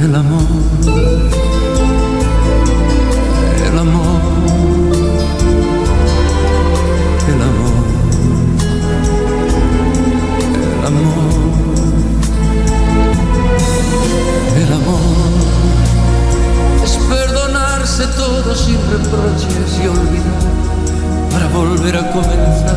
[0.00, 0.48] El amor,
[3.66, 4.20] el amor,
[7.28, 7.84] el amor,
[10.78, 11.19] el amor.
[18.64, 20.42] Sin reproches y olvidar
[21.30, 22.76] para volver a comenzar.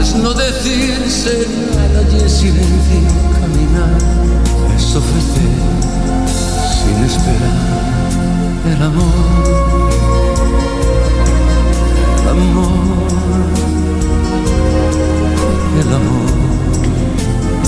[0.00, 3.00] Es no decirse nada y en silencio
[3.40, 3.98] caminar.
[4.76, 5.52] Es ofrecer
[6.78, 7.86] sin esperar
[8.72, 9.90] el amor.
[12.22, 13.06] El amor.
[15.80, 16.26] El amor.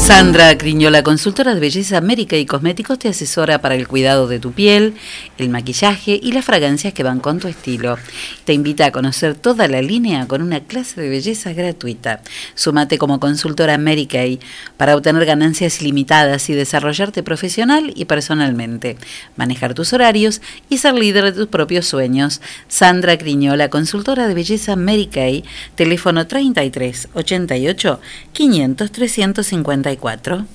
[0.08, 4.52] Sandra Criñola, consultora de belleza médica y cosméticos, te asesora para el cuidado de tu
[4.52, 4.94] piel,
[5.38, 7.96] el maquillaje y las fragancias que van con tu estilo.
[8.44, 12.20] Te invita a conocer toda la línea con una clase de belleza gratuita.
[12.54, 14.40] Súmate como consultora Mary Kay
[14.76, 18.96] para obtener ganancias ilimitadas y desarrollarte profesional y personalmente,
[19.36, 22.40] manejar tus horarios y ser líder de tus propios sueños.
[22.68, 25.44] Sandra Criñola, consultora de belleza Mary Kay,
[25.74, 28.00] teléfono 33 88
[28.32, 30.46] 500 354.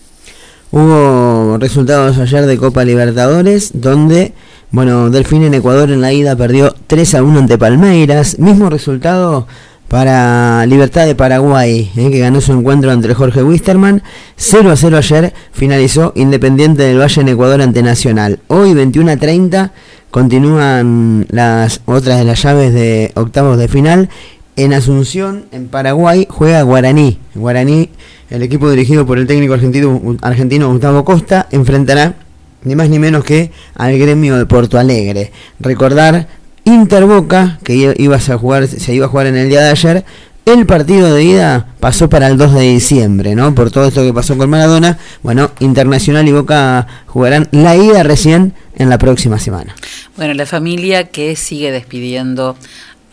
[0.72, 4.34] Hubo resultados ayer de Copa Libertadores, donde,
[4.74, 8.40] bueno, Delfín en Ecuador en la ida perdió 3 a 1 ante Palmeiras.
[8.40, 9.46] Mismo resultado
[9.88, 14.02] para Libertad de Paraguay, eh, que ganó su encuentro ante Jorge Wisterman.
[14.36, 18.40] 0 a 0 ayer finalizó Independiente del Valle en Ecuador ante Nacional.
[18.48, 19.74] Hoy, 21 a 30,
[20.10, 24.10] continúan las otras de las llaves de octavos de final.
[24.56, 27.20] En Asunción, en Paraguay, juega Guaraní.
[27.36, 27.92] Guaraní,
[28.32, 32.16] el equipo dirigido por el técnico argentino, argentino Gustavo Costa, enfrentará
[32.64, 35.32] ni más ni menos que al gremio de Porto Alegre.
[35.60, 36.28] Recordar
[36.66, 40.06] Interboca, que i- ibas a jugar, se iba a jugar en el día de ayer,
[40.46, 43.54] el partido de ida pasó para el 2 de diciembre, ¿no?
[43.56, 44.98] Por todo esto que pasó con Maradona.
[45.24, 49.74] Bueno, Internacional y Boca jugarán la ida recién en la próxima semana.
[50.18, 52.58] Bueno, la familia que sigue despidiendo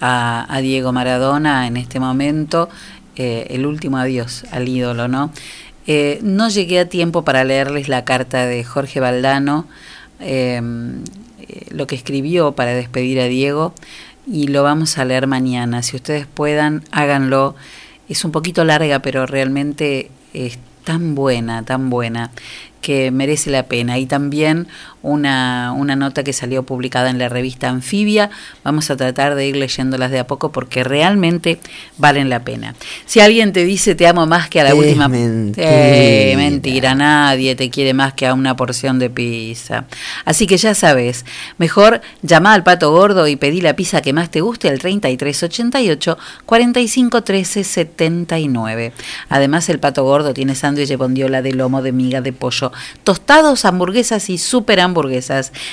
[0.00, 2.68] a, a Diego Maradona en este momento,
[3.16, 5.30] eh, el último adiós al ídolo, ¿no?
[5.92, 9.66] Eh, no llegué a tiempo para leerles la carta de Jorge Valdano,
[10.20, 10.62] eh,
[11.40, 13.74] eh, lo que escribió para despedir a Diego,
[14.24, 15.82] y lo vamos a leer mañana.
[15.82, 17.56] Si ustedes puedan, háganlo.
[18.08, 22.30] Es un poquito larga, pero realmente es tan buena, tan buena,
[22.80, 23.98] que merece la pena.
[23.98, 24.68] Y también
[25.02, 28.30] una, una nota que salió publicada en la revista Anfibia.
[28.64, 31.58] Vamos a tratar de ir leyéndolas de a poco porque realmente
[31.98, 32.74] valen la pena.
[33.06, 35.08] Si alguien te dice te amo más que a la Es última...
[35.08, 35.68] mentira.
[35.68, 39.84] Eh, mentira, nadie te quiere más que a una porción de pizza.
[40.24, 41.24] Así que ya sabes,
[41.58, 46.18] mejor llama al pato gordo y pedí la pizza que más te guste al 3388
[46.46, 48.92] 4513 79.
[49.28, 52.72] Además, el pato gordo tiene sándwich de bondiola de lomo de miga de pollo,
[53.04, 54.89] tostados, hamburguesas y super hamburguesas.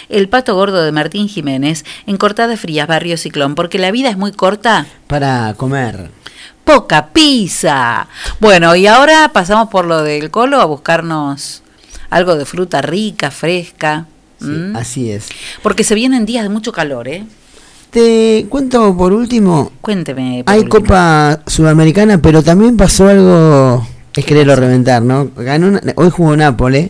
[0.09, 4.17] El pato gordo de Martín Jiménez en Cortadas Frías, Barrio Ciclón, porque la vida es
[4.17, 4.85] muy corta.
[5.07, 6.09] Para comer.
[6.63, 8.07] Poca pizza.
[8.39, 11.63] Bueno, y ahora pasamos por lo del colo a buscarnos
[12.09, 14.05] algo de fruta rica, fresca.
[14.41, 14.77] ¿m?
[14.77, 15.29] Así es.
[15.63, 17.25] Porque se vienen días de mucho calor, ¿eh?
[17.89, 20.43] Te cuento por último, Cuénteme.
[20.45, 20.81] por hay último.
[20.83, 25.29] Copa Sudamericana, pero también pasó algo, es quererlo reventar, ¿no?
[25.37, 26.89] Ganó una- hoy jugó Nápoles,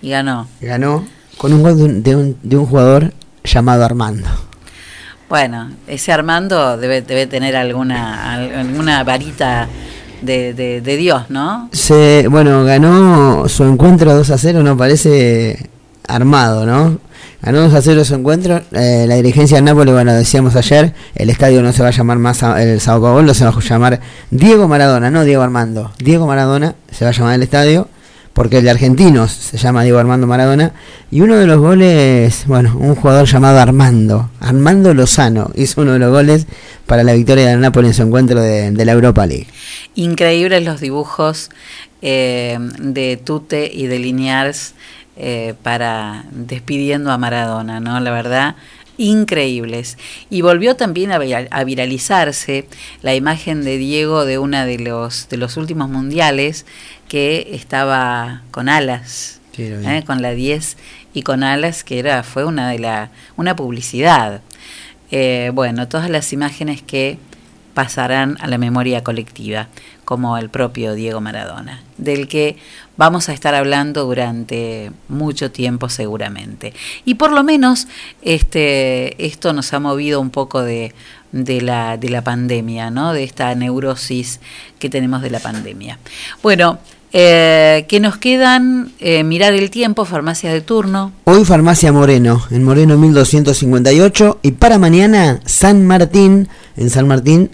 [0.00, 0.48] Y ganó.
[0.62, 1.04] ganó
[1.38, 3.12] con un gol de un, de un- de un jugador
[3.44, 4.28] llamado Armando.
[5.28, 9.68] Bueno, ese Armando debe, debe tener alguna, al- alguna varita
[10.22, 11.68] de, de- de Dios, ¿no?
[11.72, 15.68] Se, bueno, ganó su encuentro 2 a 0, no parece
[16.06, 16.98] armado, ¿no?
[17.42, 18.62] Ganó 2 a 0 su encuentro.
[18.72, 22.18] Eh, la dirigencia de Nápoles, bueno, decíamos ayer, el estadio no se va a llamar
[22.18, 24.00] más el Sao Paulo, se va a llamar
[24.30, 25.92] Diego Maradona, no Diego Armando.
[25.98, 27.86] Diego Maradona se va a llamar el estadio,
[28.38, 30.70] porque el de Argentinos se llama Diego Armando Maradona.
[31.10, 35.98] Y uno de los goles, bueno, un jugador llamado Armando, Armando Lozano, hizo uno de
[35.98, 36.46] los goles
[36.86, 39.48] para la victoria del Nápoles en su encuentro de, de la Europa League.
[39.96, 41.50] Increíbles los dibujos
[42.00, 44.74] eh, de Tute y de Liniers
[45.16, 47.98] eh, para despidiendo a Maradona, ¿no?
[47.98, 48.54] La verdad,
[48.98, 49.96] increíbles.
[50.28, 52.66] Y volvió también a, vira- a viralizarse
[53.02, 56.66] la imagen de Diego de una de los, de los últimos mundiales
[57.08, 59.40] que estaba con alas.
[59.96, 60.04] ¿eh?
[60.06, 60.76] con la 10
[61.14, 64.40] y con alas, que era, fue una de la, una publicidad.
[65.10, 67.18] Eh, bueno, todas las imágenes que
[67.74, 69.68] pasarán a la memoria colectiva,
[70.08, 72.56] como el propio Diego Maradona, del que
[72.96, 76.72] vamos a estar hablando durante mucho tiempo seguramente.
[77.04, 77.88] Y por lo menos
[78.22, 80.94] este, esto nos ha movido un poco de,
[81.32, 83.12] de, la, de la pandemia, ¿no?
[83.12, 84.40] de esta neurosis
[84.78, 85.98] que tenemos de la pandemia.
[86.42, 86.78] Bueno,
[87.12, 91.12] eh, que nos quedan eh, mirar el tiempo, farmacias de turno.
[91.24, 94.38] Hoy Farmacia Moreno, en Moreno 1258.
[94.40, 96.48] Y para mañana, San Martín,
[96.78, 97.50] en San Martín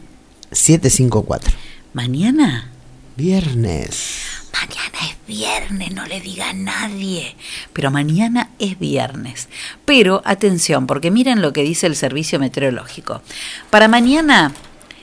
[0.53, 1.65] 754.
[1.95, 2.73] ¿Mañana?
[3.15, 4.49] Viernes.
[4.53, 7.37] Mañana es viernes, no le diga a nadie.
[7.73, 9.49] Pero mañana es viernes.
[9.85, 13.23] Pero atención, porque miren lo que dice el servicio meteorológico.
[13.71, 14.51] Para mañana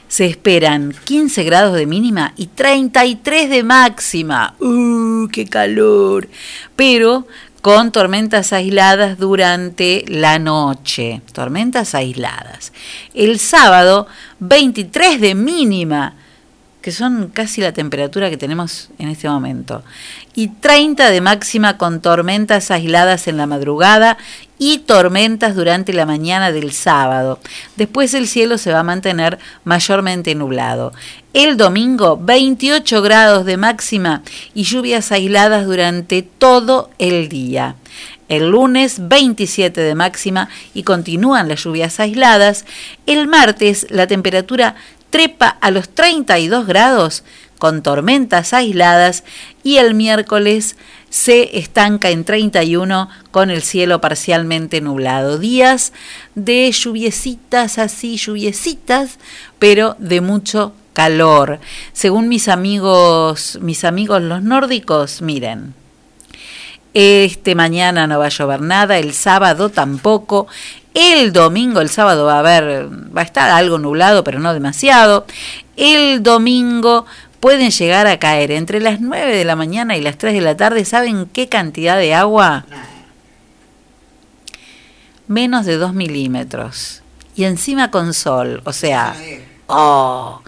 [0.06, 4.54] se esperan 15 grados de mínima y 33 de máxima.
[4.60, 6.28] ¡Uh, qué calor!
[6.76, 7.26] Pero
[7.62, 11.22] con tormentas aisladas durante la noche.
[11.32, 12.74] Tormentas aisladas.
[13.14, 14.08] El sábado,
[14.40, 16.16] 23 de mínima
[16.82, 19.82] que son casi la temperatura que tenemos en este momento,
[20.34, 24.18] y 30 de máxima con tormentas aisladas en la madrugada
[24.58, 27.40] y tormentas durante la mañana del sábado.
[27.76, 30.92] Después el cielo se va a mantener mayormente nublado.
[31.32, 34.22] El domingo 28 grados de máxima
[34.54, 37.76] y lluvias aisladas durante todo el día.
[38.28, 42.64] El lunes 27 de máxima y continúan las lluvias aisladas.
[43.06, 44.76] El martes la temperatura
[45.12, 47.22] trepa a los 32 grados
[47.58, 49.22] con tormentas aisladas
[49.62, 50.74] y el miércoles
[51.10, 55.38] se estanca en 31 con el cielo parcialmente nublado.
[55.38, 55.92] Días
[56.34, 59.18] de lluviecitas así, lluviecitas,
[59.60, 61.60] pero de mucho calor.
[61.92, 65.74] Según mis amigos, mis amigos los nórdicos, miren,
[66.94, 70.46] este mañana no va a llover nada, el sábado tampoco.
[70.94, 75.26] El domingo, el sábado va a haber, va a estar algo nublado, pero no demasiado.
[75.76, 77.06] El domingo
[77.40, 80.56] pueden llegar a caer entre las 9 de la mañana y las 3 de la
[80.56, 80.84] tarde.
[80.84, 82.66] ¿Saben qué cantidad de agua?
[85.26, 87.02] Menos de 2 milímetros.
[87.34, 89.16] Y encima con sol, o sea,
[89.66, 90.42] oh.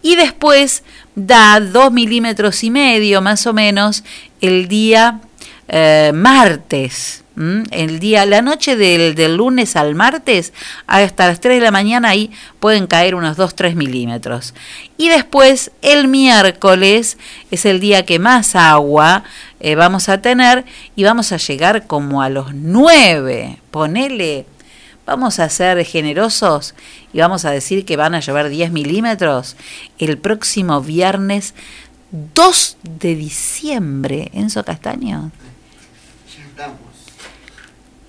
[0.00, 0.84] Y después
[1.14, 4.04] da 2 milímetros y medio más o menos
[4.40, 5.20] el día
[5.68, 7.19] eh, martes.
[7.36, 10.52] El día, la noche del, del lunes al martes,
[10.86, 14.52] hasta las 3 de la mañana ahí pueden caer unos 2-3 milímetros.
[14.98, 17.16] Y después el miércoles
[17.50, 19.24] es el día que más agua
[19.60, 20.64] eh, vamos a tener
[20.96, 23.58] y vamos a llegar como a los 9.
[23.70, 24.44] Ponele,
[25.06, 26.74] vamos a ser generosos
[27.12, 29.56] y vamos a decir que van a llover 10 milímetros
[29.98, 31.54] el próximo viernes
[32.34, 34.30] 2 de diciembre.
[34.34, 35.30] Enzo Castaño.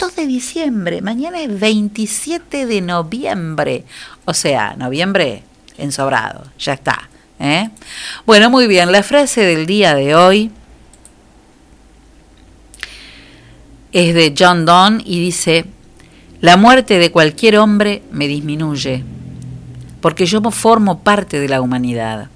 [0.02, 3.86] 2 de diciembre, mañana es 27 de noviembre.
[4.26, 5.44] O sea, noviembre
[5.78, 7.08] ensobrado, ya está.
[7.40, 7.70] ¿eh?
[8.26, 10.50] Bueno, muy bien, la frase del día de hoy
[13.92, 15.66] es de John Donne y dice,
[16.40, 19.04] la muerte de cualquier hombre me disminuye,
[20.02, 22.30] porque yo formo parte de la humanidad.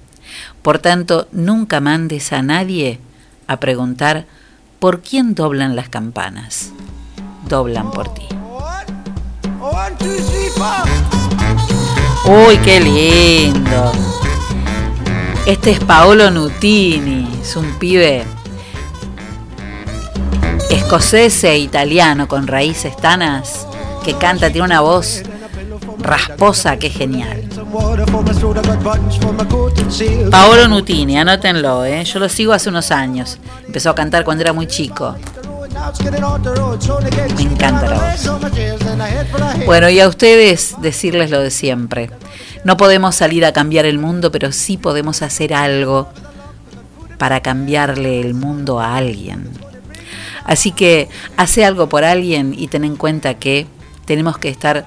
[0.62, 3.00] Por tanto, nunca mandes a nadie
[3.48, 4.24] a preguntar
[4.78, 6.70] por quién doblan las campanas.
[7.48, 8.26] Doblan por ti.
[12.24, 13.92] Uy, qué lindo.
[15.46, 18.24] Este es Paolo Nutini, es un pibe
[20.70, 23.66] escocés e italiano con raíces tanas
[24.04, 25.22] que canta, tiene una voz
[25.98, 27.44] rasposa que es genial.
[30.30, 32.04] Paolo Nutini, anótenlo, ¿eh?
[32.04, 33.38] yo lo sigo hace unos años.
[33.66, 35.16] Empezó a cantar cuando era muy chico.
[37.36, 39.66] Me encanta la voz.
[39.66, 42.10] Bueno, y a ustedes decirles lo de siempre.
[42.64, 46.08] No podemos salir a cambiar el mundo, pero sí podemos hacer algo
[47.18, 49.50] para cambiarle el mundo a alguien.
[50.44, 53.66] Así que hace algo por alguien y ten en cuenta que
[54.04, 54.86] tenemos que estar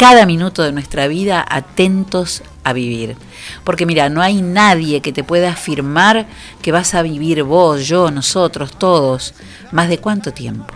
[0.00, 3.18] cada minuto de nuestra vida atentos a vivir.
[3.64, 6.26] Porque mira, no hay nadie que te pueda afirmar
[6.62, 9.34] que vas a vivir vos, yo, nosotros, todos,
[9.72, 10.72] más de cuánto tiempo.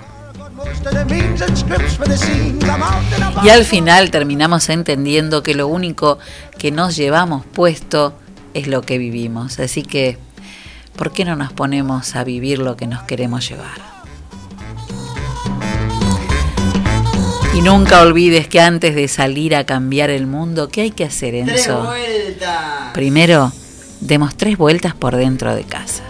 [3.43, 6.19] Y al final terminamos entendiendo que lo único
[6.59, 8.13] que nos llevamos puesto
[8.53, 9.59] es lo que vivimos.
[9.59, 10.19] Así que,
[10.97, 13.94] ¿por qué no nos ponemos a vivir lo que nos queremos llevar?
[17.55, 21.37] Y nunca olvides que antes de salir a cambiar el mundo, ¿qué hay que hacer,
[21.37, 21.89] Enzo?
[22.93, 23.53] Primero,
[24.01, 26.03] demos tres vueltas por dentro de casa.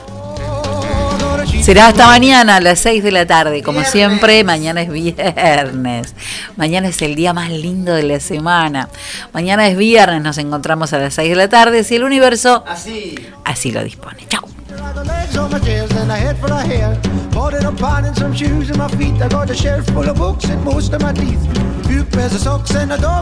[1.63, 4.45] Será hasta mañana a las 6 de la tarde, como siempre.
[4.45, 6.15] Mañana es viernes.
[6.57, 8.89] Mañana es el día más lindo de la semana.
[9.33, 11.85] Mañana es viernes, nos encontramos a las 6 de la tarde.
[11.85, 13.15] Si el universo así,
[13.45, 14.27] así lo dispone.
[14.29, 14.54] Chao.
[14.81, 17.01] Legs on my chairs and a head full of hair.
[17.31, 19.21] Bought in a pan and some shoes in my feet.
[19.23, 21.43] I got a shelf full of books and most of my teeth.
[21.87, 23.15] Few pairs of socks and a dog.